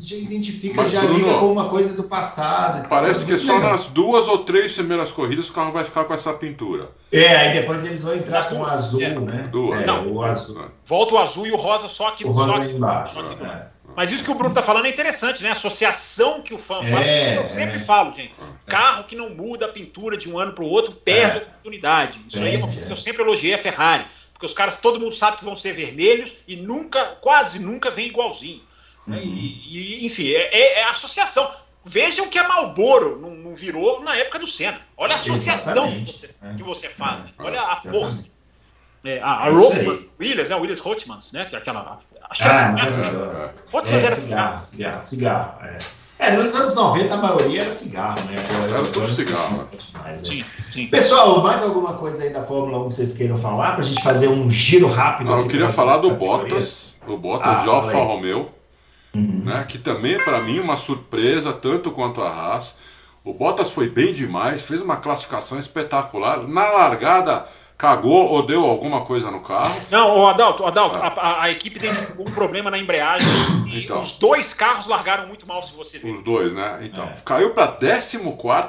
[0.01, 2.89] já identifica, Mas, já Bruno, liga com uma coisa do passado.
[2.89, 3.73] Parece que é só legal.
[3.73, 6.91] nas duas ou três primeiras corridas o carro vai ficar com essa pintura.
[7.13, 9.09] É, aí depois eles vão entrar com o azul, É.
[9.19, 9.49] né?
[9.53, 9.83] Duas.
[9.83, 10.13] É, Não.
[10.13, 10.65] o azul.
[10.85, 12.73] Volta o azul e o rosa só aqui, O só rosa aqui.
[12.73, 13.15] embaixo.
[13.15, 13.67] só aqui do é.
[13.97, 15.49] Mas isso que o Bruno tá falando é interessante, né?
[15.49, 17.05] A associação que o fã faz.
[17.05, 17.47] É, isso que eu é.
[17.47, 18.33] sempre falo, gente.
[18.67, 21.41] Carro que não muda a pintura de um ano para o outro perde É.
[21.41, 22.21] a oportunidade.
[22.29, 22.87] Isso aí é uma coisa é.
[22.87, 24.05] que eu sempre elogiei a Ferrari.
[24.33, 28.07] Porque os caras, todo mundo sabe que vão ser vermelhos e nunca, quase nunca vem
[28.07, 28.63] igualzinho.
[29.11, 29.19] Né?
[29.19, 29.25] Uhum.
[29.25, 31.51] E, e, enfim, é, é- é associação.
[31.85, 34.81] Vejam que a Malboro não, não virou na época do Senna.
[34.97, 36.55] Olha a associação que você, É.
[36.55, 37.23] que você faz.
[37.23, 37.31] né?
[37.39, 37.43] É.
[37.43, 38.27] Olha a força.
[39.03, 40.09] É, a a É aí.
[40.21, 40.57] Williams, né?
[40.57, 41.47] Williams Rothmans, né?
[41.47, 41.99] Que é aquela.
[42.29, 42.79] Acho que era Ah, cigarro.
[42.79, 44.61] É, era cigarro, cigarro.
[44.61, 45.65] cigarro, cigarro.
[45.65, 45.79] É.
[46.19, 48.37] É, nos anos 90 a maioria era cigarro, né?
[48.51, 49.67] Agora- Era tudo cigarro.
[50.03, 50.29] mais, né?
[50.29, 50.87] Sim, sim.
[50.89, 54.03] Pessoal, mais alguma coisa aí da Fórmula 1 que vocês queiram falar para a gente
[54.03, 55.33] fazer um giro rápido?
[55.33, 56.99] Ah, eu queria falar do categorias?
[57.01, 57.97] Bottas, o Bottas Ah, de Alfa.
[57.97, 58.51] Romeo.
[59.15, 59.43] Uhum.
[59.45, 62.79] né, que também para mim uma surpresa, tanto quanto a Haas.
[63.23, 66.47] O Bottas foi bem demais, fez uma classificação espetacular.
[66.49, 67.47] Na largada,
[67.81, 69.75] cagou ou deu alguma coisa no carro.
[69.91, 71.15] Não, o Adalto, o Adalto ah.
[71.17, 73.27] a, a, equipe tem um problema na embreagem
[73.73, 76.11] e então, os dois carros largaram muito mal, se você ver.
[76.11, 76.81] Os dois, né?
[76.83, 77.15] Então, é.
[77.25, 78.19] caiu para 14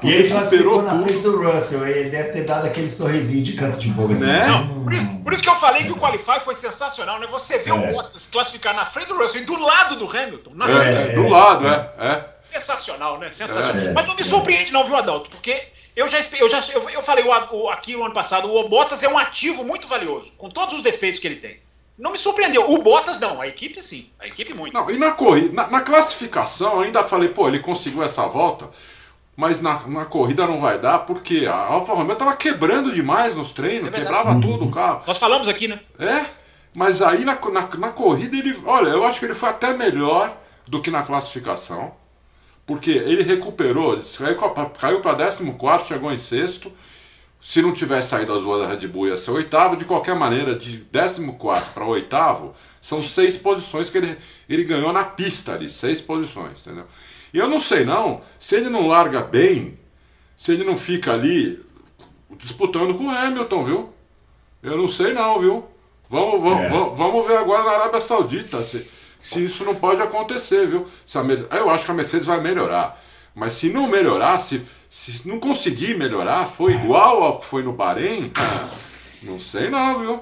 [0.03, 3.79] e ele recuperou na frente do Russell, ele deve ter dado aquele sorrisinho de canto
[3.79, 4.13] de boca.
[4.13, 4.25] Assim.
[4.25, 4.47] Né?
[4.47, 7.27] Não, por, por, isso que eu falei que o Qualify foi sensacional, né?
[7.29, 7.73] Você vê é.
[7.73, 10.51] o Bottas classificar na frente do Russell e do lado do Hamilton.
[10.69, 11.91] É, é, do lado, é.
[11.99, 12.25] é.
[12.53, 13.29] Sensacional, né?
[13.29, 13.87] Sensacional.
[13.87, 13.91] É.
[13.91, 15.29] Mas não me surpreende não, viu, Adalto?
[15.29, 18.69] Porque eu já, eu já eu, eu falei o, o, aqui no ano passado, o
[18.69, 21.59] Bottas é um ativo muito valioso, com todos os defeitos que ele tem.
[21.97, 22.69] Não me surpreendeu.
[22.71, 24.09] O Bottas não, a equipe sim.
[24.19, 24.73] A equipe muito.
[24.73, 28.69] Não, e na corrida, na, na classificação, ainda falei, pô, ele conseguiu essa volta,
[29.35, 33.51] mas na, na corrida não vai dar, porque a Alfa Romeo tava quebrando demais nos
[33.51, 35.03] treinos, é quebrava tudo o carro.
[35.05, 35.79] Nós falamos aqui, né?
[35.99, 36.25] É,
[36.73, 38.57] mas aí na, na, na corrida ele.
[38.65, 40.35] Olha, eu acho que ele foi até melhor
[40.67, 41.93] do que na classificação.
[42.65, 43.99] Porque ele recuperou,
[44.79, 46.71] caiu para 14, chegou em sexto.
[47.39, 49.75] Se não tivesse saído as ruas da Red Bull, ia ser oitavo.
[49.75, 51.21] De qualquer maneira, de 14
[51.73, 56.85] para oitavo, são seis posições que ele, ele ganhou na pista ali, seis posições, entendeu?
[57.33, 59.79] E eu não sei não, se ele não larga bem,
[60.37, 61.63] se ele não fica ali
[62.37, 63.93] disputando com o Hamilton, viu?
[64.61, 65.65] Eu não sei não, viu?
[66.09, 66.69] Vamos, vamos, é.
[66.69, 68.61] vamos, vamos ver agora na Arábia Saudita.
[68.63, 68.89] Se,
[69.21, 70.87] se isso não pode acontecer, viu?
[71.05, 73.01] Se a Mercedes, eu acho que a Mercedes vai melhorar.
[73.33, 77.73] Mas se não melhorar, se, se não conseguir melhorar, foi igual ao que foi no
[77.73, 78.67] Bahrein, ah,
[79.23, 80.21] não sei não, viu?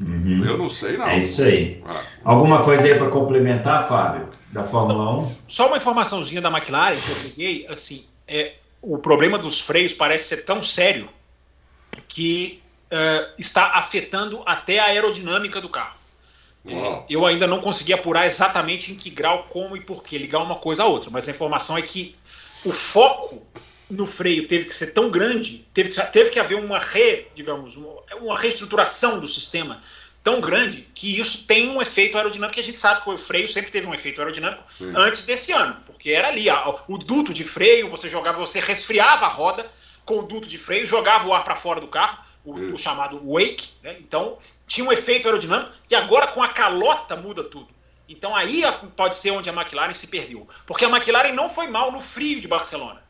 [0.00, 0.44] Uhum.
[0.44, 1.06] Eu não sei não.
[1.06, 1.82] É isso aí.
[1.88, 2.02] Ah.
[2.24, 5.34] Alguma coisa aí para complementar, Fábio, da Fórmula 1?
[5.48, 10.28] Só uma informaçãozinha da McLaren que eu peguei, assim, é, o problema dos freios parece
[10.28, 11.08] ser tão sério
[12.06, 12.62] que
[12.92, 15.97] uh, está afetando até a aerodinâmica do carro.
[16.66, 20.40] É, eu ainda não consegui apurar exatamente em que grau, como e por que ligar
[20.40, 22.14] uma coisa a outra, mas a informação é que
[22.64, 23.42] o foco
[23.90, 27.76] no freio teve que ser tão grande, teve que, teve que haver uma re, digamos,
[27.76, 29.80] uma reestruturação do sistema
[30.22, 33.48] tão grande que isso tem um efeito aerodinâmico que a gente sabe que o freio
[33.48, 34.92] sempre teve um efeito aerodinâmico Sim.
[34.94, 36.46] antes desse ano, porque era ali
[36.86, 39.70] o duto de freio, você jogava, você resfriava a roda
[40.04, 42.18] com o duto de freio, jogava o ar para fora do carro,
[42.50, 43.96] o, o chamado wake, né?
[44.00, 47.68] então tinha um efeito aerodinâmico e agora com a calota muda tudo.
[48.08, 48.62] Então aí
[48.96, 50.46] pode ser onde a McLaren se perdeu.
[50.66, 53.02] Porque a McLaren não foi mal no frio de Barcelona.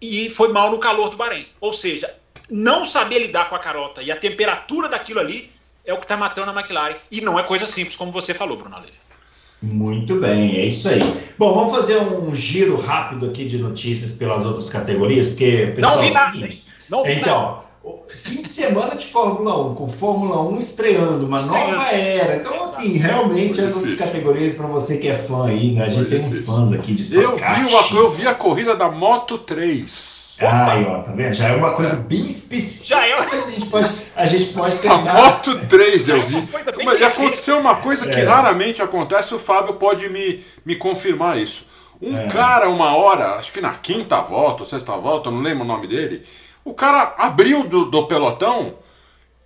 [0.00, 1.46] E foi mal no calor do Bahrein.
[1.60, 2.12] Ou seja,
[2.50, 5.52] não saber lidar com a calota e a temperatura daquilo ali
[5.84, 6.96] é o que está matando a McLaren.
[7.10, 8.96] E não é coisa simples, como você falou, Bruno Aleira.
[9.62, 10.98] Muito bem, é isso aí.
[11.38, 16.02] Bom, vamos fazer um giro rápido aqui de notícias pelas outras categorias, porque pessoal, não
[16.02, 16.32] vi nada.
[16.32, 17.64] Seguinte, não vi então, nada.
[18.08, 21.72] Fim de semana de Fórmula 1, com Fórmula 1 estreando, uma estreando.
[21.72, 22.36] nova era.
[22.36, 25.84] Então, assim, realmente as outras categorias para você que é fã aí, né?
[25.84, 28.88] A gente tem uns fãs aqui de eu vi, uma, eu vi a corrida da
[28.88, 30.36] Moto 3.
[30.40, 31.34] Aí, ó, tá vendo?
[31.34, 33.00] Já é uma coisa bem específica.
[33.00, 33.12] Já é.
[33.14, 35.10] A gente pode, a gente pode tentar.
[35.10, 36.48] A Moto 3 eu vi.
[36.84, 38.24] Mas aconteceu uma coisa que é.
[38.24, 41.66] raramente acontece, o Fábio pode me, me confirmar isso.
[42.00, 42.26] Um é.
[42.28, 45.86] cara, uma hora, acho que na quinta volta ou sexta volta, não lembro o nome
[45.86, 46.24] dele,
[46.64, 48.74] o cara abriu do, do pelotão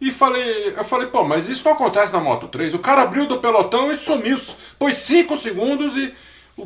[0.00, 2.74] e falei, eu falei, pô, mas isso não acontece na Moto 3.
[2.74, 4.38] O cara abriu do pelotão e sumiu.
[4.78, 6.12] Pôs 5 segundos e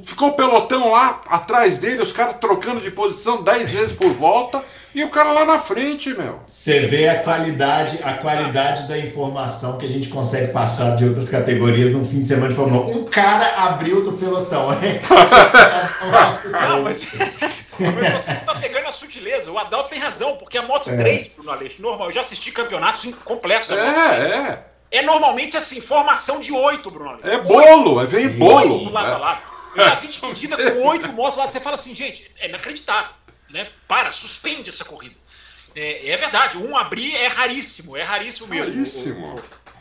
[0.04, 4.62] ficou o pelotão lá atrás dele, os caras trocando de posição 10 vezes por volta.
[4.92, 6.40] E o cara lá na frente, meu.
[6.44, 11.28] Você vê a qualidade, a qualidade da informação que a gente consegue passar de outras
[11.28, 12.98] categorias num fim de semana de Fórmula 1.
[12.98, 14.70] Um cara abriu do pelotão.
[16.50, 16.84] Não,
[17.80, 18.24] mas...
[18.44, 19.50] Tá pegando a sutileza.
[19.50, 20.96] O Adalto tem razão, porque a Moto é.
[20.96, 23.70] 3, Bruno Aleixo, normal, eu já assisti campeonatos completos.
[23.70, 24.66] É, é.
[24.92, 27.28] É normalmente assim, formação de oito, Bruno Aleixo.
[27.28, 28.80] É bolo, é vem bolo.
[28.80, 29.42] Oito lado a lado.
[29.74, 33.12] Eu já vi dividida com oito motos lá, você fala assim, gente, é inacreditável.
[33.50, 33.68] Né?
[33.86, 35.14] Para, suspende essa corrida.
[35.74, 38.74] É, é, verdade, um abrir é raríssimo, é raríssimo mesmo.
[38.74, 39.34] Raríssimo.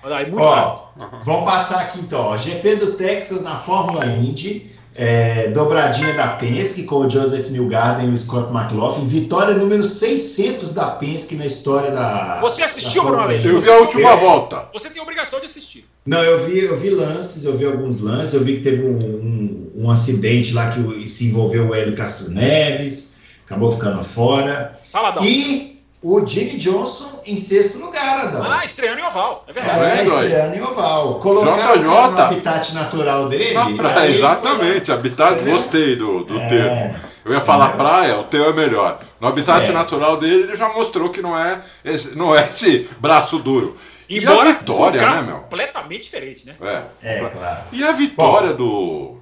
[0.04, 0.88] O, o, o, é ó,
[1.24, 2.22] vamos passar aqui então.
[2.22, 2.38] Ó.
[2.38, 4.79] GP do Texas na Fórmula Indy.
[5.02, 9.08] É, dobradinha da Penske com o Joseph Newgarden e o Scott McLaughlin.
[9.08, 12.42] Vitória número 600 da Penske na história da.
[12.42, 13.32] Você assistiu, Bruno?
[13.32, 14.68] Eu vi a última volta.
[14.74, 15.86] Você tem a obrigação de assistir.
[16.06, 18.34] Não, eu vi, eu vi lances, eu vi alguns lances.
[18.34, 22.30] Eu vi que teve um, um, um acidente lá que se envolveu o Hélio Castro
[22.30, 23.16] Neves,
[23.46, 24.78] acabou ficando fora.
[24.92, 25.69] Fala, E
[26.02, 28.50] o Jimmy Johnson em sexto lugar, Adão.
[28.50, 29.84] Ah, estreando em oval, é verdade.
[29.84, 31.20] É, estreando em oval.
[31.20, 31.84] Colocar JJ.
[31.84, 33.54] no habitat natural dele.
[33.54, 35.54] Na praia, exatamente, habitat, Entendeu?
[35.54, 36.48] gostei do, do é.
[36.48, 36.96] termo.
[37.26, 37.78] Eu ia falar é.
[37.78, 39.00] praia, o teu é melhor.
[39.20, 39.72] No habitat é.
[39.74, 43.76] natural dele, ele já mostrou que não é, esse, não é esse braço duro.
[44.10, 45.38] Embora e a vitória, né, meu?
[45.40, 46.56] Completamente diferente, né?
[47.04, 47.60] É, é claro.
[47.72, 49.18] E a vitória Bom, do.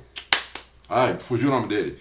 [0.88, 1.98] Ai, fugiu o nome dele.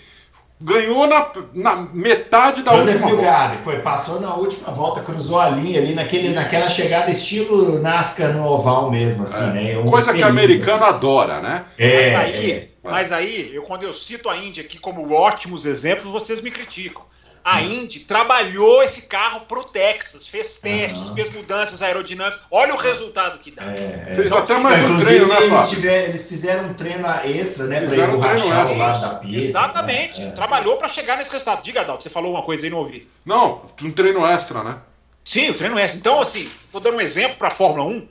[0.62, 3.62] Ganhou na, na metade da Joseph última Milgari, volta.
[3.62, 8.46] Foi, passou na última volta, cruzou a linha ali naquele, naquela chegada estilo NASCAR no
[8.46, 9.74] oval mesmo, assim, é.
[9.74, 9.78] né?
[9.78, 11.66] Um Coisa que americano adora, né?
[11.76, 12.68] É, mas aí, é.
[12.82, 17.02] mas aí eu, quando eu cito a Índia aqui como ótimos exemplos, vocês me criticam.
[17.46, 21.14] A Indy trabalhou esse carro para o Texas, fez testes, uhum.
[21.14, 22.40] fez mudanças aerodinâmicas.
[22.50, 23.62] Olha o resultado que dá.
[23.62, 24.14] É, é.
[24.16, 27.82] Fez então, até mais um treino, né, eles, tiver, eles fizeram um treino extra, né?
[27.82, 29.38] Para emborrachar o lado da pista.
[29.38, 30.22] Exatamente.
[30.22, 30.32] Né?
[30.32, 31.62] Trabalhou para chegar nesse resultado.
[31.62, 33.08] Diga, Adalto, você falou uma coisa aí não ouvi.
[33.24, 34.78] Não, um treino extra, né?
[35.22, 36.00] Sim, o treino extra.
[36.00, 38.08] Então, assim, vou dar um exemplo para a Fórmula 1.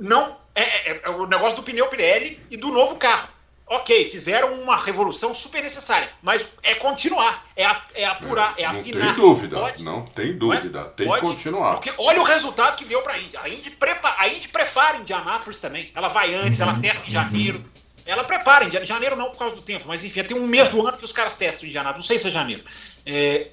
[0.00, 3.28] Não, é, é, é o negócio do pneu Pirelli e do novo carro
[3.66, 7.64] ok, fizeram uma revolução super necessária, mas é continuar, é,
[7.94, 8.98] é apurar, é, afinar.
[8.98, 9.84] Não tem dúvida, pode?
[9.84, 10.84] não tem dúvida, é?
[10.84, 11.20] tem pode?
[11.20, 11.74] que continuar.
[11.74, 13.36] Porque olha o resultado que deu para a Indy.
[13.36, 15.90] A Indy, prepa, a Indy prepara Indianápolis também.
[15.94, 17.58] Ela vai antes, uhum, ela testa em janeiro.
[17.58, 17.64] Uhum.
[18.06, 20.86] Ela prepara, em janeiro não por causa do tempo, mas enfim, tem um mês do
[20.86, 22.62] ano que os caras testam em Indianápolis, não sei se é janeiro.
[23.06, 23.48] É,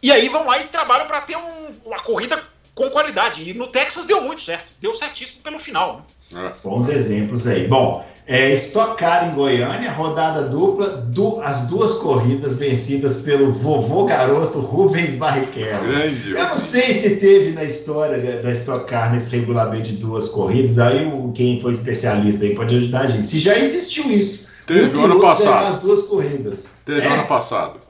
[0.00, 2.42] e aí vão lá e trabalham para ter um, uma corrida
[2.74, 3.48] com qualidade.
[3.48, 6.06] E no Texas deu muito certo, deu certíssimo pelo final.
[6.30, 6.46] Né?
[6.46, 6.62] É.
[6.62, 7.66] Bons exemplos aí.
[7.68, 14.04] Bom, é, Stock Car em Goiânia, rodada dupla, du as duas corridas vencidas pelo vovô
[14.04, 15.88] garoto Rubens Barrichello.
[15.88, 16.30] Grande.
[16.30, 20.78] Eu não sei se teve na história da Stock Car nesse regulamento de duas corridas,
[20.78, 23.26] aí o, quem foi especialista aí pode ajudar a gente.
[23.26, 24.46] Se já existiu isso.
[24.66, 25.66] Teve um ano passado.
[25.66, 26.70] As duas corridas.
[26.84, 27.08] Teve é?
[27.08, 27.80] ano passado.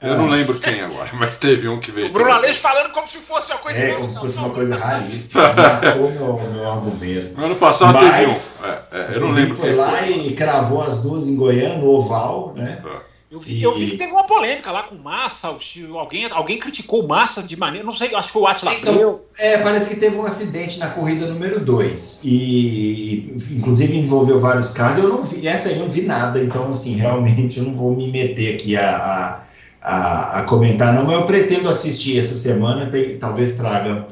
[0.00, 2.08] Eu não lembro quem agora, mas teve um que veio.
[2.08, 3.80] O Bruno Aleixo falando como se fosse uma coisa.
[3.80, 5.52] É, como se fosse uma coisa raríssima.
[5.54, 7.38] Matou meu, meu argumento.
[7.38, 8.68] No ano passado mas, teve um.
[8.68, 9.84] É, é, eu não lembro foi quem foi.
[9.84, 12.82] Foi lá e cravou as duas em Goiânia, no Oval, né?
[12.84, 13.16] É.
[13.28, 13.62] Eu vi, e...
[13.62, 15.48] eu vi, que teve uma polêmica lá com Massa,
[15.94, 17.84] alguém, alguém criticou Massa de maneira.
[17.84, 20.90] Não sei, acho que foi o Atila então, É, parece que teve um acidente na
[20.90, 22.20] corrida número 2.
[22.22, 25.02] E inclusive envolveu vários casos.
[25.02, 27.96] Eu não vi, essa aí eu não vi nada, então assim, realmente eu não vou
[27.96, 29.45] me meter aqui a, a
[29.86, 34.08] a, a, comentar, não, mas eu pretendo assistir essa semana, tem, talvez traga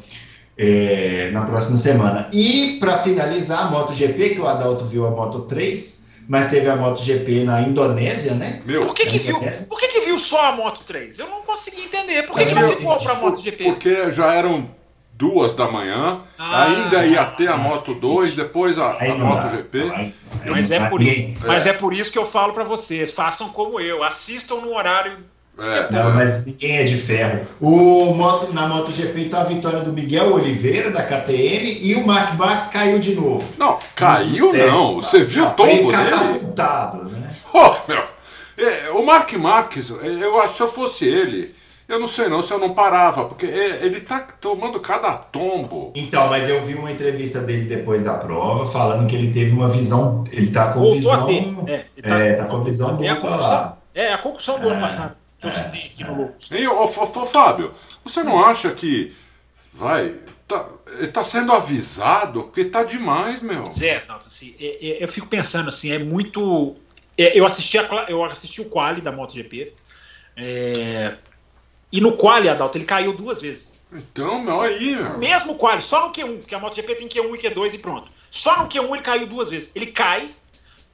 [0.57, 2.29] é, na próxima semana.
[2.33, 6.77] E para finalizar, a MotoGP, que o Adalto viu a Moto 3, mas teve a
[6.77, 8.63] MotoGP na Indonésia, né?
[8.65, 9.41] Meu, por que, que viu?
[9.69, 11.19] Por que, que viu só a Moto 3?
[11.19, 12.23] Eu não consegui entender.
[12.23, 13.65] Por que, que não ficou para a MotoGP?
[13.65, 14.71] Porque já eram
[15.15, 20.13] duas da manhã, ah, ainda ia ter a Moto 2, depois a, a MotoGP.
[20.47, 21.01] Mas é, por,
[21.45, 25.34] mas é por isso que eu falo para vocês, façam como eu, assistam no horário
[25.57, 27.47] é, não, mas ninguém é de ferro.
[27.61, 32.37] O moto, na MotoGP, então, a vitória do Miguel Oliveira, da KTM, e o Mark
[32.37, 33.49] Max caiu de novo.
[33.57, 34.97] Não, caiu não.
[34.97, 36.11] Você viu o tombo dele?
[37.13, 37.37] Né?
[37.53, 38.03] Oh, meu.
[38.57, 41.55] É, o Mark Marques, eu acho que se eu fosse ele,
[41.89, 45.93] eu não sei não se eu não parava, porque é, ele tá tomando cada tombo.
[45.95, 49.69] Então, mas eu vi uma entrevista dele depois da prova, falando que ele teve uma
[49.69, 50.25] visão.
[50.33, 51.65] Ele tá com Voltou visão.
[51.69, 53.79] É, tá, é, tá com visão é a lá.
[53.95, 54.81] É, a concussão do ano é.
[54.81, 56.49] passado eu citei aqui no Loucos.
[56.51, 57.73] E, ô, ô, Fábio,
[58.05, 59.15] você não acha que.
[59.73, 60.15] Vai.
[60.47, 60.69] Tá,
[60.99, 63.69] ele tá sendo avisado, porque tá demais, meu.
[63.71, 66.75] Zé, não, assim, é, é, eu fico pensando assim, é muito.
[67.17, 69.73] É, eu, assisti a, eu assisti o quali da MotoGP.
[70.37, 71.17] É,
[71.91, 73.73] e no quali, Adalto, ele caiu duas vezes.
[73.93, 75.19] Então, meu, aí, meu.
[75.19, 78.11] Mesmo quali, só no Q1, porque a MotoGP tem Q1 e Q2 e pronto.
[78.31, 79.71] Só no Q1 ele caiu duas vezes.
[79.75, 80.29] Ele cai,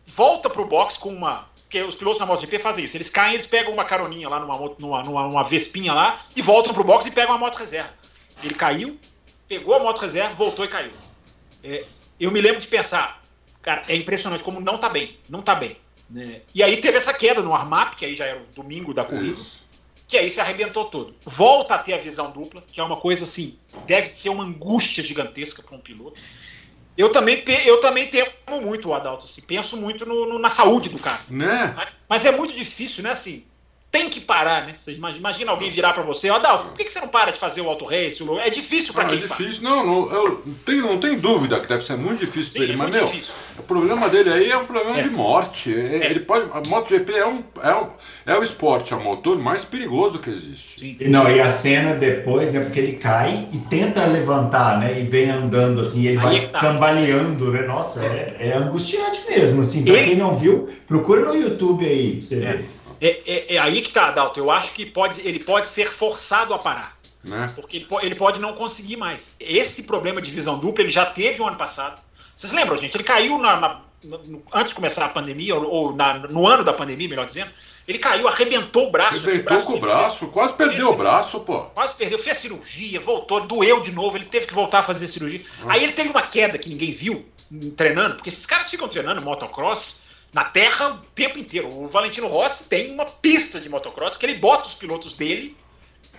[0.07, 2.97] volta pro box com uma porque os pilotos na MotoGP fazem isso.
[2.97, 6.75] Eles caem, eles pegam uma caroninha lá numa, numa, numa, numa vespinha lá e voltam
[6.75, 7.95] pro box e pegam a moto reserva.
[8.43, 8.99] Ele caiu,
[9.47, 10.91] pegou a moto reserva, voltou e caiu.
[11.63, 11.85] É,
[12.19, 13.23] eu me lembro de pensar,
[13.63, 15.77] cara, é impressionante como não tá bem, não tá bem.
[16.11, 16.41] Né?
[16.53, 19.35] E aí teve essa queda no Armap, que aí já era o domingo da corrida,
[19.35, 19.65] isso.
[20.09, 21.15] que aí se arrebentou todo.
[21.25, 23.57] Volta a ter a visão dupla, que é uma coisa assim,
[23.87, 26.21] deve ser uma angústia gigantesca para um piloto.
[27.01, 30.91] Eu também, eu também temo muito o Adalto, assim, penso muito no, no, na saúde
[30.91, 31.23] do cara.
[31.31, 31.75] Né?
[32.07, 33.13] Mas é muito difícil, né?
[33.13, 33.43] Assim,
[33.91, 34.75] tem que parar, né?
[34.75, 37.33] Você imagina, imagina alguém virar para você, ó, Adalto, por que, que você não para
[37.33, 38.23] de fazer o auto race?
[38.43, 39.61] É difícil para quem É difícil, faz.
[39.61, 42.77] não, não, eu tenho, não tem dúvida que deve ser muito difícil para ele, é
[42.77, 43.35] mas meu, difícil.
[43.59, 45.03] o problema dele aí é um problema é.
[45.03, 45.75] de morte.
[45.75, 46.11] É.
[46.11, 47.91] Ele pode, a MotoGP é um, é um
[48.27, 50.81] é o esporte a motor mais perigoso que existe.
[50.81, 50.97] Sim.
[51.01, 55.03] E não, e a cena depois, né, porque ele cai e tenta levantar, né, e
[55.03, 56.61] vem andando assim, ele aí vai é tá.
[56.61, 57.63] cambaleando, né?
[57.63, 59.85] Nossa, é, é angustiante mesmo, assim.
[59.85, 62.53] Para quem não viu, procura no YouTube aí, você é.
[62.53, 62.80] ver.
[63.01, 64.39] É, é, é, aí que está, Adalto.
[64.39, 66.99] Eu acho que pode, ele pode ser forçado a parar.
[67.23, 67.53] Né?
[67.55, 69.35] Porque ele, ele, pode não conseguir mais.
[69.39, 72.01] Esse problema de visão dupla ele já teve o ano passado.
[72.35, 72.97] Vocês lembram, gente?
[72.97, 76.65] Ele caiu na, na no, antes de começar a pandemia, ou, ou na, no ano
[76.65, 77.51] da pandemia, melhor dizendo,
[77.87, 79.19] ele caiu, arrebentou o braço.
[79.19, 81.63] Arrebentou braço com o braço, quase perdeu o braço, pô.
[81.65, 85.43] Quase perdeu, fez cirurgia, voltou, doeu de novo, ele teve que voltar a fazer cirurgia.
[85.63, 85.73] Ah.
[85.73, 87.27] Aí ele teve uma queda que ninguém viu
[87.77, 89.99] treinando, porque esses caras ficam treinando motocross
[90.33, 91.69] na terra o tempo inteiro.
[91.69, 95.57] O Valentino Rossi tem uma pista de motocross que ele bota os pilotos dele.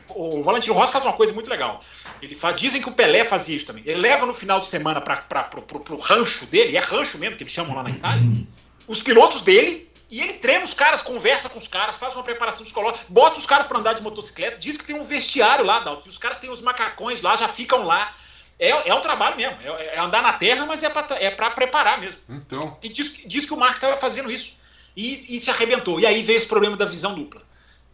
[0.09, 1.81] O Valentino Rossi faz uma coisa muito legal.
[2.21, 3.83] Ele faz, dizem que o Pelé fazia isso também.
[3.85, 5.49] Ele leva no final de semana para
[5.89, 8.45] o rancho dele, é rancho mesmo que eles chamam lá na Itália,
[8.87, 12.63] os pilotos dele e ele treina os caras, conversa com os caras, faz uma preparação
[12.63, 16.09] psicológica, bota os caras para andar de motocicleta, diz que tem um vestiário lá, Dalton,
[16.09, 18.13] os caras têm os macacões lá, já ficam lá.
[18.61, 21.99] É, é um trabalho mesmo, é, é andar na terra, mas é para é preparar
[21.99, 22.19] mesmo.
[22.29, 22.77] Então.
[22.83, 24.55] E diz, diz que o Mark estava fazendo isso.
[24.95, 25.99] E, e, se arrebentou.
[25.99, 27.41] E aí veio esse problema da visão dupla.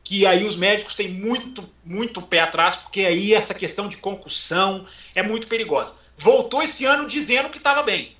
[0.04, 4.86] Que aí os médicos têm muito, muito pé atrás, porque aí essa questão de concussão
[5.16, 5.94] é muito perigosa.
[6.18, 8.18] Voltou esse ano dizendo que estava bem.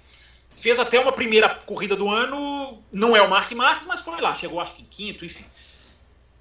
[0.50, 4.34] Fez até uma primeira corrida do ano, não é o Mark Marques, mas foi lá,
[4.34, 5.46] chegou acho que em quinto, enfim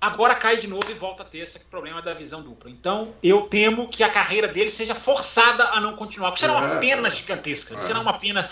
[0.00, 2.70] agora cai de novo e volta a ter esse problema da visão dupla.
[2.70, 6.74] Então, eu temo que a carreira dele seja forçada a não continuar, porque será uma
[6.74, 7.74] é, pena gigantesca.
[7.74, 7.84] É.
[7.84, 8.48] Será uma pena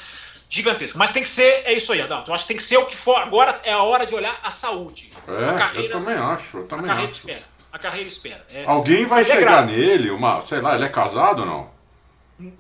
[0.49, 0.99] gigantesca.
[0.99, 2.31] Mas tem que ser, é isso aí, Adalto.
[2.31, 3.17] Eu acho que tem que ser o que for.
[3.17, 5.11] Agora é a hora de olhar a saúde.
[5.27, 6.59] É, a carreira, eu também acho.
[6.59, 7.21] Eu também a carreira acho.
[7.21, 7.43] espera.
[7.73, 8.47] A carreira espera.
[8.53, 11.75] É, Alguém vai é chegar nele, uma, sei lá, ele é casado ou não?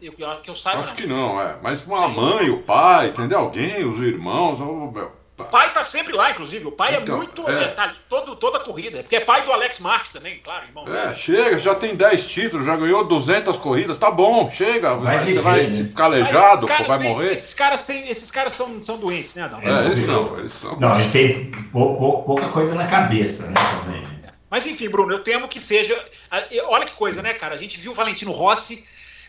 [0.00, 0.96] Eu, que eu saiba, Acho não.
[0.96, 1.56] que não, é.
[1.60, 2.14] Mas uma Sim.
[2.14, 3.40] mãe, o pai, entendeu?
[3.40, 6.64] Alguém, os irmãos, oh, meu, o pai tá sempre lá, inclusive.
[6.66, 7.58] O pai é então, é muito é.
[7.58, 9.02] detalhe, todo, toda a corrida.
[9.02, 10.86] Porque é pai do Alex Marques também, claro, irmão.
[10.86, 14.94] É, chega, já tem 10 títulos, já ganhou 200 corridas, tá bom, chega.
[14.94, 15.68] Vai você vai né?
[15.68, 17.32] se ficar aleijado, vai tem, morrer.
[17.32, 19.60] Esses caras, tem, esses caras são, são doentes, né, Adão?
[19.60, 20.78] É, eles são, eles são.
[20.78, 24.04] Não, ele tem pou, pou, pouca coisa na cabeça, né, também.
[24.48, 26.00] Mas enfim, Bruno, eu temo que seja.
[26.68, 27.56] Olha que coisa, né, cara?
[27.56, 28.84] A gente viu o Valentino Rossi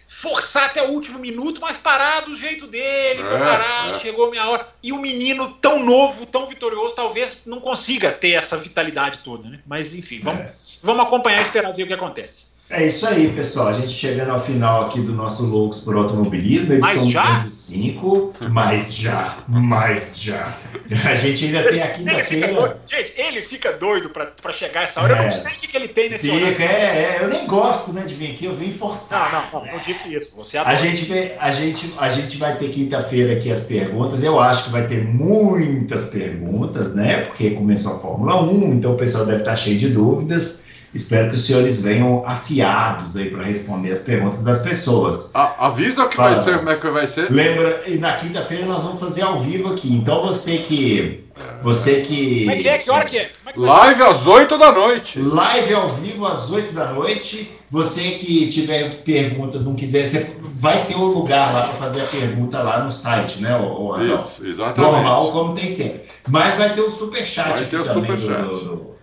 [0.07, 3.99] forçar até o último minuto, mas parar do jeito dele, é, parar, é.
[3.99, 4.67] chegou a minha hora.
[4.81, 9.59] E o menino tão novo, tão vitorioso, talvez não consiga ter essa vitalidade toda, né?
[9.65, 10.53] Mas enfim, vamos, é.
[10.81, 12.45] vamos acompanhar e esperar ver o que acontece.
[12.67, 13.67] É isso aí, pessoal.
[13.67, 18.33] A gente chegando ao final aqui do nosso Loucos por Automobilismo, edição 205.
[18.49, 20.57] Mas já, mas já.
[21.05, 22.79] A gente ainda tem a quinta-feira.
[22.87, 25.15] Gente, ele fica doido pra, chegar essa hora.
[25.15, 27.45] É, eu não sei o que, que ele tem nesse fica, É, é, eu nem
[27.45, 29.31] gosto né, de vir aqui, eu vim forçar.
[29.31, 30.33] Não, não, não, não disse isso.
[30.35, 34.23] Você a gente, a, gente, a gente vai ter quinta-feira aqui as perguntas.
[34.23, 37.21] Eu acho que vai ter muitas perguntas, né?
[37.25, 40.65] Porque começou a Fórmula 1, então o pessoal deve estar cheio de dúvidas.
[40.95, 45.29] Espero que os senhores venham afiados aí para responder as perguntas das pessoas.
[45.35, 47.29] A, avisa que vai ser, como é que vai ser.
[47.29, 49.93] Lembra, e na quinta-feira nós vamos fazer ao vivo aqui.
[49.93, 51.25] Então você que.
[51.61, 52.45] Você que.
[52.45, 52.77] Como é que é?
[52.77, 53.23] Que hora que é?
[53.45, 55.19] é que Live às 8 da noite.
[55.19, 57.51] Live ao vivo às 8 da noite.
[57.69, 62.05] Você que tiver perguntas, não quiser, você vai ter um lugar lá para fazer a
[62.05, 63.53] pergunta lá no site, né?
[63.57, 64.93] O, Isso, exatamente.
[64.93, 66.03] Normal, como tem sempre.
[66.29, 67.49] Mas vai ter o superchat.
[67.49, 68.47] Vai ter o superchat.
[68.47, 68.95] Do,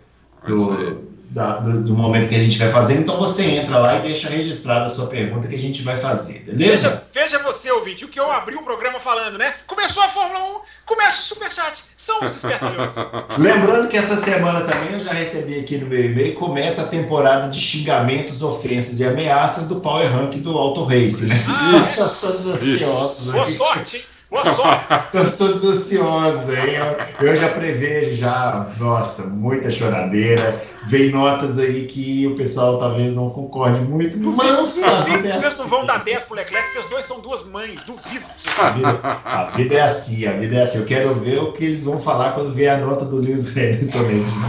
[0.47, 2.99] do, do, da, do, do, momento que a gente vai fazer.
[2.99, 6.41] Então você entra lá e deixa registrada a sua pergunta que a gente vai fazer,
[6.41, 7.03] beleza?
[7.13, 9.55] Veja, veja você, ouvinte, o que eu abri o programa falando, né?
[9.67, 11.85] Começou a Fórmula 1, começa o Superchat.
[11.97, 12.95] São os espertalhões.
[13.39, 17.49] Lembrando que essa semana também eu já recebi aqui no meu e-mail, começa a temporada
[17.49, 21.25] de xingamentos, ofensas e ameaças do Power Rank do Auto Race.
[21.25, 21.35] Né?
[21.49, 21.85] Ah,
[22.21, 23.33] todos ansiosos.
[23.33, 24.11] Boa sorte, hein?
[24.33, 24.87] Boa sorte!
[25.05, 26.75] Estamos todos ansiosos, hein?
[27.21, 30.59] Eu, eu, já prevejo, já, nossa, muita choradeira.
[30.87, 34.19] Vem notas aí que o pessoal talvez não concorde muito.
[34.19, 35.87] Mansa, a vida é Vocês não vão assim.
[35.89, 38.25] dar 10 pro Leclerc, vocês dois são duas mães, duvido.
[38.59, 40.79] A vida, a vida, é assim, a vida é assim.
[40.79, 43.99] Eu quero ver o que eles vão falar quando vier a nota do Lewis Hamilton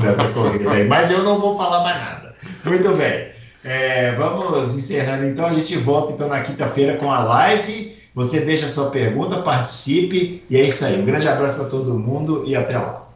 [0.01, 0.87] nessa corrida aí.
[0.87, 2.35] Mas eu não vou falar mais nada.
[2.63, 3.33] Muito bem.
[3.65, 5.45] É, vamos encerrando então.
[5.45, 8.01] A gente volta então na quinta-feira com a live.
[8.13, 11.01] Você deixa a sua pergunta, participe e é isso aí.
[11.01, 13.12] Um grande abraço para todo mundo e até lá.